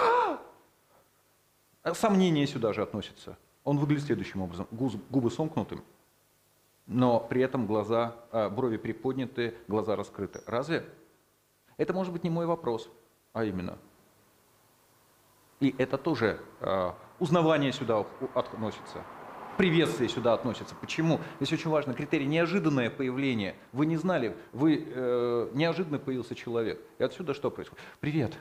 Сомнение 1.93 2.47
сюда 2.47 2.73
же 2.73 2.81
относится. 2.81 3.37
Он 3.63 3.77
выглядит 3.77 4.05
следующим 4.05 4.41
образом. 4.41 4.67
Губы 4.71 5.29
сомкнуты, 5.29 5.77
но 6.87 7.19
при 7.19 7.43
этом 7.43 7.67
глаза, 7.67 8.15
а, 8.31 8.49
брови 8.49 8.77
приподняты, 8.77 9.53
глаза 9.67 9.95
раскрыты. 9.95 10.41
Разве? 10.47 10.83
Это 11.77 11.93
может 11.93 12.11
быть 12.11 12.23
не 12.23 12.31
мой 12.31 12.47
вопрос, 12.47 12.89
а 13.33 13.43
именно. 13.43 13.77
И 15.59 15.75
это 15.77 15.99
тоже 15.99 16.39
а, 16.61 16.95
узнавание 17.19 17.71
сюда 17.71 18.05
относится. 18.33 19.03
Приветствие 19.57 20.09
сюда 20.09 20.33
относится. 20.33 20.75
Почему? 20.75 21.21
Здесь 21.39 21.53
очень 21.53 21.69
важно 21.69 21.93
критерий 21.93 22.25
неожиданное 22.25 22.89
появление. 22.89 23.55
Вы 23.71 23.85
не 23.85 23.95
знали, 23.95 24.35
вы 24.51 24.85
э, 24.85 25.49
неожиданно 25.53 25.97
появился 25.97 26.35
человек. 26.35 26.81
И 26.99 27.03
отсюда 27.03 27.33
что 27.33 27.49
происходит? 27.49 27.81
Привет, 28.01 28.37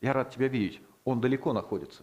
я 0.00 0.12
рад 0.12 0.30
тебя 0.30 0.48
видеть. 0.48 0.80
Он 1.04 1.20
далеко 1.20 1.52
находится. 1.52 2.02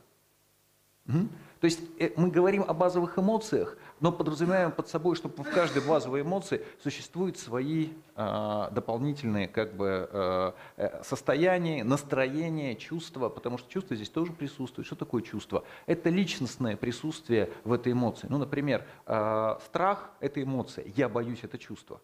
То 1.60 1.66
есть 1.66 1.80
э, 2.00 2.12
мы 2.18 2.30
говорим 2.30 2.64
о 2.68 2.74
базовых 2.74 3.18
эмоциях, 3.18 3.78
но 4.00 4.12
подразумеваем 4.12 4.72
под 4.72 4.90
собой, 4.90 5.16
что 5.16 5.30
в 5.30 5.44
каждой 5.44 5.82
базовой 5.82 6.22
эмоции 6.22 6.66
существуют 6.84 7.38
свои 7.38 7.90
а, 8.16 8.70
дополнительные 8.72 9.48
как 9.48 9.76
бы, 9.76 10.10
э, 10.12 10.52
э, 10.78 11.04
состояния, 11.04 11.84
настроения, 11.84 12.76
чувства, 12.76 13.30
потому 13.30 13.58
что 13.58 13.70
чувства 13.70 13.96
здесь 13.96 14.10
тоже 14.10 14.34
присутствуют. 14.34 14.86
Что 14.86 14.96
такое 14.96 15.22
чувство? 15.22 15.64
Это 15.86 16.10
личностное 16.10 16.76
присутствие 16.76 17.50
в 17.64 17.72
этой 17.72 17.94
эмоции. 17.94 18.28
Ну, 18.30 18.38
например, 18.38 18.86
а, 19.06 19.60
страх– 19.66 20.12
это 20.20 20.44
эмоция, 20.44 20.86
я 20.96 21.08
боюсь– 21.08 21.40
это 21.44 21.58
чувство. 21.58 22.02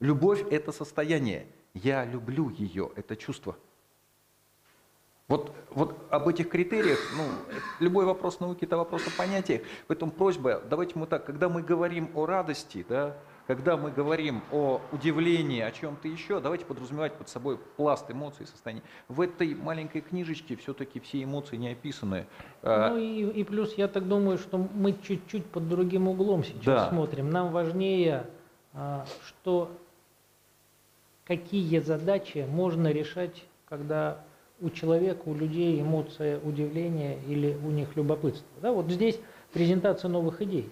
Любовь– 0.00 0.44
это 0.50 0.70
состояние, 0.70 1.46
я 1.74 2.04
люблю 2.04 2.50
ее– 2.50 2.90
это 2.96 3.16
чувство. 3.16 3.56
Вот, 5.28 5.52
вот 5.68 5.94
об 6.08 6.26
этих 6.26 6.48
критериях, 6.48 6.98
ну, 7.14 7.24
любой 7.80 8.06
вопрос 8.06 8.40
науки– 8.40 8.60
это 8.64 8.78
вопрос 8.78 9.06
о 9.06 9.10
понятиях. 9.10 9.60
Поэтому 9.86 10.10
просьба, 10.10 10.62
давайте 10.70 10.98
мы 10.98 11.06
так, 11.06 11.26
когда 11.26 11.50
мы 11.50 11.62
говорим 11.62 12.10
о 12.14 12.24
радости, 12.24 12.84
да, 12.88 13.14
когда 13.46 13.76
мы 13.76 13.90
говорим 13.90 14.42
о 14.50 14.80
удивлении, 14.90 15.60
о 15.60 15.70
чем-то 15.70 16.08
еще, 16.08 16.40
давайте 16.40 16.64
подразумевать 16.64 17.12
под 17.12 17.28
собой 17.28 17.58
пласт 17.76 18.10
эмоций 18.10 18.44
и 18.44 18.46
состояний. 18.46 18.82
В 19.08 19.20
этой 19.20 19.54
маленькой 19.54 20.00
книжечке 20.00 20.56
все-таки 20.56 20.98
все 20.98 21.22
эмоции 21.22 21.56
не 21.56 21.72
описаны. 21.72 22.26
А, 22.62 22.88
Ну 22.90 22.96
и, 22.96 23.24
и 23.40 23.44
плюс 23.44 23.74
я 23.74 23.88
так 23.88 24.08
думаю, 24.08 24.38
что 24.38 24.56
мы 24.56 24.94
чуть-чуть 24.94 25.44
под 25.44 25.68
другим 25.68 26.08
углом 26.08 26.42
сейчас 26.42 26.64
Да. 26.64 26.88
смотрим. 26.88 27.28
Нам 27.28 27.52
важнее, 27.52 28.24
а, 28.72 29.04
что 29.26 29.70
какие 31.26 31.80
задачи 31.80 32.46
можно 32.48 32.90
решать, 32.90 33.44
когда 33.68 34.24
у 34.60 34.70
человека, 34.70 35.22
у 35.26 35.34
людей 35.34 35.80
эмоция 35.80 36.40
удивления 36.40 37.18
или 37.28 37.56
у 37.64 37.70
них 37.70 37.96
любопытство. 37.96 38.46
Да, 38.60 38.72
вот 38.72 38.90
здесь 38.90 39.18
презентация 39.52 40.08
новых 40.08 40.42
идей. 40.42 40.68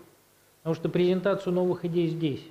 Потому 0.63 0.75
что 0.75 0.89
презентацию 0.89 1.53
новых 1.53 1.85
идей 1.85 2.09
здесь 2.09 2.43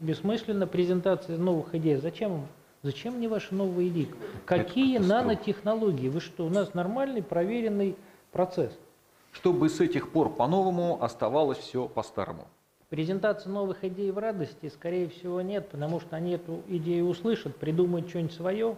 бессмысленно, 0.00 0.66
презентация 0.66 1.38
новых 1.38 1.74
идей. 1.74 1.96
Зачем 1.96 2.32
вам? 2.32 2.46
Зачем 2.82 3.14
мне 3.14 3.28
ваши 3.28 3.54
новые 3.54 3.88
идеи? 3.88 4.08
Какие 4.44 4.98
нанотехнологии? 4.98 6.08
Вы 6.08 6.20
что, 6.20 6.46
у 6.46 6.50
нас 6.50 6.74
нормальный, 6.74 7.22
проверенный 7.22 7.96
процесс. 8.32 8.72
чтобы 9.36 9.68
с 9.68 9.80
этих 9.80 10.10
пор 10.12 10.30
по-новому 10.30 11.02
оставалось 11.02 11.58
все 11.58 11.88
по-старому. 11.88 12.46
Презентации 12.88 13.50
новых 13.50 13.84
идей 13.84 14.10
в 14.10 14.18
радости, 14.18 14.70
скорее 14.70 15.08
всего, 15.08 15.40
нет, 15.42 15.68
потому 15.68 16.00
что 16.00 16.16
они 16.16 16.32
эту 16.32 16.62
идею 16.68 17.08
услышат, 17.08 17.54
придумают 17.56 18.08
что-нибудь 18.08 18.32
свое 18.32 18.76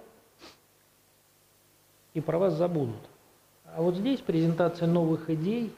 и 2.18 2.20
про 2.20 2.38
вас 2.38 2.54
забудут. 2.54 2.96
А 3.76 3.80
вот 3.80 3.94
здесь 3.94 4.20
презентация 4.20 4.88
новых 4.88 5.30
идей, 5.30 5.72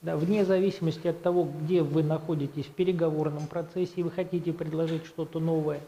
да, 0.00 0.16
вне 0.16 0.44
зависимости 0.44 1.08
от 1.08 1.22
того, 1.22 1.44
где 1.44 1.82
вы 1.82 2.04
находитесь 2.04 2.66
в 2.66 2.70
переговорном 2.70 3.46
процессе 3.48 3.94
и 3.96 4.02
вы 4.02 4.12
хотите 4.12 4.52
предложить 4.52 5.06
что-то 5.06 5.40
новое, 5.40 5.80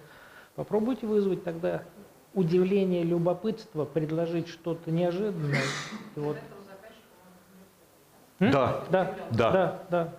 попробуйте 0.56 1.06
вызвать 1.06 1.44
тогда 1.44 1.84
удивление, 2.34 3.04
любопытство, 3.04 3.84
предложить 3.84 4.48
что-то 4.48 4.90
неожиданное. 4.90 5.62
И 6.16 6.20
вот. 6.20 6.36
Да. 8.40 8.84
Да, 8.90 9.16
Да. 9.30 9.52
да, 9.52 9.82
да. 9.90 10.14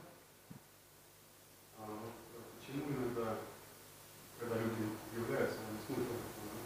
А 1.78 1.88
почему 2.60 2.86
иногда, 2.96 3.36
когда 4.40 4.56
люди 4.56 4.88
являются, 5.20 5.58
они 5.68 5.80
смотрят 5.86 6.22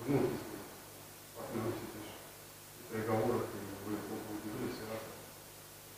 внутренне, 0.06 0.38
относитесь 1.40 2.10
в 2.86 2.94
переговорах, 2.94 3.50
и 3.50 3.90
вы 3.90 3.98
оба 3.98 4.30
удивились, 4.38 4.78
и 4.78 4.86
раз 4.90 5.02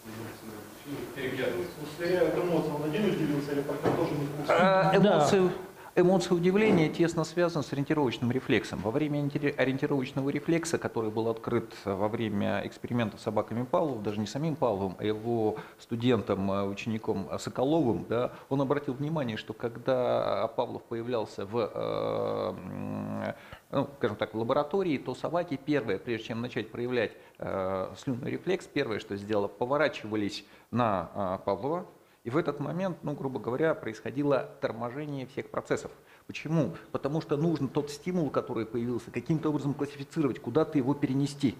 удивились 0.07 0.41
на 0.47 0.55
почему 0.72 1.70
Усмиряют 1.84 2.36
эмоции, 2.36 2.71
он 2.75 2.84
один 2.89 3.05
удивился 3.05 3.51
или 3.51 3.61
пока 3.61 3.89
тоже 3.95 4.11
не 4.11 4.25
в 4.25 4.32
курсе? 4.38 4.53
А, 4.53 4.91
Да. 4.99 5.15
Эмоции, 5.17 5.49
эмоции 5.95 6.33
удивления 6.33 6.89
тесно 6.89 7.23
связаны 7.23 7.63
с 7.63 7.73
ориентировочным 7.73 8.31
рефлексом. 8.31 8.79
Во 8.79 8.91
время 8.91 9.19
ориенти- 9.19 9.55
ориентировочного 9.55 10.29
рефлекса, 10.29 10.77
который 10.77 11.11
был 11.11 11.27
открыт 11.29 11.73
во 11.85 12.07
время 12.07 12.61
эксперимента 12.65 13.17
с 13.17 13.21
собаками 13.21 13.63
Павлова, 13.63 14.01
даже 14.01 14.19
не 14.19 14.27
самим 14.27 14.55
Павловым, 14.55 14.95
а 14.99 15.03
его 15.03 15.57
студентом, 15.79 16.51
э, 16.51 16.63
учеником 16.63 17.27
Соколовым, 17.39 18.05
да, 18.07 18.31
он 18.49 18.61
обратил 18.61 18.93
внимание, 18.93 19.37
что 19.37 19.53
когда 19.53 20.47
Павлов 20.55 20.83
появлялся 20.83 21.45
в, 21.45 21.71
э, 21.73 23.33
ну, 23.71 23.89
скажем 23.97 24.17
так, 24.17 24.33
в 24.33 24.37
лаборатории, 24.37 24.97
то 24.97 25.13
собаки 25.15 25.59
первые, 25.63 25.99
прежде 25.99 26.27
чем 26.27 26.41
начать 26.41 26.71
проявлять 26.71 27.11
э, 27.39 27.93
слюнный 27.97 28.31
рефлекс, 28.31 28.65
первое, 28.67 28.99
что 28.99 29.15
сделало, 29.17 29.47
поворачивались 29.47 30.45
на 30.71 31.09
э, 31.13 31.45
Павлова, 31.45 31.85
и 32.24 32.30
в 32.30 32.38
этот 32.38 32.59
момент, 32.59 32.99
ну, 33.01 33.13
грубо 33.13 33.39
говоря, 33.39 33.74
происходило 33.74 34.51
торможение 34.61 35.26
всех 35.26 35.49
процессов. 35.49 35.91
Почему? 36.28 36.76
Потому 36.91 37.19
что 37.19 37.36
нужно 37.36 37.67
тот 37.67 37.89
стимул, 37.89 38.30
который 38.30 38.67
появился, 38.67 39.09
каким-то 39.09 39.49
образом 39.49 39.74
классифицировать, 39.74 40.39
куда-то 40.39 40.78
его 40.78 40.93
перенести. 40.93 41.55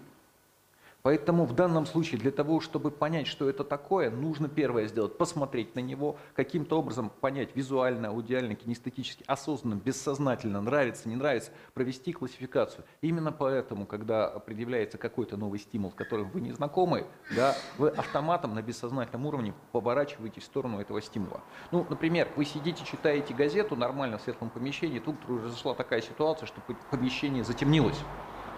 Поэтому 1.04 1.46
в 1.46 1.54
данном 1.54 1.86
случае 1.86 2.20
для 2.20 2.32
того, 2.32 2.60
чтобы 2.60 2.92
понять, 2.92 3.28
что 3.28 3.50
это 3.50 3.64
такое, 3.64 4.12
нужно 4.12 4.48
первое 4.48 4.88
сделать, 4.88 5.18
посмотреть 5.18 5.76
на 5.76 5.80
него, 5.80 6.18
каким-то 6.36 6.80
образом 6.80 7.12
понять 7.22 7.56
визуально, 7.56 8.10
аудиально, 8.10 8.56
кинестетически, 8.56 9.24
осознанно, 9.28 9.76
бессознательно, 9.76 10.62
нравится, 10.62 11.10
не 11.10 11.16
нравится, 11.16 11.52
провести 11.74 12.14
классификацию. 12.14 12.86
Именно 13.02 13.32
поэтому, 13.32 13.86
когда 13.86 14.30
предъявляется 14.40 14.98
какой-то 14.98 15.38
новый 15.38 15.60
стимул, 15.60 15.92
с 15.92 15.96
которым 15.96 16.30
вы 16.30 16.42
не 16.42 16.52
знакомы, 16.52 17.06
да, 17.36 17.56
вы 17.78 17.90
автоматом 17.90 18.54
на 18.54 18.62
бессознательном 18.62 19.26
уровне 19.26 19.54
поворачиваетесь 19.72 20.44
в 20.44 20.46
сторону 20.46 20.80
этого 20.80 21.02
стимула. 21.02 21.42
Ну, 21.72 21.86
например, 21.90 22.28
вы 22.36 22.46
сидите, 22.46 22.86
читаете 22.86 23.34
газету 23.34 23.76
нормально 23.76 24.18
в 24.18 24.22
светлом 24.22 24.50
помещении, 24.50 25.00
тут 25.00 25.20
произошла 25.20 25.74
такая 25.74 26.02
ситуация, 26.02 26.46
что 26.46 26.62
помещение 26.92 27.44
затемнилось. 27.44 28.00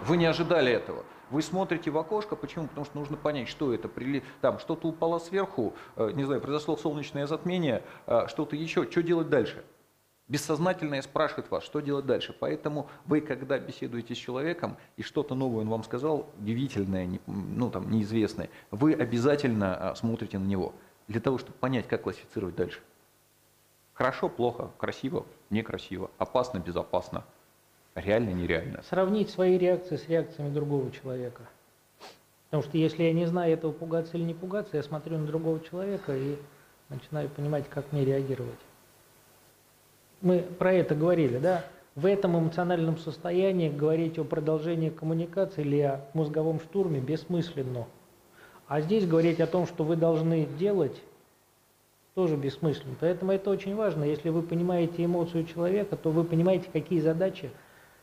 Вы 0.02 0.16
не 0.18 0.26
ожидали 0.26 0.70
этого. 0.70 1.04
Вы 1.34 1.42
смотрите 1.42 1.90
в 1.90 1.98
окошко, 1.98 2.36
почему? 2.36 2.68
Потому 2.68 2.86
что 2.86 2.96
нужно 2.96 3.16
понять, 3.16 3.48
что 3.48 3.74
это. 3.74 3.88
Прили... 3.88 4.22
Там 4.40 4.60
что-то 4.60 4.86
упало 4.86 5.18
сверху, 5.18 5.74
э, 5.96 6.12
не 6.14 6.22
знаю, 6.22 6.40
произошло 6.40 6.76
солнечное 6.76 7.26
затмение, 7.26 7.82
э, 8.06 8.28
что-то 8.28 8.54
еще. 8.54 8.88
Что 8.88 9.02
делать 9.02 9.30
дальше? 9.30 9.64
Бессознательное 10.28 11.02
спрашивает 11.02 11.50
вас, 11.50 11.64
что 11.64 11.80
делать 11.80 12.06
дальше. 12.06 12.36
Поэтому 12.38 12.88
вы, 13.06 13.20
когда 13.20 13.58
беседуете 13.58 14.14
с 14.14 14.18
человеком, 14.18 14.76
и 14.96 15.02
что-то 15.02 15.34
новое 15.34 15.62
он 15.62 15.70
вам 15.70 15.82
сказал, 15.82 16.28
удивительное, 16.38 17.18
ну 17.26 17.68
там, 17.68 17.90
неизвестное, 17.90 18.48
вы 18.70 18.92
обязательно 18.94 19.90
а, 19.90 19.94
смотрите 19.96 20.38
на 20.38 20.44
него, 20.44 20.72
для 21.08 21.20
того, 21.20 21.38
чтобы 21.38 21.58
понять, 21.58 21.88
как 21.88 22.02
классифицировать 22.02 22.54
дальше. 22.54 22.78
Хорошо, 23.92 24.28
плохо, 24.28 24.70
красиво, 24.78 25.26
некрасиво, 25.50 26.12
опасно, 26.16 26.60
безопасно, 26.60 27.24
реально, 28.00 28.30
нереально. 28.30 28.82
Сравнить 28.82 29.30
свои 29.30 29.58
реакции 29.58 29.96
с 29.96 30.08
реакциями 30.08 30.52
другого 30.52 30.90
человека. 30.90 31.42
Потому 32.50 32.68
что 32.68 32.78
если 32.78 33.02
я 33.02 33.12
не 33.12 33.26
знаю 33.26 33.52
этого 33.52 33.72
пугаться 33.72 34.16
или 34.16 34.24
не 34.24 34.34
пугаться, 34.34 34.76
я 34.76 34.82
смотрю 34.82 35.18
на 35.18 35.26
другого 35.26 35.60
человека 35.60 36.16
и 36.16 36.36
начинаю 36.88 37.28
понимать, 37.28 37.68
как 37.68 37.90
мне 37.92 38.04
реагировать. 38.04 38.58
Мы 40.20 40.38
про 40.40 40.72
это 40.72 40.94
говорили, 40.94 41.38
да? 41.38 41.64
В 41.96 42.06
этом 42.06 42.38
эмоциональном 42.38 42.98
состоянии 42.98 43.68
говорить 43.68 44.18
о 44.18 44.24
продолжении 44.24 44.90
коммуникации 44.90 45.62
или 45.62 45.80
о 45.80 46.00
мозговом 46.12 46.60
штурме 46.60 47.00
бессмысленно. 47.00 47.86
А 48.66 48.80
здесь 48.80 49.06
говорить 49.06 49.40
о 49.40 49.46
том, 49.46 49.66
что 49.66 49.84
вы 49.84 49.96
должны 49.96 50.46
делать, 50.58 51.00
тоже 52.14 52.36
бессмысленно. 52.36 52.94
Поэтому 53.00 53.32
это 53.32 53.50
очень 53.50 53.74
важно. 53.74 54.04
Если 54.04 54.28
вы 54.28 54.42
понимаете 54.42 55.04
эмоцию 55.04 55.44
человека, 55.44 55.96
то 55.96 56.10
вы 56.10 56.24
понимаете, 56.24 56.68
какие 56.72 57.00
задачи 57.00 57.50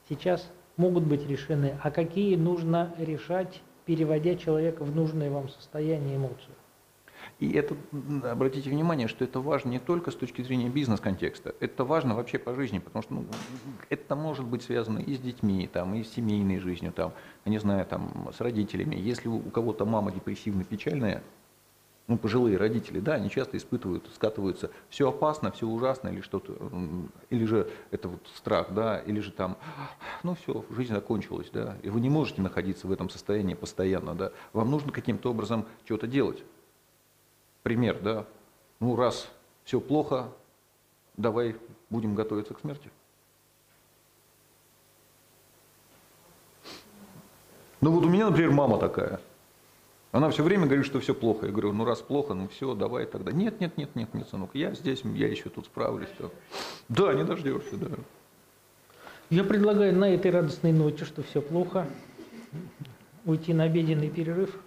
сейчас 0.09 0.51
могут 0.77 1.03
быть 1.05 1.27
решены, 1.27 1.77
а 1.81 1.91
какие 1.91 2.35
нужно 2.35 2.93
решать, 2.97 3.61
переводя 3.85 4.35
человека 4.35 4.83
в 4.83 4.95
нужное 4.95 5.29
вам 5.29 5.49
состояние 5.49 6.17
эмоцию. 6.17 6.55
И 7.39 7.51
это, 7.53 7.75
обратите 8.23 8.69
внимание, 8.69 9.07
что 9.07 9.23
это 9.23 9.39
важно 9.39 9.69
не 9.69 9.79
только 9.79 10.11
с 10.11 10.15
точки 10.15 10.41
зрения 10.41 10.69
бизнес-контекста, 10.69 11.55
это 11.59 11.83
важно 11.83 12.15
вообще 12.15 12.37
по 12.37 12.53
жизни, 12.53 12.79
потому 12.79 13.03
что 13.03 13.13
ну, 13.13 13.25
это 13.89 14.15
может 14.15 14.45
быть 14.45 14.63
связано 14.63 14.99
и 14.99 15.15
с 15.15 15.19
детьми, 15.19 15.67
там, 15.71 15.93
и 15.95 16.03
с 16.03 16.13
семейной 16.13 16.59
жизнью, 16.59 16.91
там, 16.91 17.13
не 17.45 17.57
знаю, 17.57 17.85
там, 17.85 18.29
с 18.35 18.41
родителями. 18.41 18.95
Если 18.95 19.27
у 19.27 19.39
кого-то 19.39 19.85
мама 19.85 20.11
депрессивно-печальная, 20.11 21.23
ну, 22.11 22.17
пожилые 22.17 22.57
родители, 22.57 22.99
да, 22.99 23.13
они 23.13 23.29
часто 23.29 23.55
испытывают, 23.55 24.05
скатываются, 24.13 24.69
все 24.89 25.07
опасно, 25.07 25.49
все 25.49 25.65
ужасно, 25.65 26.09
или 26.09 26.19
что-то, 26.19 26.57
или 27.29 27.45
же 27.45 27.71
это 27.89 28.09
вот 28.09 28.19
страх, 28.35 28.73
да, 28.73 28.99
или 28.99 29.21
же 29.21 29.31
там, 29.31 29.55
ну 30.21 30.35
все, 30.35 30.65
жизнь 30.71 30.93
закончилась, 30.93 31.49
да, 31.53 31.77
и 31.83 31.89
вы 31.89 32.01
не 32.01 32.09
можете 32.09 32.41
находиться 32.41 32.85
в 32.85 32.91
этом 32.91 33.09
состоянии 33.09 33.53
постоянно, 33.53 34.13
да, 34.13 34.33
вам 34.51 34.71
нужно 34.71 34.91
каким-то 34.91 35.31
образом 35.31 35.65
что-то 35.85 36.05
делать. 36.05 36.43
Пример, 37.63 37.97
да, 38.01 38.25
ну 38.81 38.97
раз 38.97 39.31
все 39.63 39.79
плохо, 39.79 40.27
давай 41.15 41.55
будем 41.89 42.13
готовиться 42.13 42.53
к 42.53 42.59
смерти. 42.59 42.91
Ну 47.79 47.91
вот 47.91 48.03
у 48.03 48.09
меня, 48.09 48.29
например, 48.29 48.51
мама 48.51 48.77
такая. 48.79 49.21
Она 50.11 50.29
все 50.29 50.43
время 50.43 50.65
говорит, 50.65 50.85
что 50.85 50.99
все 50.99 51.13
плохо. 51.13 51.45
Я 51.45 51.51
говорю, 51.51 51.71
ну 51.71 51.85
раз 51.85 52.01
плохо, 52.01 52.33
ну 52.33 52.47
все, 52.49 52.75
давай 52.75 53.05
тогда. 53.05 53.31
Нет, 53.31 53.61
нет, 53.61 53.77
нет, 53.77 53.95
нет, 53.95 54.13
нет, 54.13 54.27
сынок, 54.27 54.51
я 54.53 54.73
здесь, 54.73 55.01
я 55.03 55.27
еще 55.27 55.49
тут 55.49 55.65
справлюсь. 55.65 56.09
Все. 56.15 56.31
Да, 56.89 57.13
не 57.13 57.23
дождешься, 57.23 57.77
да. 57.77 57.87
Я 59.29 59.45
предлагаю 59.45 59.95
на 59.95 60.13
этой 60.13 60.31
радостной 60.31 60.73
ноте, 60.73 61.05
что 61.05 61.23
все 61.23 61.41
плохо, 61.41 61.87
уйти 63.23 63.53
на 63.53 63.63
обеденный 63.63 64.09
перерыв 64.09 64.59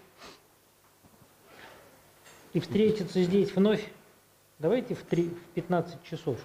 и 2.55 2.61
встретиться 2.61 3.23
здесь 3.23 3.55
вновь. 3.55 3.87
Давайте 4.59 4.95
в, 4.95 5.03
3, 5.03 5.29
в 5.29 5.55
15 5.55 6.03
часов. 6.05 6.39